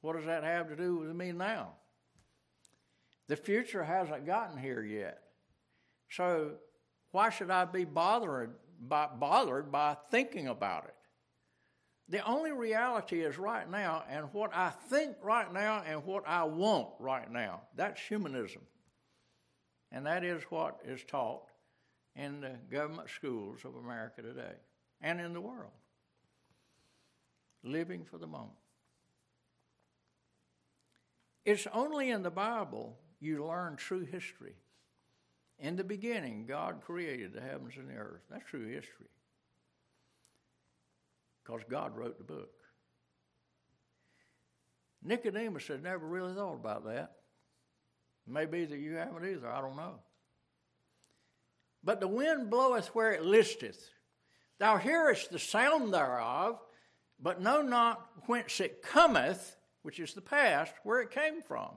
What 0.00 0.16
does 0.16 0.26
that 0.26 0.42
have 0.42 0.68
to 0.68 0.76
do 0.76 0.96
with 0.96 1.14
me 1.14 1.32
now? 1.32 1.74
The 3.28 3.36
future 3.36 3.84
hasn't 3.84 4.26
gotten 4.26 4.58
here 4.58 4.82
yet. 4.82 5.22
So 6.10 6.54
why 7.12 7.30
should 7.30 7.50
I 7.50 7.64
be 7.64 7.84
bothered 7.84 8.54
by, 8.80 9.06
bothered 9.06 9.70
by 9.70 9.96
thinking 10.10 10.48
about 10.48 10.84
it? 10.84 10.94
The 12.10 12.26
only 12.26 12.50
reality 12.50 13.20
is 13.20 13.38
right 13.38 13.70
now, 13.70 14.02
and 14.10 14.26
what 14.32 14.50
I 14.52 14.70
think 14.70 15.16
right 15.22 15.50
now 15.52 15.84
and 15.86 16.04
what 16.04 16.26
I 16.26 16.42
want 16.42 16.88
right 16.98 17.30
now. 17.30 17.60
That's 17.76 18.00
humanism. 18.00 18.62
And 19.92 20.04
that 20.06 20.24
is 20.24 20.42
what 20.50 20.80
is 20.84 21.04
taught 21.04 21.44
in 22.16 22.40
the 22.40 22.56
government 22.68 23.10
schools 23.10 23.60
of 23.64 23.76
America 23.76 24.22
today 24.22 24.56
and 25.00 25.20
in 25.20 25.32
the 25.32 25.40
world. 25.40 25.70
Living 27.62 28.04
for 28.04 28.18
the 28.18 28.26
moment. 28.26 28.58
It's 31.44 31.68
only 31.72 32.10
in 32.10 32.24
the 32.24 32.30
Bible 32.30 32.98
you 33.20 33.46
learn 33.46 33.76
true 33.76 34.04
history. 34.04 34.56
In 35.60 35.76
the 35.76 35.84
beginning, 35.84 36.46
God 36.46 36.80
created 36.84 37.32
the 37.34 37.40
heavens 37.40 37.74
and 37.76 37.88
the 37.88 37.94
earth. 37.94 38.22
That's 38.30 38.48
true 38.48 38.66
history. 38.66 39.06
Because 41.50 41.66
God 41.68 41.96
wrote 41.96 42.16
the 42.18 42.24
book. 42.24 42.50
Nicodemus 45.02 45.66
had 45.66 45.82
never 45.82 46.06
really 46.06 46.34
thought 46.34 46.54
about 46.54 46.84
that. 46.84 47.12
Maybe 48.26 48.64
that 48.66 48.78
you 48.78 48.94
haven't 48.94 49.26
either, 49.26 49.48
I 49.48 49.60
don't 49.60 49.76
know. 49.76 49.94
But 51.82 51.98
the 51.98 52.06
wind 52.06 52.50
bloweth 52.50 52.94
where 52.94 53.12
it 53.12 53.24
listeth. 53.24 53.88
Thou 54.58 54.76
hearest 54.76 55.32
the 55.32 55.38
sound 55.38 55.92
thereof, 55.92 56.60
but 57.18 57.40
know 57.40 57.62
not 57.62 58.06
whence 58.26 58.60
it 58.60 58.82
cometh, 58.82 59.56
which 59.82 59.98
is 59.98 60.12
the 60.12 60.20
past, 60.20 60.74
where 60.84 61.00
it 61.00 61.10
came 61.10 61.40
from, 61.42 61.70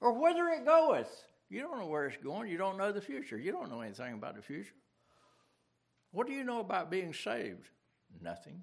or 0.00 0.12
whither 0.12 0.48
it 0.48 0.66
goeth. 0.66 1.24
You 1.48 1.60
don't 1.60 1.78
know 1.78 1.86
where 1.86 2.06
it's 2.06 2.22
going. 2.22 2.50
You 2.50 2.58
don't 2.58 2.76
know 2.76 2.92
the 2.92 3.00
future. 3.00 3.38
You 3.38 3.52
don't 3.52 3.70
know 3.70 3.80
anything 3.80 4.14
about 4.14 4.34
the 4.36 4.42
future. 4.42 4.74
What 6.10 6.26
do 6.26 6.32
you 6.32 6.44
know 6.44 6.60
about 6.60 6.90
being 6.90 7.14
saved? 7.14 7.70
Nothing. 8.22 8.62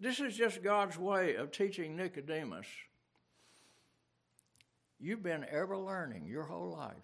This 0.00 0.20
is 0.20 0.36
just 0.36 0.62
God's 0.62 0.98
way 0.98 1.34
of 1.36 1.50
teaching 1.50 1.96
Nicodemus. 1.96 2.66
You've 4.98 5.22
been 5.22 5.46
ever 5.50 5.76
learning 5.76 6.26
your 6.26 6.44
whole 6.44 6.70
life. 6.70 6.94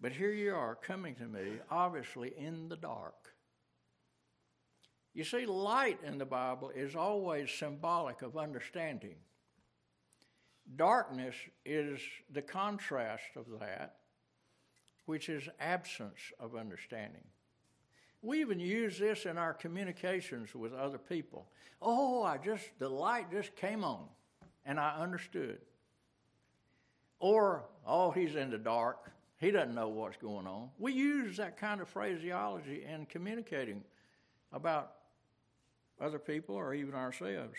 But 0.00 0.12
here 0.12 0.32
you 0.32 0.54
are 0.54 0.74
coming 0.74 1.14
to 1.16 1.26
me, 1.26 1.60
obviously 1.70 2.32
in 2.36 2.68
the 2.68 2.76
dark. 2.76 3.34
You 5.14 5.24
see, 5.24 5.46
light 5.46 6.00
in 6.04 6.18
the 6.18 6.24
Bible 6.24 6.70
is 6.74 6.96
always 6.96 7.50
symbolic 7.50 8.22
of 8.22 8.36
understanding. 8.36 9.16
Darkness 10.76 11.34
is 11.64 12.00
the 12.30 12.42
contrast 12.42 13.36
of 13.36 13.46
that, 13.60 13.96
which 15.06 15.28
is 15.28 15.48
absence 15.60 16.20
of 16.40 16.56
understanding. 16.56 17.24
We 18.22 18.40
even 18.40 18.60
use 18.60 18.98
this 18.98 19.26
in 19.26 19.36
our 19.36 19.52
communications 19.52 20.54
with 20.54 20.72
other 20.72 20.98
people. 20.98 21.48
Oh, 21.80 22.22
I 22.22 22.38
just, 22.38 22.64
the 22.78 22.88
light 22.88 23.30
just 23.32 23.56
came 23.56 23.82
on 23.82 24.04
and 24.64 24.78
I 24.78 24.96
understood. 25.00 25.58
Or, 27.18 27.64
oh, 27.86 28.12
he's 28.12 28.36
in 28.36 28.50
the 28.50 28.58
dark. 28.58 29.10
He 29.38 29.50
doesn't 29.50 29.74
know 29.74 29.88
what's 29.88 30.16
going 30.16 30.46
on. 30.46 30.70
We 30.78 30.92
use 30.92 31.36
that 31.38 31.56
kind 31.56 31.80
of 31.80 31.88
phraseology 31.88 32.84
in 32.84 33.06
communicating 33.06 33.82
about 34.52 34.92
other 36.00 36.20
people 36.20 36.54
or 36.54 36.74
even 36.74 36.94
ourselves. 36.94 37.58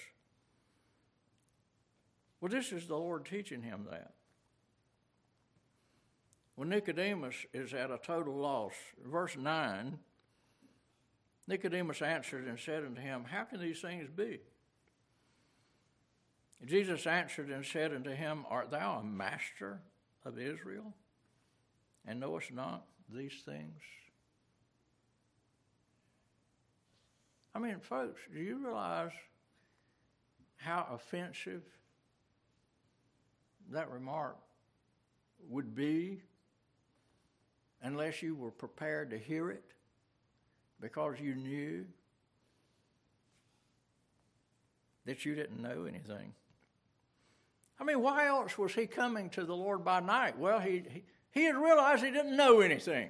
Well, 2.39 2.49
this 2.49 2.71
is 2.71 2.87
the 2.87 2.95
Lord 2.95 3.25
teaching 3.25 3.61
him 3.61 3.85
that. 3.91 4.13
When 6.55 6.69
Nicodemus 6.69 7.35
is 7.53 7.73
at 7.73 7.89
a 7.89 7.97
total 7.97 8.35
loss, 8.35 8.73
verse 9.05 9.35
9, 9.37 9.97
Nicodemus 11.47 12.01
answered 12.01 12.47
and 12.47 12.59
said 12.59 12.83
unto 12.85 13.01
him, 13.01 13.25
How 13.25 13.43
can 13.43 13.59
these 13.59 13.81
things 13.81 14.09
be? 14.09 14.39
Jesus 16.65 17.05
answered 17.05 17.49
and 17.49 17.65
said 17.65 17.93
unto 17.93 18.11
him, 18.11 18.45
Art 18.49 18.71
thou 18.71 18.99
a 18.99 19.03
master 19.03 19.81
of 20.23 20.39
Israel? 20.39 20.93
and 22.05 22.19
knowest 22.19 22.51
not 22.51 22.85
these 23.09 23.41
things? 23.45 23.81
I 27.55 27.59
mean, 27.59 27.79
folks, 27.79 28.21
do 28.33 28.39
you 28.39 28.57
realize 28.57 29.11
how 30.57 30.87
offensive 30.91 31.61
that 33.69 33.91
remark 33.91 34.37
would 35.49 35.75
be 35.75 36.21
unless 37.81 38.21
you 38.21 38.35
were 38.35 38.51
prepared 38.51 39.09
to 39.11 39.17
hear 39.17 39.51
it 39.51 39.63
because 40.83 41.15
you 41.17 41.33
knew 41.33 41.85
that 45.05 45.23
you 45.23 45.33
didn't 45.33 45.61
know 45.61 45.85
anything. 45.85 46.33
I 47.79 47.85
mean, 47.85 48.01
why 48.01 48.27
else 48.27 48.57
was 48.57 48.73
he 48.73 48.85
coming 48.85 49.29
to 49.31 49.45
the 49.45 49.55
Lord 49.55 49.85
by 49.85 50.01
night? 50.01 50.37
Well, 50.37 50.59
he, 50.59 50.83
he, 50.89 51.03
he 51.31 51.43
had 51.45 51.55
realized 51.55 52.03
he 52.03 52.11
didn't 52.11 52.35
know 52.35 52.59
anything. 52.59 53.09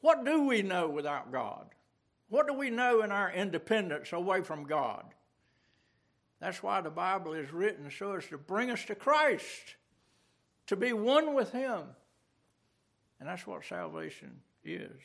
What 0.00 0.24
do 0.24 0.46
we 0.46 0.62
know 0.62 0.88
without 0.88 1.30
God? 1.30 1.66
What 2.30 2.46
do 2.46 2.54
we 2.54 2.70
know 2.70 3.02
in 3.02 3.12
our 3.12 3.30
independence 3.30 4.14
away 4.14 4.40
from 4.40 4.64
God? 4.64 5.04
That's 6.40 6.62
why 6.62 6.80
the 6.80 6.90
Bible 6.90 7.34
is 7.34 7.52
written 7.52 7.90
so 7.90 8.14
as 8.14 8.26
to 8.28 8.38
bring 8.38 8.70
us 8.70 8.82
to 8.86 8.94
Christ, 8.94 9.76
to 10.68 10.74
be 10.74 10.94
one 10.94 11.34
with 11.34 11.52
Him. 11.52 11.82
And 13.20 13.28
that's 13.28 13.46
what 13.46 13.64
salvation 13.66 14.40
is. 14.64 15.00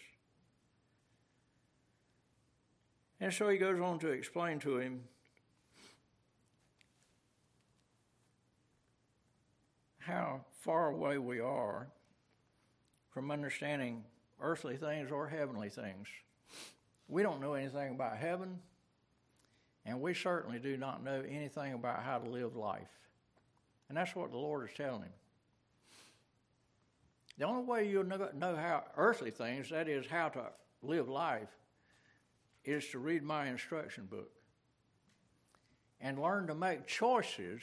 And 3.19 3.33
so 3.33 3.49
he 3.49 3.57
goes 3.57 3.79
on 3.79 3.99
to 3.99 4.09
explain 4.09 4.59
to 4.59 4.77
him 4.77 5.01
how 9.99 10.41
far 10.61 10.89
away 10.89 11.17
we 11.17 11.39
are 11.39 11.87
from 13.09 13.31
understanding 13.31 14.03
earthly 14.39 14.77
things 14.77 15.11
or 15.11 15.27
heavenly 15.27 15.69
things. 15.69 16.07
We 17.07 17.23
don't 17.23 17.41
know 17.41 17.53
anything 17.53 17.95
about 17.95 18.17
heaven, 18.17 18.59
and 19.85 19.99
we 19.99 20.13
certainly 20.13 20.59
do 20.59 20.77
not 20.77 21.03
know 21.03 21.23
anything 21.27 21.73
about 21.73 22.03
how 22.03 22.19
to 22.19 22.29
live 22.29 22.55
life. 22.55 22.91
And 23.89 23.97
that's 23.97 24.15
what 24.15 24.31
the 24.31 24.37
Lord 24.37 24.69
is 24.69 24.75
telling 24.75 25.03
him. 25.03 25.11
The 27.37 27.45
only 27.45 27.63
way 27.63 27.87
you'll 27.87 28.03
know 28.03 28.55
how 28.55 28.83
earthly 28.95 29.31
things, 29.31 29.69
that 29.69 29.87
is, 29.87 30.07
how 30.07 30.29
to 30.29 30.45
live 30.81 31.07
life, 31.07 31.49
is 32.65 32.87
to 32.89 32.99
read 32.99 33.23
my 33.23 33.47
instruction 33.47 34.05
book 34.05 34.31
and 36.01 36.19
learn 36.21 36.47
to 36.47 36.55
make 36.55 36.87
choices 36.87 37.61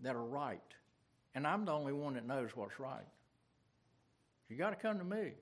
that 0.00 0.16
are 0.16 0.24
right. 0.24 0.60
And 1.34 1.46
I'm 1.46 1.64
the 1.64 1.72
only 1.72 1.92
one 1.92 2.14
that 2.14 2.26
knows 2.26 2.50
what's 2.54 2.78
right. 2.78 3.06
You 4.48 4.56
got 4.56 4.70
to 4.70 4.76
come 4.76 4.98
to 4.98 5.04
me 5.04 5.32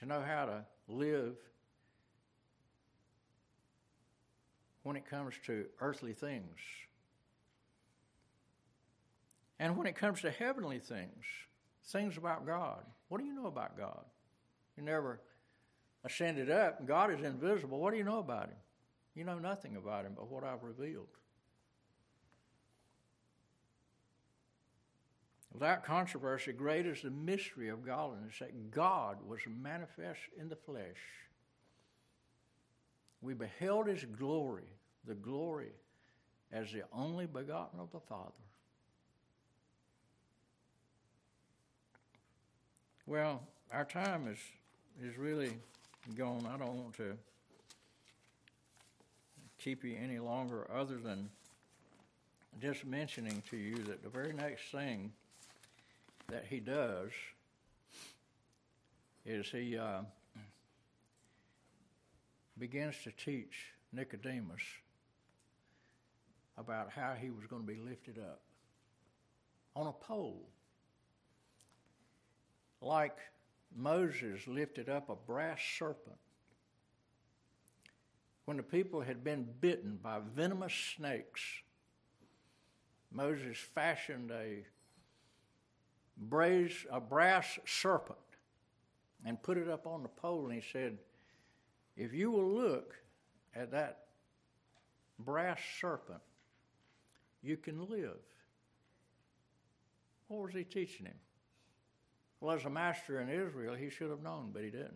to 0.00 0.06
know 0.06 0.22
how 0.26 0.46
to 0.46 0.64
live 0.88 1.36
when 4.82 4.96
it 4.96 5.08
comes 5.08 5.34
to 5.46 5.66
earthly 5.80 6.14
things. 6.14 6.58
And 9.60 9.76
when 9.76 9.86
it 9.86 9.94
comes 9.94 10.22
to 10.22 10.30
heavenly 10.30 10.78
things, 10.78 11.26
things 11.84 12.16
about 12.16 12.46
God, 12.46 12.82
what 13.08 13.20
do 13.20 13.26
you 13.26 13.34
know 13.34 13.46
about 13.46 13.76
God? 13.76 14.04
You 14.74 14.82
never 14.82 15.20
ascended 16.02 16.50
up, 16.50 16.86
God 16.86 17.12
is 17.12 17.22
invisible. 17.22 17.78
What 17.78 17.90
do 17.90 17.98
you 17.98 18.04
know 18.04 18.20
about 18.20 18.46
him? 18.46 18.56
You 19.14 19.24
know 19.24 19.38
nothing 19.38 19.76
about 19.76 20.06
him 20.06 20.14
but 20.16 20.30
what 20.30 20.44
I've 20.44 20.62
revealed. 20.62 21.08
Without 25.52 25.84
controversy, 25.84 26.52
great 26.52 26.86
is 26.86 27.02
the 27.02 27.10
mystery 27.10 27.68
of 27.68 27.84
godliness 27.84 28.38
that 28.38 28.70
God 28.70 29.18
was 29.28 29.40
manifest 29.46 30.20
in 30.38 30.48
the 30.48 30.56
flesh. 30.56 31.02
We 33.20 33.34
beheld 33.34 33.88
his 33.88 34.06
glory, 34.06 34.72
the 35.06 35.16
glory 35.16 35.72
as 36.50 36.72
the 36.72 36.84
only 36.94 37.26
begotten 37.26 37.78
of 37.78 37.90
the 37.92 38.00
Father. 38.00 38.32
Well, 43.10 43.42
our 43.72 43.84
time 43.84 44.28
is, 44.28 44.38
is 45.04 45.18
really 45.18 45.50
gone. 46.16 46.48
I 46.48 46.56
don't 46.56 46.76
want 46.76 46.96
to 46.98 47.16
keep 49.58 49.82
you 49.82 49.96
any 50.00 50.20
longer 50.20 50.70
other 50.72 50.96
than 50.96 51.28
just 52.60 52.86
mentioning 52.86 53.42
to 53.50 53.56
you 53.56 53.74
that 53.78 54.04
the 54.04 54.08
very 54.08 54.32
next 54.32 54.70
thing 54.70 55.10
that 56.28 56.44
he 56.48 56.60
does 56.60 57.10
is 59.26 59.44
he 59.48 59.76
uh, 59.76 60.02
begins 62.60 62.94
to 63.02 63.10
teach 63.10 63.72
Nicodemus 63.92 64.62
about 66.56 66.92
how 66.92 67.14
he 67.20 67.30
was 67.30 67.44
going 67.46 67.62
to 67.62 67.68
be 67.68 67.80
lifted 67.80 68.20
up 68.20 68.40
on 69.74 69.88
a 69.88 69.92
pole 69.92 70.46
like 72.80 73.16
Moses 73.74 74.46
lifted 74.46 74.88
up 74.88 75.08
a 75.10 75.14
brass 75.14 75.60
serpent. 75.78 76.16
When 78.44 78.56
the 78.56 78.62
people 78.62 79.00
had 79.00 79.22
been 79.22 79.46
bitten 79.60 79.98
by 80.02 80.18
venomous 80.34 80.74
snakes, 80.96 81.42
Moses 83.12 83.58
fashioned 83.58 84.30
a, 84.30 84.64
brass, 86.16 86.72
a 86.90 87.00
brass 87.00 87.58
serpent 87.66 88.18
and 89.24 89.40
put 89.42 89.58
it 89.58 89.68
up 89.68 89.86
on 89.86 90.02
the 90.02 90.08
pole, 90.08 90.46
and 90.46 90.54
he 90.54 90.62
said, 90.72 90.98
If 91.96 92.12
you 92.12 92.30
will 92.30 92.48
look 92.48 92.94
at 93.54 93.70
that 93.72 94.06
brass 95.18 95.60
serpent, 95.80 96.20
you 97.42 97.56
can 97.56 97.88
live. 97.88 98.18
What 100.28 100.42
was 100.42 100.54
he 100.54 100.64
teaching 100.64 101.06
him? 101.06 101.14
Well, 102.40 102.56
as 102.56 102.64
a 102.64 102.70
master 102.70 103.20
in 103.20 103.28
Israel, 103.28 103.74
he 103.74 103.90
should 103.90 104.10
have 104.10 104.22
known, 104.22 104.50
but 104.52 104.64
he 104.64 104.70
didn't. 104.70 104.94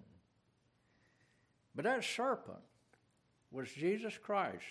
But 1.75 1.85
that 1.85 2.05
serpent 2.05 2.63
was 3.51 3.71
Jesus 3.71 4.17
Christ 4.17 4.63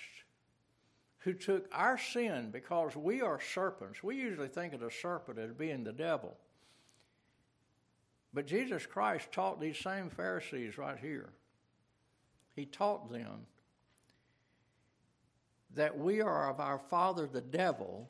who 1.19 1.34
took 1.34 1.67
our 1.71 1.97
sin 1.97 2.49
because 2.51 2.95
we 2.95 3.21
are 3.21 3.39
serpents. 3.39 4.03
We 4.03 4.17
usually 4.17 4.49
think 4.49 4.74
of 4.74 4.82
the 4.82 4.91
serpent 4.91 5.39
as 5.39 5.53
being 5.53 5.84
the 5.84 5.93
devil. 5.93 6.36
But 8.34 8.47
Jesus 8.47 8.86
Christ 8.86 9.32
taught 9.32 9.61
these 9.61 9.78
same 9.78 10.09
Pharisees 10.09 10.78
right 10.78 10.97
here. 10.99 11.30
He 12.55 12.65
taught 12.65 13.11
them 13.11 13.45
that 15.76 15.97
we 15.97 16.19
are 16.21 16.49
of 16.49 16.59
our 16.59 16.80
father 16.80 17.26
the 17.26 17.41
devil 17.41 18.09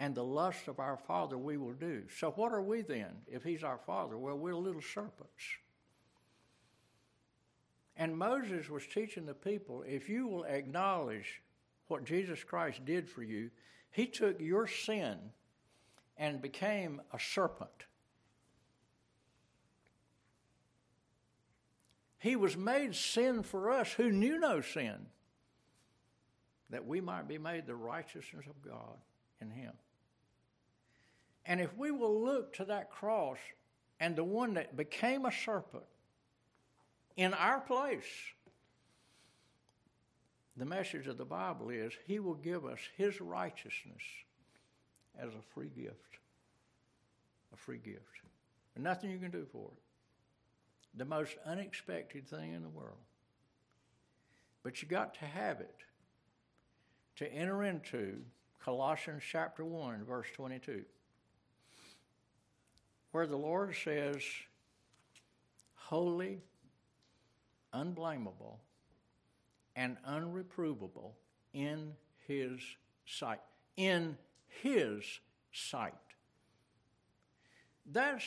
and 0.00 0.14
the 0.14 0.24
lust 0.24 0.68
of 0.68 0.78
our 0.78 0.96
father 0.96 1.36
we 1.36 1.56
will 1.56 1.72
do. 1.72 2.04
So, 2.18 2.30
what 2.32 2.52
are 2.52 2.62
we 2.62 2.82
then 2.82 3.10
if 3.26 3.42
he's 3.42 3.64
our 3.64 3.78
father? 3.78 4.16
Well, 4.16 4.36
we're 4.36 4.54
little 4.54 4.82
serpents. 4.82 5.42
And 7.96 8.16
Moses 8.16 8.70
was 8.70 8.86
teaching 8.86 9.26
the 9.26 9.34
people 9.34 9.82
if 9.86 10.08
you 10.08 10.28
will 10.28 10.44
acknowledge 10.44 11.42
what 11.88 12.04
Jesus 12.04 12.44
Christ 12.44 12.84
did 12.84 13.08
for 13.08 13.24
you, 13.24 13.50
he 13.90 14.06
took 14.06 14.40
your 14.40 14.68
sin 14.68 15.16
and 16.16 16.40
became 16.40 17.00
a 17.12 17.18
serpent. 17.18 17.70
He 22.18 22.36
was 22.36 22.56
made 22.56 22.94
sin 22.94 23.42
for 23.42 23.70
us 23.70 23.92
who 23.92 24.10
knew 24.10 24.38
no 24.38 24.60
sin, 24.60 25.06
that 26.70 26.86
we 26.86 27.00
might 27.00 27.26
be 27.26 27.38
made 27.38 27.66
the 27.66 27.76
righteousness 27.76 28.44
of 28.46 28.62
God 28.62 28.96
in 29.40 29.50
him. 29.50 29.72
And 31.46 31.60
if 31.60 31.76
we 31.76 31.90
will 31.90 32.22
look 32.22 32.54
to 32.54 32.64
that 32.66 32.90
cross 32.90 33.38
and 34.00 34.14
the 34.14 34.24
one 34.24 34.54
that 34.54 34.76
became 34.76 35.24
a 35.24 35.32
serpent 35.32 35.84
in 37.16 37.34
our 37.34 37.60
place, 37.60 38.04
the 40.56 40.66
message 40.66 41.06
of 41.06 41.18
the 41.18 41.24
Bible 41.24 41.70
is 41.70 41.92
He 42.06 42.18
will 42.18 42.34
give 42.34 42.66
us 42.66 42.80
His 42.96 43.20
righteousness 43.20 44.02
as 45.18 45.30
a 45.30 45.54
free 45.54 45.70
gift. 45.74 46.18
A 47.52 47.56
free 47.56 47.78
gift. 47.78 48.02
Nothing 48.76 49.10
you 49.10 49.18
can 49.18 49.32
do 49.32 49.44
for 49.50 49.70
it. 49.72 50.98
The 50.98 51.04
most 51.04 51.36
unexpected 51.44 52.28
thing 52.28 52.52
in 52.52 52.62
the 52.62 52.68
world. 52.68 52.98
But 54.62 54.80
you 54.80 54.88
got 54.88 55.14
to 55.14 55.24
have 55.24 55.60
it 55.60 55.74
to 57.16 57.32
enter 57.32 57.64
into 57.64 58.20
Colossians 58.64 59.22
chapter 59.28 59.64
1, 59.64 60.04
verse 60.04 60.28
22 60.34 60.84
where 63.12 63.26
the 63.26 63.36
Lord 63.36 63.74
says, 63.82 64.22
holy, 65.74 66.40
unblameable, 67.72 68.58
and 69.76 69.96
unreprovable 70.08 71.12
in 71.52 71.92
His 72.26 72.60
sight. 73.06 73.40
In 73.76 74.16
His 74.62 75.04
sight. 75.52 75.94
That's 77.90 78.24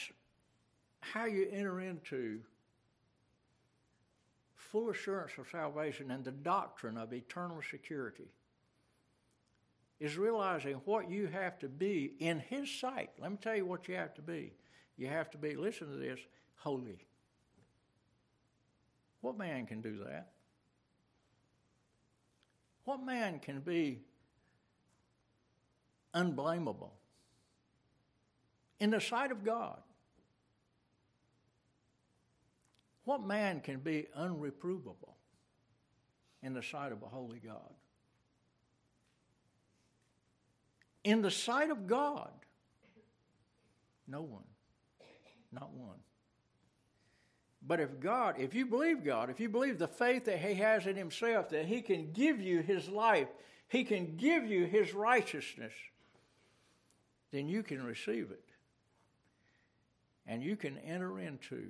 how 1.01 1.25
you 1.25 1.47
enter 1.51 1.81
into 1.81 2.39
full 4.55 4.89
assurance 4.89 5.33
of 5.37 5.47
salvation 5.51 6.11
and 6.11 6.23
the 6.23 6.31
doctrine 6.31 6.97
of 6.97 7.13
eternal 7.13 7.61
security 7.69 8.31
is 9.99 10.17
realizing 10.17 10.75
what 10.85 11.11
you 11.11 11.27
have 11.27 11.59
to 11.59 11.67
be 11.67 12.13
in 12.19 12.39
His 12.39 12.71
sight. 12.71 13.11
Let 13.19 13.31
me 13.31 13.37
tell 13.39 13.55
you 13.55 13.65
what 13.65 13.87
you 13.87 13.95
have 13.95 14.13
to 14.15 14.21
be. 14.21 14.53
You 14.97 15.07
have 15.07 15.29
to 15.31 15.37
be, 15.37 15.55
listen 15.55 15.89
to 15.89 15.97
this, 15.97 16.19
holy. 16.55 17.05
What 19.21 19.37
man 19.37 19.65
can 19.65 19.81
do 19.81 20.03
that? 20.05 20.31
What 22.83 23.03
man 23.03 23.39
can 23.39 23.61
be 23.61 24.01
unblameable 26.13 26.93
in 28.79 28.89
the 28.89 28.99
sight 28.99 29.31
of 29.31 29.43
God? 29.43 29.79
What 33.05 33.23
man 33.23 33.61
can 33.61 33.79
be 33.79 34.07
unreprovable 34.17 35.15
in 36.41 36.53
the 36.53 36.63
sight 36.63 36.91
of 36.91 37.01
a 37.03 37.07
holy 37.07 37.39
God? 37.39 37.73
In 41.03 41.21
the 41.21 41.31
sight 41.31 41.71
of 41.71 41.87
God, 41.87 42.31
no 44.07 44.21
one. 44.21 44.43
Not 45.51 45.71
one. 45.73 45.97
But 47.65 47.79
if 47.79 47.99
God, 47.99 48.35
if 48.39 48.55
you 48.55 48.65
believe 48.65 49.03
God, 49.03 49.29
if 49.29 49.39
you 49.39 49.47
believe 49.47 49.77
the 49.77 49.87
faith 49.87 50.25
that 50.25 50.39
He 50.39 50.55
has 50.55 50.87
in 50.87 50.95
Himself, 50.95 51.49
that 51.49 51.65
He 51.65 51.81
can 51.81 52.11
give 52.11 52.39
you 52.39 52.61
His 52.61 52.89
life, 52.89 53.27
He 53.67 53.83
can 53.83 54.17
give 54.17 54.45
you 54.45 54.65
His 54.65 54.93
righteousness, 54.93 55.73
then 57.31 57.47
you 57.47 57.61
can 57.63 57.83
receive 57.83 58.31
it. 58.31 58.43
And 60.25 60.41
you 60.41 60.55
can 60.55 60.77
enter 60.79 61.19
into 61.19 61.67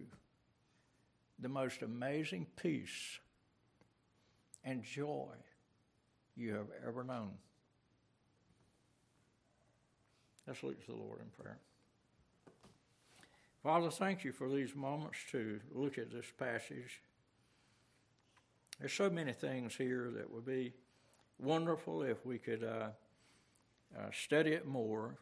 the 1.39 1.49
most 1.49 1.81
amazing 1.81 2.47
peace 2.55 3.19
and 4.63 4.83
joy 4.83 5.33
you 6.35 6.53
have 6.53 6.67
ever 6.87 7.03
known. 7.03 7.31
Let's 10.47 10.63
look 10.63 10.79
to 10.85 10.91
the 10.91 10.97
Lord 10.97 11.19
in 11.21 11.27
prayer. 11.43 11.59
Father, 13.63 13.91
thank 13.91 14.23
you 14.23 14.31
for 14.31 14.49
these 14.49 14.75
moments 14.75 15.19
to 15.31 15.59
look 15.71 15.99
at 15.99 16.11
this 16.11 16.25
passage. 16.39 17.01
There's 18.79 18.91
so 18.91 19.07
many 19.07 19.33
things 19.33 19.75
here 19.75 20.09
that 20.15 20.31
would 20.31 20.47
be 20.47 20.73
wonderful 21.37 22.01
if 22.01 22.25
we 22.25 22.39
could 22.39 22.63
uh, 22.63 22.89
uh, 23.95 24.09
study 24.11 24.53
it 24.53 24.67
more. 24.67 25.15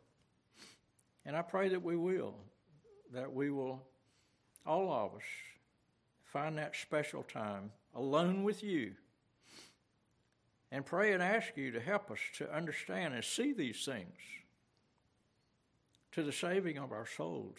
And 1.25 1.35
I 1.35 1.41
pray 1.41 1.67
that 1.67 1.83
we 1.83 1.97
will, 1.97 2.35
that 3.13 3.33
we 3.33 3.51
will, 3.51 3.83
all 4.65 4.89
of 4.89 5.15
us, 5.15 5.27
find 6.23 6.57
that 6.57 6.77
special 6.77 7.23
time 7.23 7.71
alone 7.93 8.43
with 8.43 8.63
you 8.63 8.93
and 10.71 10.85
pray 10.85 11.11
and 11.11 11.21
ask 11.21 11.57
you 11.57 11.71
to 11.71 11.81
help 11.81 12.09
us 12.09 12.19
to 12.37 12.55
understand 12.55 13.13
and 13.13 13.23
see 13.23 13.51
these 13.51 13.83
things 13.83 14.17
to 16.13 16.23
the 16.23 16.31
saving 16.31 16.77
of 16.77 16.93
our 16.93 17.05
souls. 17.05 17.57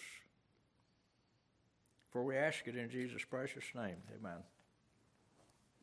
For 2.11 2.22
we 2.24 2.36
ask 2.36 2.66
it 2.66 2.76
in 2.76 2.90
Jesus' 2.90 3.24
precious 3.24 3.64
name. 3.74 3.96
Amen. 4.18 4.42